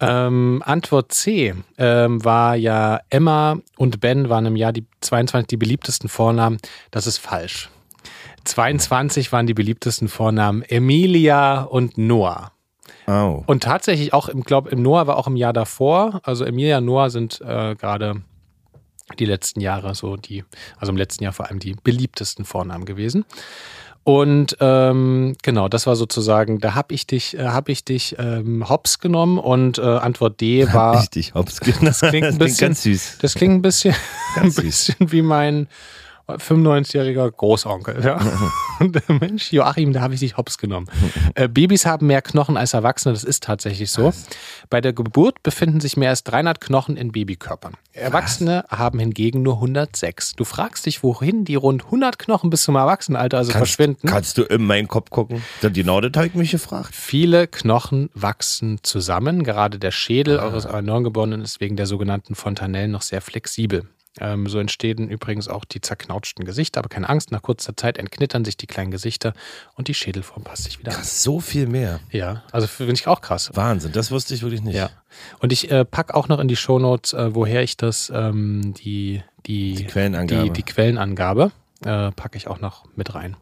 Ähm, 0.00 0.62
Antwort 0.66 1.12
C 1.12 1.54
ähm, 1.78 2.24
war 2.24 2.56
ja 2.56 3.00
Emma 3.08 3.58
und 3.76 4.00
Ben 4.00 4.28
waren 4.28 4.46
im 4.46 4.56
Jahr 4.56 4.72
die 4.72 4.84
22 5.00 5.46
die 5.46 5.56
beliebtesten 5.56 6.08
Vornamen. 6.08 6.58
Das 6.90 7.06
ist 7.06 7.18
falsch. 7.18 7.70
22 8.44 9.30
waren 9.30 9.46
die 9.46 9.54
beliebtesten 9.54 10.08
Vornamen 10.08 10.62
Emilia 10.62 11.62
und 11.62 11.98
Noah. 11.98 12.50
Oh. 13.06 13.42
Und 13.46 13.62
tatsächlich 13.62 14.12
auch, 14.12 14.28
im 14.28 14.42
glaube 14.42 14.70
im 14.70 14.82
Noah 14.82 15.06
war 15.06 15.16
auch 15.16 15.26
im 15.26 15.36
Jahr 15.36 15.52
davor, 15.52 16.20
also 16.22 16.44
Emilia 16.44 16.78
und 16.78 16.84
Noah 16.84 17.10
sind 17.10 17.40
äh, 17.40 17.74
gerade 17.74 18.22
die 19.18 19.24
letzten 19.24 19.60
Jahre 19.60 19.94
so 19.94 20.16
die, 20.16 20.44
also 20.78 20.90
im 20.90 20.96
letzten 20.96 21.24
Jahr 21.24 21.32
vor 21.32 21.48
allem 21.48 21.58
die 21.58 21.74
beliebtesten 21.82 22.44
Vornamen 22.44 22.84
gewesen. 22.84 23.24
Und 24.04 24.56
ähm, 24.58 25.36
genau, 25.42 25.68
das 25.68 25.86
war 25.86 25.94
sozusagen, 25.94 26.58
da 26.58 26.74
habe 26.74 26.92
ich 26.92 27.06
dich, 27.06 27.38
äh, 27.38 27.44
habe 27.44 27.70
ich 27.70 27.84
dich 27.84 28.16
ähm, 28.18 28.68
hops 28.68 28.98
genommen 28.98 29.38
und 29.38 29.78
äh, 29.78 29.82
Antwort 29.82 30.40
D 30.40 30.72
war, 30.72 31.00
Richtig, 31.00 31.34
hops 31.34 31.60
genommen. 31.60 31.84
das 31.86 32.00
klingt 32.00 32.26
ein 32.26 32.38
bisschen, 32.38 32.68
ganz 32.68 32.82
süß. 32.82 33.18
das 33.20 33.34
klingt 33.34 33.54
ein 33.54 33.62
bisschen, 33.62 33.94
ein 34.36 34.52
bisschen 34.52 34.96
wie 34.98 35.22
mein 35.22 35.68
95-jähriger 36.28 37.30
Großonkel. 37.30 38.04
Ja. 38.04 38.20
Und 38.80 38.94
der 38.94 39.16
Mensch, 39.16 39.52
Joachim, 39.52 39.92
da 39.92 40.00
habe 40.00 40.14
ich 40.14 40.20
dich 40.20 40.36
hops 40.36 40.58
genommen. 40.58 40.86
Äh, 41.34 41.48
Babys 41.48 41.86
haben 41.86 42.08
mehr 42.08 42.20
Knochen 42.20 42.58
als 42.58 42.74
Erwachsene, 42.74 43.14
das 43.14 43.24
ist 43.24 43.42
tatsächlich 43.42 43.90
so. 43.90 44.12
Bei 44.68 44.82
der 44.82 44.92
Geburt 44.92 45.42
befinden 45.42 45.80
sich 45.80 45.96
mehr 45.96 46.10
als 46.10 46.24
300 46.24 46.60
Knochen 46.60 46.96
in 46.96 47.12
Babykörpern. 47.12 47.74
Erwachsene 47.92 48.64
haben 48.68 48.98
hingegen 48.98 49.42
nur 49.42 49.54
106. 49.54 50.34
Du 50.34 50.44
fragst 50.44 50.84
dich, 50.84 51.02
wohin 51.02 51.44
die 51.44 51.54
rund 51.54 51.86
100 51.86 52.18
Knochen 52.18 52.50
bis 52.50 52.64
zum 52.64 52.76
Erwachsenenalter 52.76 53.38
also 53.38 53.52
Kannst, 53.52 53.58
verschwinden. 53.76 54.08
kannst 54.08 54.36
du 54.36 54.42
in 54.42 54.64
meinen 54.64 54.88
Kopf 54.88 55.08
gucken? 55.10 55.42
Genau 55.62 56.00
das 56.00 56.12
habe 56.16 56.26
ich 56.26 56.34
mich 56.34 56.50
gefragt. 56.50 56.94
Viele 56.94 57.46
Knochen 57.46 58.10
wachsen 58.14 58.78
zusammen. 58.82 59.44
Gerade 59.44 59.78
der 59.78 59.90
Schädel 59.90 60.38
eures 60.38 60.66
Neugeborenen 60.82 61.40
ist 61.40 61.60
wegen 61.60 61.76
der 61.76 61.86
sogenannten 61.86 62.34
Fontanellen 62.34 62.90
noch 62.90 63.02
sehr 63.02 63.20
flexibel. 63.20 63.84
Ähm, 64.20 64.46
so 64.46 64.58
entstehen 64.58 65.08
übrigens 65.08 65.48
auch 65.48 65.64
die 65.64 65.80
zerknautschten 65.80 66.44
Gesichter, 66.44 66.80
aber 66.80 66.90
keine 66.90 67.08
Angst, 67.08 67.30
nach 67.32 67.40
kurzer 67.40 67.76
Zeit 67.76 67.96
entknittern 67.96 68.44
sich 68.44 68.58
die 68.58 68.66
kleinen 68.66 68.90
Gesichter 68.90 69.32
und 69.74 69.88
die 69.88 69.94
Schädelform 69.94 70.44
passt 70.44 70.64
sich 70.64 70.78
wieder 70.78 70.92
an. 70.92 70.98
Krass, 70.98 71.22
so 71.22 71.40
viel 71.40 71.66
mehr. 71.66 72.00
Ja, 72.10 72.42
also 72.52 72.66
finde 72.66 72.92
ich 72.92 73.06
auch 73.06 73.22
krass. 73.22 73.50
Wahnsinn, 73.54 73.92
das 73.92 74.10
wusste 74.10 74.34
ich 74.34 74.42
wirklich 74.42 74.62
nicht. 74.62 74.74
Ja. 74.76 74.90
Und 75.40 75.52
ich 75.52 75.70
äh, 75.70 75.84
pack 75.86 76.12
auch 76.12 76.28
noch 76.28 76.40
in 76.40 76.48
die 76.48 76.56
Shownotes, 76.56 77.14
äh, 77.14 77.34
woher 77.34 77.62
ich 77.62 77.78
das, 77.78 78.12
ähm, 78.14 78.74
die, 78.74 79.22
die, 79.46 79.74
Die 79.76 79.86
Quellenangabe. 79.86 80.44
die, 80.44 80.50
die 80.50 80.62
Quellenangabe, 80.62 81.50
äh, 81.84 82.10
packe 82.12 82.36
ich 82.36 82.48
auch 82.48 82.60
noch 82.60 82.84
mit 82.94 83.14
rein. 83.14 83.36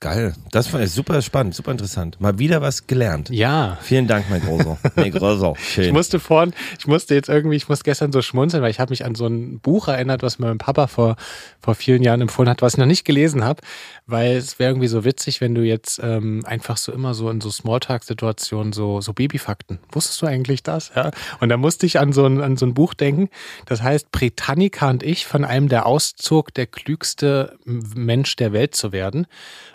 Geil. 0.00 0.34
Das 0.52 0.72
war 0.72 0.86
super 0.86 1.22
spannend, 1.22 1.56
super 1.56 1.72
interessant. 1.72 2.20
Mal 2.20 2.38
wieder 2.38 2.62
was 2.62 2.86
gelernt. 2.86 3.30
Ja. 3.30 3.78
Vielen 3.80 4.06
Dank, 4.06 4.26
mein 4.30 4.40
Großer. 4.40 4.78
mein 4.94 5.10
Großer. 5.10 5.54
Schön. 5.56 5.84
Ich 5.86 5.92
musste 5.92 6.20
vorhin, 6.20 6.52
ich 6.78 6.86
musste 6.86 7.16
jetzt 7.16 7.28
irgendwie, 7.28 7.56
ich 7.56 7.68
muss 7.68 7.82
gestern 7.82 8.12
so 8.12 8.22
schmunzeln, 8.22 8.62
weil 8.62 8.70
ich 8.70 8.78
habe 8.78 8.90
mich 8.90 9.04
an 9.04 9.16
so 9.16 9.26
ein 9.26 9.58
Buch 9.58 9.88
erinnert, 9.88 10.22
was 10.22 10.38
mein 10.38 10.58
Papa 10.58 10.86
vor, 10.86 11.16
vor 11.60 11.74
vielen 11.74 12.02
Jahren 12.02 12.20
empfohlen 12.20 12.48
hat, 12.48 12.62
was 12.62 12.74
ich 12.74 12.78
noch 12.78 12.86
nicht 12.86 13.04
gelesen 13.04 13.42
habe, 13.42 13.60
weil 14.06 14.36
es 14.36 14.60
wäre 14.60 14.70
irgendwie 14.70 14.88
so 14.88 15.04
witzig, 15.04 15.40
wenn 15.40 15.54
du 15.54 15.62
jetzt 15.62 16.00
ähm, 16.02 16.44
einfach 16.46 16.76
so 16.76 16.92
immer 16.92 17.14
so 17.14 17.28
in 17.28 17.40
so 17.40 17.50
Smalltalk-Situationen 17.50 18.72
so, 18.72 19.00
so 19.00 19.12
Babyfakten. 19.14 19.80
Wusstest 19.90 20.22
du 20.22 20.26
eigentlich 20.26 20.62
das? 20.62 20.92
Ja. 20.94 21.10
Und 21.40 21.48
da 21.48 21.56
musste 21.56 21.86
ich 21.86 21.98
an 21.98 22.12
so 22.12 22.24
ein, 22.24 22.40
an 22.40 22.56
so 22.56 22.66
ein 22.66 22.74
Buch 22.74 22.94
denken, 22.94 23.30
das 23.66 23.82
heißt 23.82 24.12
Britannica 24.12 24.88
und 24.90 25.02
ich 25.02 25.26
von 25.26 25.44
einem 25.44 25.68
der 25.68 25.86
Auszug, 25.86 26.54
der 26.54 26.66
klügste 26.66 27.58
Mensch 27.64 28.36
der 28.36 28.52
Welt 28.52 28.76
zu 28.76 28.92
werden. 28.92 29.26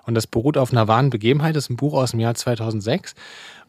Und 0.06 0.16
das 0.16 0.28
beruht 0.28 0.58
auf 0.58 0.72
einer 0.72 0.88
wahren 0.88 1.10
Begebenheit. 1.10 1.56
Das 1.56 1.66
ist 1.66 1.70
ein 1.70 1.78
Buch 1.78 1.94
aus 1.94 2.12
dem 2.12 2.20
Jahr 2.20 2.36
2006. 2.36 3.16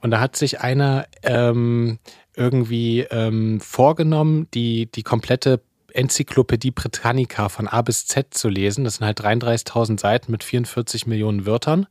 Und 0.01 0.11
da 0.11 0.21
hat 0.21 0.37
sich 0.37 0.61
einer 0.61 1.07
ähm, 1.23 1.99
irgendwie 2.37 3.01
ähm, 3.11 3.61
vorgenommen, 3.61 4.49
die, 4.53 4.87
die 4.87 5.03
komplette 5.03 5.61
Enzyklopädie 5.95 6.73
Britannica 6.73 7.49
von 7.49 7.69
A 7.69 7.81
bis 7.83 8.07
Z 8.07 8.35
zu 8.35 8.49
lesen. 8.49 8.85
Das 8.85 8.97
sind 8.97 9.07
halt 9.07 9.21
33.000 9.21 10.01
Seiten 10.01 10.33
mit 10.33 10.43
44 10.43 11.07
Millionen 11.07 11.47
Wörtern. 11.47 11.87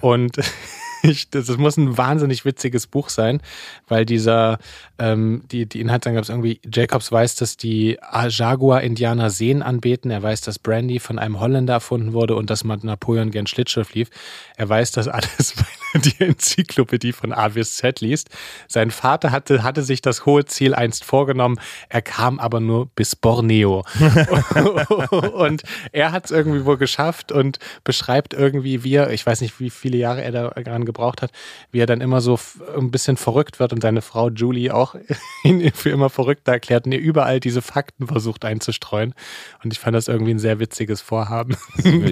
Und 0.00 0.36
ich, 1.04 1.30
das, 1.30 1.46
das 1.46 1.58
muss 1.58 1.76
ein 1.76 1.96
wahnsinnig 1.96 2.44
witziges 2.44 2.86
Buch 2.86 3.08
sein, 3.08 3.40
weil 3.88 4.06
dieser, 4.06 4.58
ähm, 4.98 5.42
die, 5.52 5.66
die 5.66 5.80
Inhaltsangabe 5.80 6.22
ist 6.22 6.30
irgendwie, 6.30 6.60
Jacobs 6.72 7.12
weiß, 7.12 7.36
dass 7.36 7.56
die 7.56 7.98
Jaguar-Indianer 8.28 9.30
Seen 9.30 9.62
anbeten. 9.62 10.10
Er 10.10 10.22
weiß, 10.22 10.40
dass 10.40 10.58
Brandy 10.58 10.98
von 10.98 11.18
einem 11.18 11.40
Holländer 11.40 11.74
erfunden 11.74 12.12
wurde 12.12 12.36
und 12.36 12.50
dass 12.50 12.64
man 12.64 12.80
Napoleon 12.82 13.30
gern 13.30 13.46
Schlittschiff 13.46 13.92
lief. 13.94 14.08
Er 14.56 14.68
weiß 14.68 14.92
das 14.92 15.08
alles, 15.08 15.54
weil 15.56 15.66
er 15.92 16.00
die 16.00 16.24
Enzyklopädie 16.24 17.12
von 17.12 17.32
A 17.32 17.48
bis 17.48 17.76
Z 17.76 18.00
liest. 18.00 18.30
Sein 18.66 18.90
Vater 18.90 19.30
hatte, 19.30 19.62
hatte 19.62 19.82
sich 19.82 20.00
das 20.00 20.24
hohe 20.24 20.46
Ziel 20.46 20.74
einst 20.74 21.04
vorgenommen. 21.04 21.60
Er 21.88 22.02
kam 22.02 22.40
aber 22.40 22.60
nur 22.60 22.86
bis 22.86 23.14
Borneo. 23.14 23.84
und 25.34 25.62
er 25.92 26.12
hat 26.12 26.26
es 26.26 26.30
irgendwie 26.30 26.64
wohl 26.64 26.78
geschafft 26.78 27.30
und 27.30 27.58
beschreibt 27.84 28.32
irgendwie, 28.32 28.84
wie 28.84 28.94
er, 28.94 29.10
ich 29.10 29.24
weiß 29.24 29.42
nicht, 29.42 29.60
wie 29.60 29.70
viele 29.70 29.98
Jahre 29.98 30.22
er 30.22 30.32
daran 30.32 30.84
gebraucht 30.84 30.93
hat, 31.22 31.30
wie 31.70 31.80
er 31.80 31.86
dann 31.86 32.00
immer 32.00 32.20
so 32.20 32.38
ein 32.76 32.90
bisschen 32.90 33.16
verrückt 33.16 33.60
wird 33.60 33.72
und 33.72 33.82
seine 33.82 34.00
Frau 34.02 34.30
Julie 34.30 34.72
auch 34.74 34.94
ihn 35.44 35.70
für 35.72 35.90
immer 35.90 36.10
verrückter 36.10 36.52
erklärt 36.52 36.86
und 36.86 36.92
ihr 36.92 37.00
überall 37.00 37.40
diese 37.40 37.62
Fakten 37.62 38.06
versucht 38.06 38.44
einzustreuen. 38.44 39.14
Und 39.62 39.72
ich 39.72 39.78
fand 39.78 39.94
das 39.94 40.08
irgendwie 40.08 40.32
ein 40.32 40.38
sehr 40.38 40.58
witziges 40.60 41.00
Vorhaben. 41.00 41.56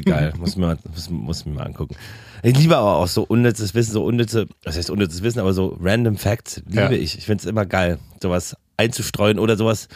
Geil, 0.05 0.33
muss 0.39 0.57
mir, 0.57 0.77
muss, 0.93 1.09
muss 1.11 1.47
mir 1.47 1.55
mal 1.55 1.67
angucken. 1.67 1.97
Ich 2.43 2.57
liebe 2.59 2.77
aber 2.77 2.97
auch 2.97 3.07
so 3.07 3.23
unnützes 3.23 3.75
Wissen, 3.75 3.93
so 3.93 4.05
unnütze, 4.05 4.49
was 4.65 4.77
heißt 4.77 4.91
unnützes 4.91 5.23
Wissen, 5.23 5.39
aber 5.39 5.53
so 5.53 5.79
random 5.81 6.17
Facts 6.17 6.61
liebe 6.67 6.81
Ja. 6.81 6.91
ich. 6.91 7.17
Ich 7.19 7.27
finde 7.27 7.43
es 7.43 7.47
immer 7.47 7.65
geil, 7.67 7.99
sowas 8.21 8.57
einzustreuen 8.77 9.39
oder 9.39 9.57
sowas 9.57 9.87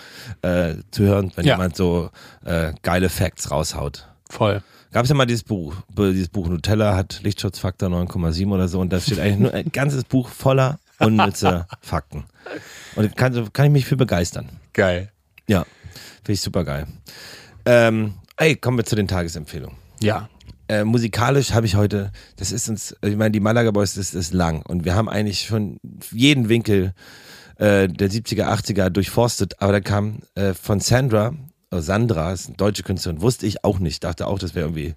äh, 0.43 0.75
zu 0.93 1.03
hören, 1.05 1.33
wenn 1.35 1.45
Ja. 1.45 1.55
jemand 1.55 1.75
so 1.77 2.11
äh, 2.45 2.73
geile 2.83 3.09
Facts 3.09 3.51
raushaut. 3.51 4.07
Voll. 4.31 4.63
Gab 4.97 5.05
es 5.05 5.11
ja 5.11 5.15
mal 5.15 5.27
dieses 5.27 5.45
Buch, 5.45 5.75
dieses 5.95 6.29
Buch 6.29 6.49
Nutella 6.49 6.97
hat 6.97 7.21
Lichtschutzfaktor 7.23 7.91
9,7 7.91 8.49
oder 8.49 8.67
so 8.67 8.81
und 8.81 8.91
da 8.91 8.99
steht 8.99 9.21
eigentlich 9.21 9.39
nur 9.41 9.53
ein 9.53 9.71
ganzes 9.71 10.05
Buch 10.05 10.31
voller 10.31 10.79
unnütze 10.99 11.67
Fakten. 11.83 12.25
Und 12.95 13.15
kann, 13.15 13.53
kann 13.53 13.67
ich 13.67 13.73
mich 13.73 13.85
für 13.85 13.99
begeistern. 13.99 14.49
Geil. 14.73 15.13
Ja, 15.49 15.67
finde 16.25 16.33
ich 16.33 16.41
super 16.41 16.65
geil. 16.65 16.87
Ähm, 17.67 18.15
ey, 18.39 18.57
kommen 18.57 18.79
wir 18.79 18.87
zu 18.87 18.97
den 18.97 19.07
Tagesempfehlungen. 19.07 19.77
Ja. 20.01 20.31
Äh, 20.67 20.85
musikalisch 20.85 21.53
habe 21.53 21.67
ich 21.67 21.75
heute, 21.75 22.11
das 22.37 22.51
ist 22.51 22.71
uns, 22.71 22.97
ich 23.03 23.17
meine, 23.17 23.33
die 23.33 23.41
Malaga 23.41 23.73
Boys, 23.73 23.97
das 23.97 24.15
ist 24.15 24.33
lang 24.33 24.63
und 24.63 24.87
wir 24.87 24.95
haben 24.95 25.11
eigentlich 25.11 25.43
schon 25.43 25.79
jeden 26.11 26.49
Winkel 26.49 26.95
äh, 27.57 27.87
der 27.87 28.11
70er, 28.11 28.47
80er 28.47 28.89
durchforstet, 28.89 29.61
aber 29.61 29.73
da 29.73 29.81
kam 29.81 30.21
äh, 30.37 30.55
von 30.55 30.81
Sandra, 30.81 31.35
Sandra, 31.83 32.33
ist 32.33 32.47
eine 32.49 32.57
deutsche 32.57 32.83
Künstlerin, 32.83 33.21
wusste 33.21 33.47
ich 33.47 33.65
auch 33.65 33.79
nicht, 33.79 34.05
dachte 34.05 34.27
auch, 34.27 34.39
das 34.39 34.55
wäre 34.55 34.67
irgendwie 34.67 34.95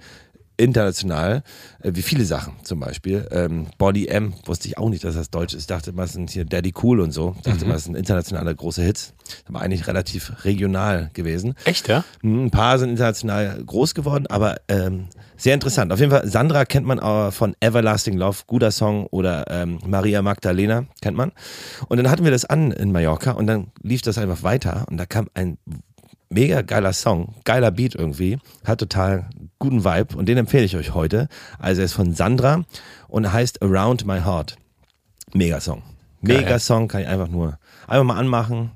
international, 0.60 1.44
äh, 1.82 1.92
wie 1.96 2.02
viele 2.02 2.26
Sachen 2.26 2.54
zum 2.64 2.80
Beispiel. 2.80 3.28
Ähm, 3.32 3.68
Body 3.78 4.08
M 4.08 4.34
wusste 4.46 4.68
ich 4.68 4.78
auch 4.78 4.90
nicht, 4.90 5.04
dass 5.04 5.16
das 5.16 5.30
deutsch 5.30 5.54
ist. 5.54 5.62
Ich 5.62 5.68
dachte 5.68 5.92
immer, 5.92 6.04
es 6.04 6.14
sind 6.14 6.30
hier 6.30 6.46
Daddy 6.46 6.74
Cool 6.84 7.00
und 7.00 7.12
so. 7.12 7.34
Ich 7.38 7.44
dachte 7.44 7.66
immer, 7.66 7.76
es 7.76 7.86
sind 7.86 7.96
internationale 7.96 8.54
große 8.54 8.82
Hits. 8.84 9.14
Aber 9.48 9.62
eigentlich 9.62 9.88
relativ 9.88 10.44
regional 10.44 11.12
gewesen. 11.14 11.56
Echt, 11.66 11.88
ja? 11.88 12.04
Hm, 12.22 12.46
Ein 12.46 12.52
paar 12.52 12.78
sind 12.78 12.90
international 12.90 13.64
groß 13.64 13.96
geworden, 13.96 14.28
aber 14.28 14.58
ähm, 14.68 15.08
sehr 15.38 15.54
interessant. 15.54 15.94
Auf 15.94 16.00
jeden 16.00 16.12
Fall, 16.12 16.28
Sandra 16.28 16.66
kennt 16.66 16.86
man 16.86 17.00
auch 17.00 17.32
von 17.32 17.56
Everlasting 17.62 18.18
Love, 18.18 18.40
guter 18.48 18.72
Song, 18.72 19.06
oder 19.08 19.46
ähm, 19.50 19.80
Maria 19.86 20.22
Magdalena 20.22 20.86
kennt 21.02 21.16
man. 21.16 21.32
Und 21.88 21.98
dann 21.98 22.12
hatten 22.12 22.26
wir 22.26 22.32
das 22.32 22.46
an 22.46 22.72
in 22.72 22.92
Mallorca 22.92 23.32
und 23.32 23.48
dann 23.48 23.72
lief 23.82 24.02
das 24.02 24.18
einfach 24.18 24.44
weiter 24.44 24.86
und 24.90 24.98
da 24.98 25.06
kam 25.06 25.30
ein 25.34 25.58
mega 26.30 26.62
geiler 26.62 26.94
Song, 26.94 27.36
geiler 27.44 27.72
Beat 27.72 27.96
irgendwie, 27.96 28.38
hat 28.66 28.80
total 28.80 29.30
guten 29.58 29.84
Vibe 29.84 30.16
und 30.16 30.28
den 30.28 30.38
empfehle 30.38 30.64
ich 30.64 30.76
euch 30.78 30.94
heute. 30.94 31.28
Also 31.58 31.82
er 31.82 31.86
ist 31.86 31.94
von 31.94 32.14
Sandra 32.14 32.64
und 33.08 33.32
heißt 33.32 33.62
Around 33.62 34.06
My 34.06 34.20
Heart. 34.22 34.56
Mega 35.34 35.60
Song. 35.60 35.84
Mega 36.22 36.42
Geil. 36.42 36.60
Song, 36.60 36.88
kann 36.88 37.02
ich 37.02 37.08
einfach 37.08 37.28
nur 37.30 37.58
einfach 37.88 38.04
mal 38.04 38.18
anmachen. 38.18 38.72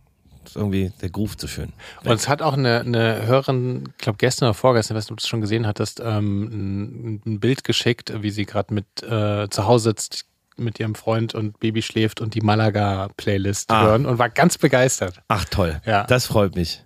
Ist 0.46 0.56
irgendwie 0.58 0.92
der 1.02 1.10
Groove 1.10 1.38
zu 1.38 1.48
schön. 1.48 1.72
Und 2.04 2.12
es 2.12 2.28
hat 2.28 2.42
auch 2.42 2.54
eine, 2.54 2.82
eine 2.82 3.26
Hörerin, 3.26 3.86
ich 3.92 3.98
glaube 4.04 4.18
gestern 4.18 4.48
oder 4.50 4.54
vorgestern, 4.54 4.98
weiß 4.98 5.06
nicht, 5.06 5.12
ob 5.12 5.18
du 5.18 5.22
das 5.22 5.28
schon 5.30 5.42
gesehen 5.42 5.66
hattest, 5.66 6.02
ähm, 6.04 6.44
ein, 6.44 7.22
ein 7.26 7.40
Bild 7.40 7.64
geschickt, 7.64 8.14
wie 8.22 8.30
sie 8.30 8.46
gerade 8.46 8.74
mit 8.74 8.86
äh, 9.04 9.48
zu 9.50 9.66
Hause 9.68 9.90
sitzt 9.92 10.26
mit 10.58 10.80
ihrem 10.80 10.96
Freund 10.96 11.34
und 11.34 11.60
Baby 11.60 11.82
schläft 11.82 12.22
und 12.22 12.36
die 12.36 12.42
Malaga-Playlist 12.42 13.72
Ah. 13.72 13.84
hören 13.86 14.06
und 14.06 14.20
war 14.20 14.30
ganz 14.30 14.58
begeistert. 14.58 15.22
Ach 15.28 15.46
toll, 15.46 15.82
Ja. 15.86 16.04
das 16.04 16.28
freut 16.28 16.56
mich 16.56 16.84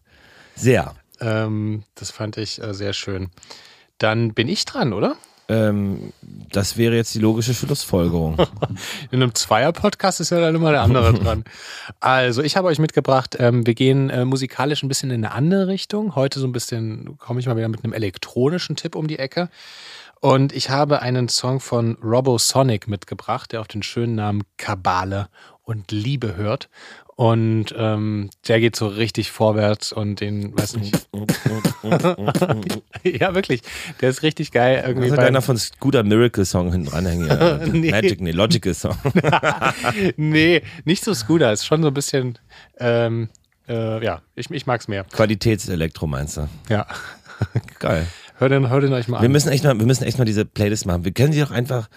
sehr. 0.58 0.96
Ähm, 1.20 1.84
das 1.96 2.12
fand 2.12 2.38
ich 2.38 2.62
äh, 2.62 2.74
sehr 2.74 2.94
schön. 2.94 3.30
Dann 3.98 4.34
bin 4.34 4.48
ich 4.48 4.66
dran, 4.66 4.94
oder? 4.94 5.16
Ähm, 5.50 6.12
das 6.52 6.76
wäre 6.76 6.96
jetzt 6.96 7.16
die 7.16 7.20
logische 7.20 7.54
Schlussfolgerung. 7.54 8.38
In 9.12 9.22
einem 9.22 9.34
Zweier-Podcast 9.34 10.20
ist 10.20 10.32
ja 10.32 10.42
dann 10.42 10.56
immer 10.56 10.72
der 10.72 10.82
andere 10.82 11.14
dran. 11.20 11.46
Also, 12.00 12.42
ich 12.42 12.58
habe 12.58 12.68
euch 12.68 12.80
mitgebracht, 12.80 13.38
ähm, 13.40 13.66
wir 13.66 13.74
gehen 13.74 14.10
äh, 14.10 14.26
musikalisch 14.26 14.84
ein 14.84 14.90
bisschen 14.90 15.10
in 15.10 15.24
eine 15.24 15.34
andere 15.34 15.68
Richtung. 15.68 16.16
Heute 16.16 16.40
so 16.40 16.48
ein 16.48 16.52
bisschen, 16.52 17.18
komme 17.18 17.40
ich 17.40 17.46
mal 17.46 17.56
wieder 17.56 17.70
mit 17.70 17.84
einem 17.84 17.94
elektronischen 17.94 18.76
Tipp 18.76 18.96
um 18.96 19.08
die 19.08 19.20
Ecke. 19.20 19.50
Und 20.20 20.52
ich 20.52 20.70
habe 20.70 21.02
einen 21.02 21.30
Song 21.30 21.60
von 21.60 21.96
Robosonic 22.04 22.88
mitgebracht, 22.88 23.52
der 23.52 23.62
auf 23.62 23.68
den 23.68 23.84
schönen 23.84 24.16
Namen 24.16 24.44
Kabale 24.58 25.30
und 25.64 25.92
Liebe 25.92 26.36
hört. 26.36 26.70
Und 27.20 27.74
ähm, 27.76 28.30
der 28.48 28.60
geht 28.60 28.76
so 28.76 28.86
richtig 28.86 29.32
vorwärts 29.32 29.92
und 29.92 30.22
den, 30.22 30.56
weiß 30.56 30.78
nicht. 30.78 30.94
ja, 33.04 33.34
wirklich. 33.34 33.62
Der 34.02 34.10
ist 34.12 34.22
richtig 34.22 34.52
geil. 34.52 34.84
Irgendwie 34.86 35.06
Also 35.06 35.16
bei- 35.18 35.26
einer 35.28 35.42
von 35.42 35.58
Scooter 35.58 36.04
Miracle 36.04 36.46
Song 36.46 36.72
hinten 36.72 36.90
dranhängen. 36.90 37.28
Ja. 37.28 37.58
Nee. 37.68 37.90
Magic, 37.92 38.22
nee, 38.22 38.32
Logical 38.32 38.74
Song. 38.76 38.96
nee, 40.18 40.62
nicht 40.86 41.04
so 41.04 41.14
Scooter. 41.16 41.52
Ist 41.52 41.66
schon 41.66 41.82
so 41.82 41.88
ein 41.90 41.94
bisschen, 41.96 42.38
ähm, 42.78 43.30
äh, 43.68 44.04
ja, 44.06 44.22
ich, 44.36 44.52
ich 44.52 44.68
mag's 44.68 44.88
mehr. 44.88 45.04
Qualitätselektro 45.06 46.06
meinst 46.08 46.38
du? 46.38 46.48
Ja. 46.70 46.86
Geil. 47.80 48.06
Hört 48.38 48.52
den, 48.52 48.70
hört 48.70 48.84
den 48.84 48.94
euch 48.94 49.08
mal 49.08 49.22
Wir 49.22 49.26
an. 49.26 49.32
müssen 49.32 49.50
echt 49.50 49.64
mal, 49.64 49.78
wir 49.80 49.86
müssen 49.88 50.04
echt 50.04 50.20
mal 50.20 50.26
diese 50.26 50.46
Playlist 50.46 50.86
machen. 50.86 51.04
Wir 51.04 51.12
können 51.14 51.34
sie 51.34 51.42
doch 51.42 51.50
einfach 51.52 51.90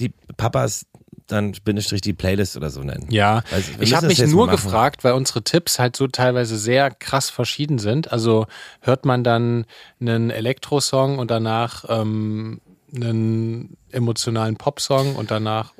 die 0.00 0.10
Papas 0.38 0.86
dann 1.28 1.52
Bindestrich 1.64 2.00
die 2.00 2.12
Playlist 2.12 2.56
oder 2.56 2.70
so 2.70 2.82
nennen. 2.82 3.06
Ja, 3.10 3.42
Also, 3.52 3.72
ich 3.80 3.94
habe 3.94 4.08
mich 4.08 4.24
nur 4.26 4.48
gefragt, 4.48 5.04
weil 5.04 5.12
unsere 5.12 5.42
Tipps 5.42 5.78
halt 5.78 5.96
so 5.96 6.08
teilweise 6.08 6.58
sehr 6.58 6.90
krass 6.90 7.30
verschieden 7.30 7.78
sind. 7.78 8.12
Also 8.12 8.46
hört 8.80 9.04
man 9.04 9.24
dann 9.24 9.66
einen 10.00 10.30
Elektrosong 10.30 11.18
und 11.18 11.30
danach 11.30 11.84
ähm, 11.88 12.60
einen 12.94 13.76
emotionalen 13.90 14.56
Popsong 14.56 15.16
und 15.16 15.30
danach, 15.30 15.72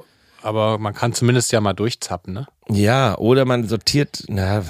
aber 0.42 0.78
man 0.78 0.94
kann 0.94 1.12
zumindest 1.12 1.53
ja 1.53 1.61
mal 1.61 1.72
durchzappen, 1.72 2.34
ne? 2.34 2.46
Ja, 2.70 3.16
oder 3.16 3.44
man 3.44 3.66
sortiert, 3.66 4.24
na, 4.28 4.62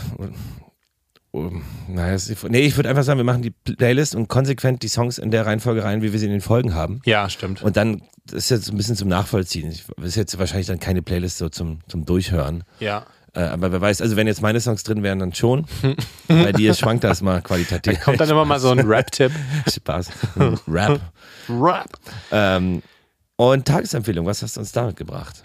naja, 1.89 2.15
es 2.15 2.29
ist- 2.29 2.45
nee, 2.49 2.61
ich 2.61 2.77
würde 2.77 2.89
einfach 2.89 3.03
sagen, 3.05 3.19
wir 3.19 3.25
machen 3.25 3.43
die 3.43 3.51
Playlist 3.51 4.15
und 4.15 4.29
konsequent 4.29 4.83
die 4.83 4.89
Songs 4.89 5.19
in 5.19 5.31
der 5.31 5.47
Reihenfolge 5.47 5.85
rein, 5.85 6.03
wie 6.03 6.13
wir 6.13 6.19
sie 6.19 6.27
in 6.27 6.33
den 6.33 6.41
Folgen 6.41 6.75
haben. 6.75 7.01
Ja, 7.05 7.29
stimmt. 7.29 7.63
Und 7.63 7.77
dann 7.77 8.03
das 8.27 8.45
ist 8.45 8.51
jetzt 8.51 8.71
ein 8.71 8.77
bisschen 8.77 8.95
zum 8.97 9.09
Nachvollziehen. 9.09 9.71
Das 9.97 10.07
ist 10.07 10.17
jetzt 10.17 10.39
wahrscheinlich 10.39 10.67
dann 10.67 10.79
keine 10.79 11.01
Playlist 11.03 11.39
so 11.39 11.49
zum, 11.49 11.79
zum 11.89 12.05
Durchhören. 12.05 12.65
ja. 12.81 13.05
Äh, 13.35 13.41
aber 13.43 13.71
wer 13.73 13.81
weiß, 13.83 14.01
also 14.01 14.17
wenn 14.17 14.27
jetzt 14.27 14.41
meine 14.41 14.59
Songs 14.59 14.83
drin 14.85 15.03
wären, 15.03 15.19
dann 15.19 15.35
schon. 15.35 15.67
Bei 16.29 16.51
dir 16.51 16.73
schwankt 16.73 17.05
das 17.05 17.21
mal 17.21 17.43
qualitativ. 17.43 17.99
Da 17.99 18.01
kommt 18.05 18.21
dann 18.21 18.31
immer 18.31 18.47
mal 18.47 18.59
so 18.59 18.71
ein 18.71 18.79
Rap-Tipp. 18.87 19.31
Spaß. 19.71 20.09
Rap. 20.67 20.99
Rap. 21.51 21.91
Ähm, 22.33 22.83
und 23.37 23.67
Tagesempfehlung, 23.67 24.25
was 24.25 24.43
hast 24.43 24.57
du 24.57 24.61
uns 24.61 24.73
damit 24.73 24.97
gebracht? 24.97 25.45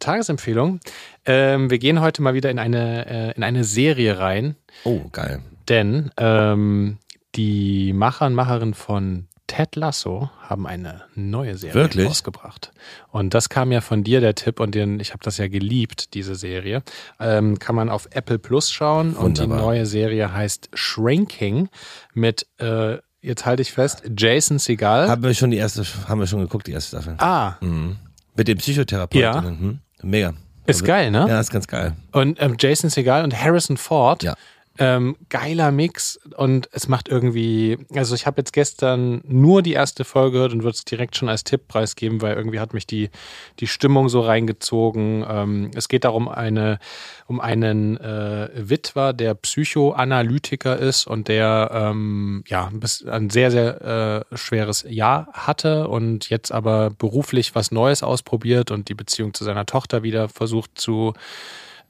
Tagesempfehlung. 0.00 0.80
Ähm, 1.24 1.70
wir 1.70 1.78
gehen 1.78 2.00
heute 2.00 2.22
mal 2.22 2.34
wieder 2.34 2.50
in 2.50 2.58
eine, 2.58 3.06
äh, 3.06 3.36
in 3.36 3.42
eine 3.44 3.64
Serie 3.64 4.18
rein, 4.18 4.56
Oh, 4.84 5.02
geil. 5.12 5.40
denn 5.68 6.10
ähm, 6.16 6.98
die 7.36 7.92
Macher 7.92 8.26
und 8.26 8.34
Macherin 8.34 8.74
von 8.74 9.26
Ted 9.46 9.74
Lasso 9.76 10.30
haben 10.42 10.64
eine 10.66 11.02
neue 11.16 11.56
Serie 11.56 11.74
Wirklich? 11.74 12.06
rausgebracht. 12.06 12.70
Und 13.10 13.34
das 13.34 13.48
kam 13.48 13.72
ja 13.72 13.80
von 13.80 14.04
dir, 14.04 14.20
der 14.20 14.36
Tipp, 14.36 14.60
und 14.60 14.74
den, 14.76 15.00
ich 15.00 15.10
habe 15.12 15.24
das 15.24 15.38
ja 15.38 15.48
geliebt, 15.48 16.14
diese 16.14 16.36
Serie. 16.36 16.82
Ähm, 17.18 17.58
kann 17.58 17.74
man 17.74 17.88
auf 17.88 18.08
Apple 18.12 18.38
Plus 18.38 18.70
schauen 18.70 19.14
und 19.14 19.38
die 19.38 19.42
Wunderbar. 19.42 19.58
neue 19.66 19.86
Serie 19.86 20.32
heißt 20.32 20.70
Shrinking 20.74 21.68
mit, 22.14 22.46
äh, 22.58 22.98
jetzt 23.22 23.44
halte 23.44 23.62
ich 23.62 23.72
fest, 23.72 24.04
Jason 24.16 24.60
Segal. 24.60 25.08
Haben 25.08 25.24
wir 25.24 25.34
schon 25.34 25.50
die 25.50 25.56
erste, 25.56 25.84
haben 26.08 26.20
wir 26.20 26.28
schon 26.28 26.40
geguckt, 26.40 26.68
die 26.68 26.72
erste 26.72 26.96
Staffel. 26.98 27.14
ah, 27.18 27.54
Mhm. 27.60 27.96
Mit 28.36 28.46
dem 28.46 28.58
Psychotherapeuten. 28.58 29.58
Mhm. 29.60 29.78
Mega. 30.02 30.34
ist 30.66 30.84
geil, 30.84 31.10
ne? 31.10 31.26
Ja, 31.28 31.40
ist 31.40 31.50
ganz 31.50 31.66
geil. 31.66 31.94
Und 32.12 32.40
ähm, 32.40 32.56
Jason 32.58 32.90
Segal 32.90 33.24
und 33.24 33.38
Harrison 33.38 33.76
Ford. 33.76 34.22
Ja. 34.22 34.34
Ähm, 34.78 35.16
geiler 35.28 35.72
Mix 35.72 36.20
und 36.36 36.68
es 36.72 36.86
macht 36.86 37.08
irgendwie, 37.08 37.76
also 37.92 38.14
ich 38.14 38.26
habe 38.26 38.40
jetzt 38.40 38.52
gestern 38.52 39.20
nur 39.26 39.62
die 39.62 39.72
erste 39.72 40.04
Folge 40.04 40.34
gehört 40.34 40.52
und 40.52 40.62
würde 40.62 40.76
es 40.76 40.84
direkt 40.84 41.16
schon 41.16 41.28
als 41.28 41.42
Tipp 41.42 41.66
preisgeben, 41.66 42.22
weil 42.22 42.36
irgendwie 42.36 42.60
hat 42.60 42.72
mich 42.72 42.86
die, 42.86 43.10
die 43.58 43.66
Stimmung 43.66 44.08
so 44.08 44.20
reingezogen. 44.20 45.24
Ähm, 45.28 45.70
es 45.74 45.88
geht 45.88 46.04
darum, 46.04 46.28
eine, 46.28 46.78
um 47.26 47.40
einen 47.40 47.96
äh, 47.98 48.48
Witwer, 48.54 49.12
der 49.12 49.34
Psychoanalytiker 49.34 50.78
ist 50.78 51.06
und 51.06 51.26
der 51.26 51.70
ähm, 51.74 52.44
ja 52.46 52.70
ein, 53.06 53.28
sehr, 53.28 53.50
sehr 53.50 54.24
äh, 54.30 54.36
schweres 54.36 54.86
Jahr 54.88 55.28
hatte 55.32 55.88
und 55.88 56.30
jetzt 56.30 56.52
aber 56.52 56.90
beruflich 56.90 57.56
was 57.56 57.72
Neues 57.72 58.04
ausprobiert 58.04 58.70
und 58.70 58.88
die 58.88 58.94
Beziehung 58.94 59.34
zu 59.34 59.42
seiner 59.42 59.66
Tochter 59.66 60.04
wieder 60.04 60.28
versucht 60.28 60.78
zu 60.78 61.12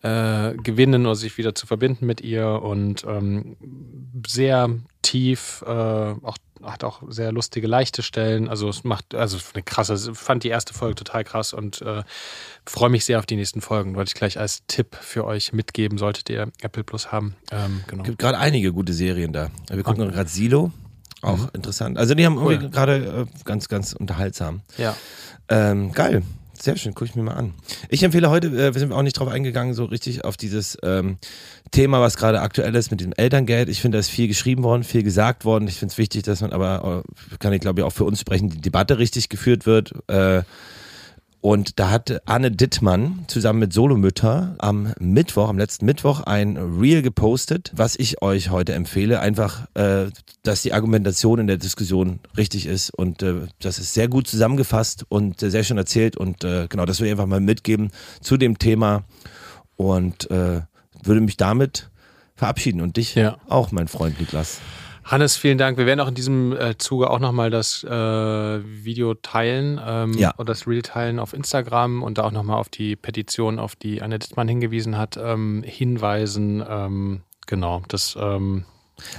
äh, 0.03 0.55
gewinnen 0.55 1.05
oder 1.07 1.15
sich 1.15 1.37
wieder 1.39 1.55
zu 1.55 1.67
verbinden 1.67 2.07
mit 2.07 2.21
ihr 2.21 2.47
und 2.63 3.05
ähm, 3.07 3.57
sehr 4.27 4.71
tief, 5.03 5.63
äh, 5.67 5.71
auch, 5.71 6.37
hat 6.63 6.85
auch 6.85 7.03
sehr 7.09 7.33
lustige, 7.33 7.67
leichte 7.67 8.03
Stellen. 8.03 8.49
Also 8.49 8.69
es 8.69 8.85
macht, 8.85 9.15
also 9.15 9.39
eine 9.55 9.63
krasse, 9.63 9.95
ich 10.13 10.19
fand 10.19 10.45
die 10.45 10.49
erste 10.49 10.73
Folge 10.75 10.95
total 10.95 11.25
krass 11.25 11.53
und 11.53 11.83
äh, 11.83 12.03
freue 12.67 12.91
mich 12.91 13.05
sehr 13.05 13.19
auf 13.19 13.27
die 13.27 13.37
nächsten 13.37 13.61
Folgen. 13.61 13.95
Wollte 13.95 14.11
ich 14.11 14.15
gleich 14.15 14.39
als 14.39 14.67
Tipp 14.67 14.97
für 15.01 15.25
euch 15.27 15.53
mitgeben, 15.53 15.99
solltet 15.99 16.29
ihr 16.31 16.51
Apple 16.63 16.85
Plus 16.85 17.13
haben. 17.13 17.35
Ähm, 17.51 17.83
genau. 17.87 18.03
Es 18.03 18.07
gibt 18.09 18.19
gerade 18.19 18.39
einige 18.39 18.73
gute 18.73 18.93
Serien 18.93 19.33
da. 19.33 19.51
Wir 19.71 19.83
gucken 19.83 20.11
gerade 20.11 20.29
Silo. 20.29 20.73
Auch 21.23 21.37
Mhm. 21.37 21.49
interessant. 21.53 21.99
Also 21.99 22.15
die 22.15 22.25
haben 22.25 22.39
Cool. 22.39 22.55
irgendwie 22.55 22.71
gerade 22.71 23.27
äh, 23.31 23.45
ganz, 23.45 23.69
ganz 23.69 23.93
unterhaltsam. 23.93 24.63
Ja. 24.79 24.97
Ähm, 25.49 25.93
geil. 25.93 26.23
Sehr 26.61 26.77
schön, 26.77 26.93
gucke 26.93 27.07
ich 27.07 27.17
mir 27.17 27.23
mal 27.23 27.35
an. 27.35 27.55
Ich 27.89 28.03
empfehle 28.03 28.29
heute, 28.29 28.49
äh, 28.49 28.75
wir 28.75 28.79
sind 28.79 28.93
auch 28.93 29.03
nicht 29.03 29.15
drauf 29.15 29.29
eingegangen, 29.29 29.73
so 29.73 29.87
richtig 29.87 30.27
auf 30.27 30.37
dieses 30.37 30.77
ähm, 30.83 31.17
Thema, 31.71 32.03
was 32.03 32.19
gerade 32.19 32.43
aktuell 32.43 32.75
ist 32.75 32.91
mit 32.91 33.01
dem 33.01 33.15
Elterngeld. 33.17 33.71
Ich 33.71 33.81
finde, 33.81 33.97
da 33.97 34.01
ist 34.01 34.11
viel 34.11 34.29
geschrieben 34.29 34.63
worden, 34.63 34.85
viel 34.85 35.03
gesagt 35.03 35.47
worden. 35.47 35.67
Ich 35.69 35.77
finde 35.77 35.93
es 35.93 35.99
wichtig, 35.99 36.23
dass 36.25 36.43
man 36.43 36.53
aber, 36.53 37.05
äh, 37.07 37.37
kann 37.39 37.55
ich 37.55 37.63
glaube 37.63 37.81
ich 37.81 37.87
auch 37.87 37.93
für 37.93 38.05
uns 38.05 38.21
sprechen, 38.21 38.51
die 38.51 38.61
Debatte 38.61 38.99
richtig 38.99 39.31
geführt 39.31 39.65
wird. 39.65 39.95
Äh, 40.09 40.43
und 41.43 41.79
da 41.79 41.91
hat 41.91 42.21
Anne 42.27 42.51
Dittmann 42.51 43.25
zusammen 43.27 43.61
mit 43.61 43.73
Solomütter 43.73 44.55
am 44.59 44.93
Mittwoch, 44.99 45.49
am 45.49 45.57
letzten 45.59 45.87
Mittwoch, 45.87 46.21
ein 46.21 46.57
Reel 46.57 47.01
gepostet, 47.01 47.73
was 47.75 47.97
ich 47.97 48.21
euch 48.21 48.51
heute 48.51 48.75
empfehle. 48.75 49.21
Einfach, 49.21 49.67
äh, 49.75 50.11
dass 50.43 50.63
die 50.63 50.75
Argumentation 50.75 51.39
in 51.39 51.47
der 51.47 51.57
Diskussion 51.57 52.21
richtig 52.37 52.67
ist. 52.67 52.91
Und 52.91 53.23
äh, 53.23 53.47
das 53.61 53.79
ist 53.79 53.95
sehr 53.95 54.09
gut 54.09 54.27
zusammengefasst 54.27 55.07
und 55.09 55.43
äh, 55.43 55.51
sehr 55.51 55.65
schön 55.65 55.79
erzählt. 55.79 56.17
Und 56.17 56.45
äh, 56.45 56.67
genau, 56.69 56.85
das 56.85 57.01
will 57.01 57.07
ich 57.07 57.13
einfach 57.13 57.27
mal 57.27 57.41
mitgeben 57.41 57.91
zu 58.21 58.37
dem 58.37 58.59
Thema. 58.59 59.05
Und 59.77 60.31
äh, 60.31 60.61
würde 61.03 61.21
mich 61.23 61.39
damit 61.39 61.89
verabschieden. 62.37 62.83
Und 62.83 62.99
dich 62.99 63.15
Ja. 63.15 63.39
auch, 63.49 63.73
mein 63.73 63.89
Freund 63.89 64.21
Niklas. 64.21 64.61
Hannes, 65.11 65.37
vielen 65.37 65.59
Dank. 65.59 65.77
Wir 65.77 65.87
werden 65.87 65.99
auch 65.99 66.07
in 66.07 66.15
diesem 66.15 66.57
äh, 66.57 66.79
Zuge 66.79 67.11
auch 67.11 67.19
nochmal 67.19 67.51
das 67.51 67.83
äh, 67.83 67.89
Video 67.91 69.15
teilen 69.15 69.81
ähm, 69.85 70.13
Ja. 70.15 70.33
oder 70.37 70.45
das 70.53 70.69
Reel 70.69 70.83
teilen 70.83 71.19
auf 71.19 71.33
Instagram 71.33 72.05
und 72.05 72.19
da 72.19 72.23
auch 72.23 72.31
nochmal 72.31 72.59
auf 72.59 72.69
die 72.69 72.95
Petition, 72.95 73.59
auf 73.59 73.75
die 73.75 74.03
Anne 74.03 74.21
Dittmann 74.21 74.47
hingewiesen 74.47 74.97
hat, 74.97 75.19
ähm, 75.21 75.65
hinweisen. 75.67 76.63
Ähm, 76.67 77.23
genau, 77.49 77.83
das. 77.89 78.17
Ähm, 78.21 78.65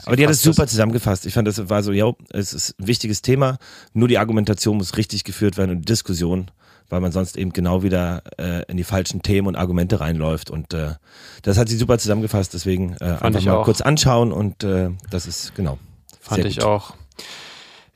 Aber 0.06 0.16
die 0.16 0.24
hat 0.24 0.32
es 0.32 0.42
super 0.42 0.66
zusammengefasst. 0.66 1.26
Ich 1.26 1.34
fand, 1.34 1.46
das 1.46 1.70
war 1.70 1.84
so, 1.84 1.92
ja, 1.92 2.10
es 2.30 2.54
ist 2.54 2.80
ein 2.80 2.88
wichtiges 2.88 3.22
Thema. 3.22 3.58
Nur 3.92 4.08
die 4.08 4.18
Argumentation 4.18 4.78
muss 4.78 4.96
richtig 4.96 5.26
geführt 5.26 5.58
werden 5.58 5.72
und 5.72 5.80
die 5.80 5.86
Diskussion, 5.86 6.52
weil 6.92 7.00
man 7.00 7.12
sonst 7.12 7.38
eben 7.38 7.54
genau 7.54 7.84
wieder 7.84 8.24
äh, 8.38 8.64
in 8.70 8.78
die 8.78 8.84
falschen 8.84 9.22
Themen 9.22 9.48
und 9.48 9.56
Argumente 9.56 10.00
reinläuft. 10.00 10.50
Und 10.50 10.74
äh, 10.74 10.96
das 11.42 11.58
hat 11.58 11.70
sie 11.70 11.78
super 11.78 11.98
zusammengefasst. 11.98 12.54
Deswegen 12.54 12.96
äh, 13.00 13.18
einfach 13.20 13.40
ich 13.40 13.46
mal 13.46 13.56
auch. 13.56 13.66
kurz 13.66 13.82
anschauen 13.82 14.32
und 14.32 14.64
äh, 14.64 14.90
das 15.10 15.28
ist 15.28 15.56
genau. 15.56 15.78
Fand 16.20 16.46
ich 16.46 16.58
gut. 16.58 16.66
auch. 16.66 16.94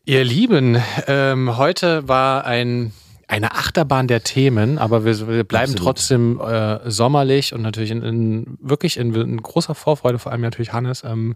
Ihr 0.06 0.24
Lieben, 0.24 0.78
ähm, 1.08 1.58
heute 1.58 2.08
war 2.08 2.46
ein, 2.46 2.94
eine 3.28 3.54
Achterbahn 3.54 4.08
der 4.08 4.24
Themen, 4.24 4.78
aber 4.78 5.04
wir, 5.04 5.28
wir 5.28 5.44
bleiben 5.44 5.74
Absolut. 5.74 5.84
trotzdem 5.84 6.40
äh, 6.40 6.80
sommerlich 6.90 7.54
und 7.54 7.64
natürlich 7.64 7.90
in, 7.90 8.04
in 8.04 8.58
wirklich 8.62 8.98
in, 8.98 9.16
in 9.16 9.42
großer 9.42 9.74
Vorfreude, 9.74 10.20
vor 10.20 10.32
allem 10.32 10.42
natürlich 10.42 10.74
Hannes, 10.74 11.04
ähm, 11.04 11.36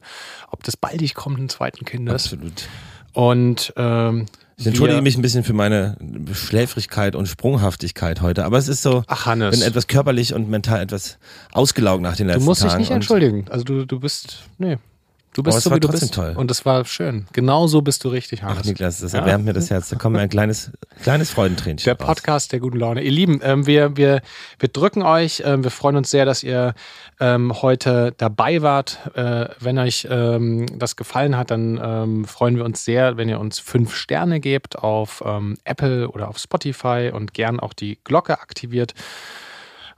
ob 0.51 0.63
das 0.63 0.77
baldig 0.77 1.15
kommt, 1.15 1.39
einen 1.39 1.49
zweiten 1.49 1.83
Kindes. 1.83 2.13
Absolut. 2.13 2.69
Und 3.13 3.73
ähm, 3.77 4.25
Ich 4.57 4.67
entschuldige 4.67 5.01
mich 5.01 5.17
ein 5.17 5.21
bisschen 5.21 5.43
für 5.43 5.53
meine 5.53 5.97
Schläfrigkeit 6.33 7.15
und 7.15 7.27
Sprunghaftigkeit 7.27 8.21
heute, 8.21 8.45
aber 8.45 8.57
es 8.57 8.67
ist 8.67 8.81
so, 8.81 9.03
Ach 9.07 9.25
Hannes, 9.25 9.51
bin 9.57 9.67
etwas 9.67 9.87
körperlich 9.87 10.33
und 10.33 10.49
mental 10.49 10.81
etwas 10.81 11.17
ausgelaugt 11.51 12.01
nach 12.01 12.15
den 12.15 12.27
du 12.27 12.33
letzten 12.33 12.45
musst 12.45 12.63
dich 12.63 12.69
Tagen. 12.69 12.81
nicht 12.81 12.91
entschuldigen. 12.91 13.45
Also 13.49 13.63
du, 13.63 13.85
du 13.85 13.99
bist, 13.99 14.43
nee, 14.57 14.77
du 15.33 15.43
bist 15.43 15.61
so 15.61 15.73
wie 15.73 15.79
du 15.79 15.87
bist. 15.87 16.13
toll. 16.13 16.33
Und 16.35 16.49
das 16.49 16.65
war 16.65 16.83
schön. 16.85 17.25
Genau 17.33 17.67
so 17.67 17.81
bist 17.81 18.03
du 18.03 18.09
richtig, 18.09 18.43
Hannes. 18.43 18.59
Ach 18.61 18.65
Niklas, 18.65 18.99
das 18.99 19.13
Ja. 19.13 19.19
erwärmt 19.19 19.45
mir 19.45 19.53
das 19.53 19.69
Herz. 19.69 19.89
Da 19.89 19.95
kommt 19.95 20.17
ein 20.17 20.29
kleines, 20.29 20.71
kleines 21.03 21.29
Freudentränchen 21.29 21.85
Der 21.85 21.97
raus. 21.97 22.05
Podcast 22.15 22.51
der 22.51 22.59
guten 22.59 22.77
Laune. 22.79 23.01
Ihr 23.01 23.11
Lieben, 23.11 23.39
ähm, 23.43 23.65
wir, 23.67 23.95
wir, 23.95 24.21
wir 24.57 24.69
drücken 24.69 25.01
euch. 25.03 25.43
Ähm, 25.45 25.63
wir 25.63 25.71
freuen 25.71 25.95
uns 25.97 26.09
sehr, 26.11 26.25
dass 26.25 26.43
ihr 26.43 26.73
ähm, 27.19 27.61
heute 27.61 28.13
dabei 28.17 28.61
wart. 28.61 28.99
Äh, 29.15 29.47
wenn 29.59 29.77
euch 29.77 30.07
ähm, 30.09 30.65
das 30.79 30.95
gefallen 30.95 31.37
hat, 31.37 31.51
dann 31.51 31.79
ähm, 31.81 32.25
freuen 32.25 32.57
wir 32.57 32.65
uns 32.65 32.83
sehr, 32.83 33.17
wenn 33.17 33.29
ihr 33.29 33.39
uns 33.39 33.59
fünf 33.59 33.95
Sterne 33.95 34.39
gebt 34.39 34.79
auf 34.79 35.23
ähm, 35.25 35.57
Apple 35.63 36.09
oder 36.09 36.27
auf 36.27 36.37
Spotify 36.37 37.11
und 37.13 37.33
gern 37.33 37.59
auch 37.59 37.73
die 37.73 37.97
Glocke 38.03 38.39
aktiviert. 38.41 38.93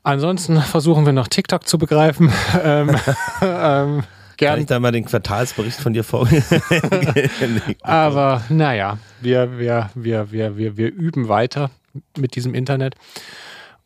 Ansonsten 0.03 0.59
versuchen 0.61 1.05
wir 1.05 1.13
noch 1.13 1.27
TikTok 1.27 1.67
zu 1.67 1.77
begreifen. 1.77 2.31
ähm, 2.63 2.95
ähm, 4.41 4.47
Kann 4.47 4.55
gern 4.55 4.59
ich 4.61 4.65
da 4.67 4.79
mal 4.79 4.91
den 4.91 5.05
Quartalsbericht 5.05 5.79
von 5.79 5.93
dir 5.93 6.03
vor? 6.03 6.27
Aber 7.81 8.43
naja, 8.49 8.97
wir, 9.21 9.57
wir, 9.57 9.89
wir, 9.95 10.31
wir, 10.31 10.57
wir, 10.57 10.77
wir 10.77 10.91
üben 10.91 11.27
weiter 11.27 11.69
mit 12.17 12.35
diesem 12.35 12.53
Internet 12.53 12.95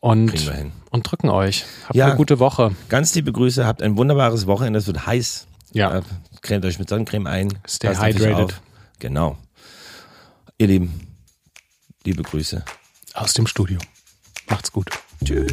und, 0.00 0.32
und 0.90 1.02
drücken 1.10 1.28
euch. 1.30 1.64
Habt 1.84 1.96
Ja. 1.96 2.06
eine 2.06 2.16
gute 2.16 2.38
Woche. 2.38 2.74
Ganz 2.88 3.14
liebe 3.14 3.32
Grüße, 3.32 3.66
habt 3.66 3.82
ein 3.82 3.96
wunderbares 3.96 4.46
Wochenende, 4.46 4.78
es 4.78 4.86
wird 4.86 5.06
heiß. 5.06 5.46
Ja. 5.72 5.98
Äh, 5.98 6.02
cremt 6.42 6.64
euch 6.64 6.78
mit 6.78 6.88
Sonnencreme 6.88 7.26
ein. 7.26 7.58
Stay 7.66 7.94
hydrated. 7.94 8.60
Genau. 8.98 9.36
Ihr 10.58 10.68
Lieben, 10.68 11.06
liebe 12.04 12.22
Grüße. 12.22 12.64
Aus 13.14 13.34
dem 13.34 13.46
Studio. 13.46 13.78
Macht's 14.48 14.70
gut. 14.72 14.88
Tschüss. 15.24 15.52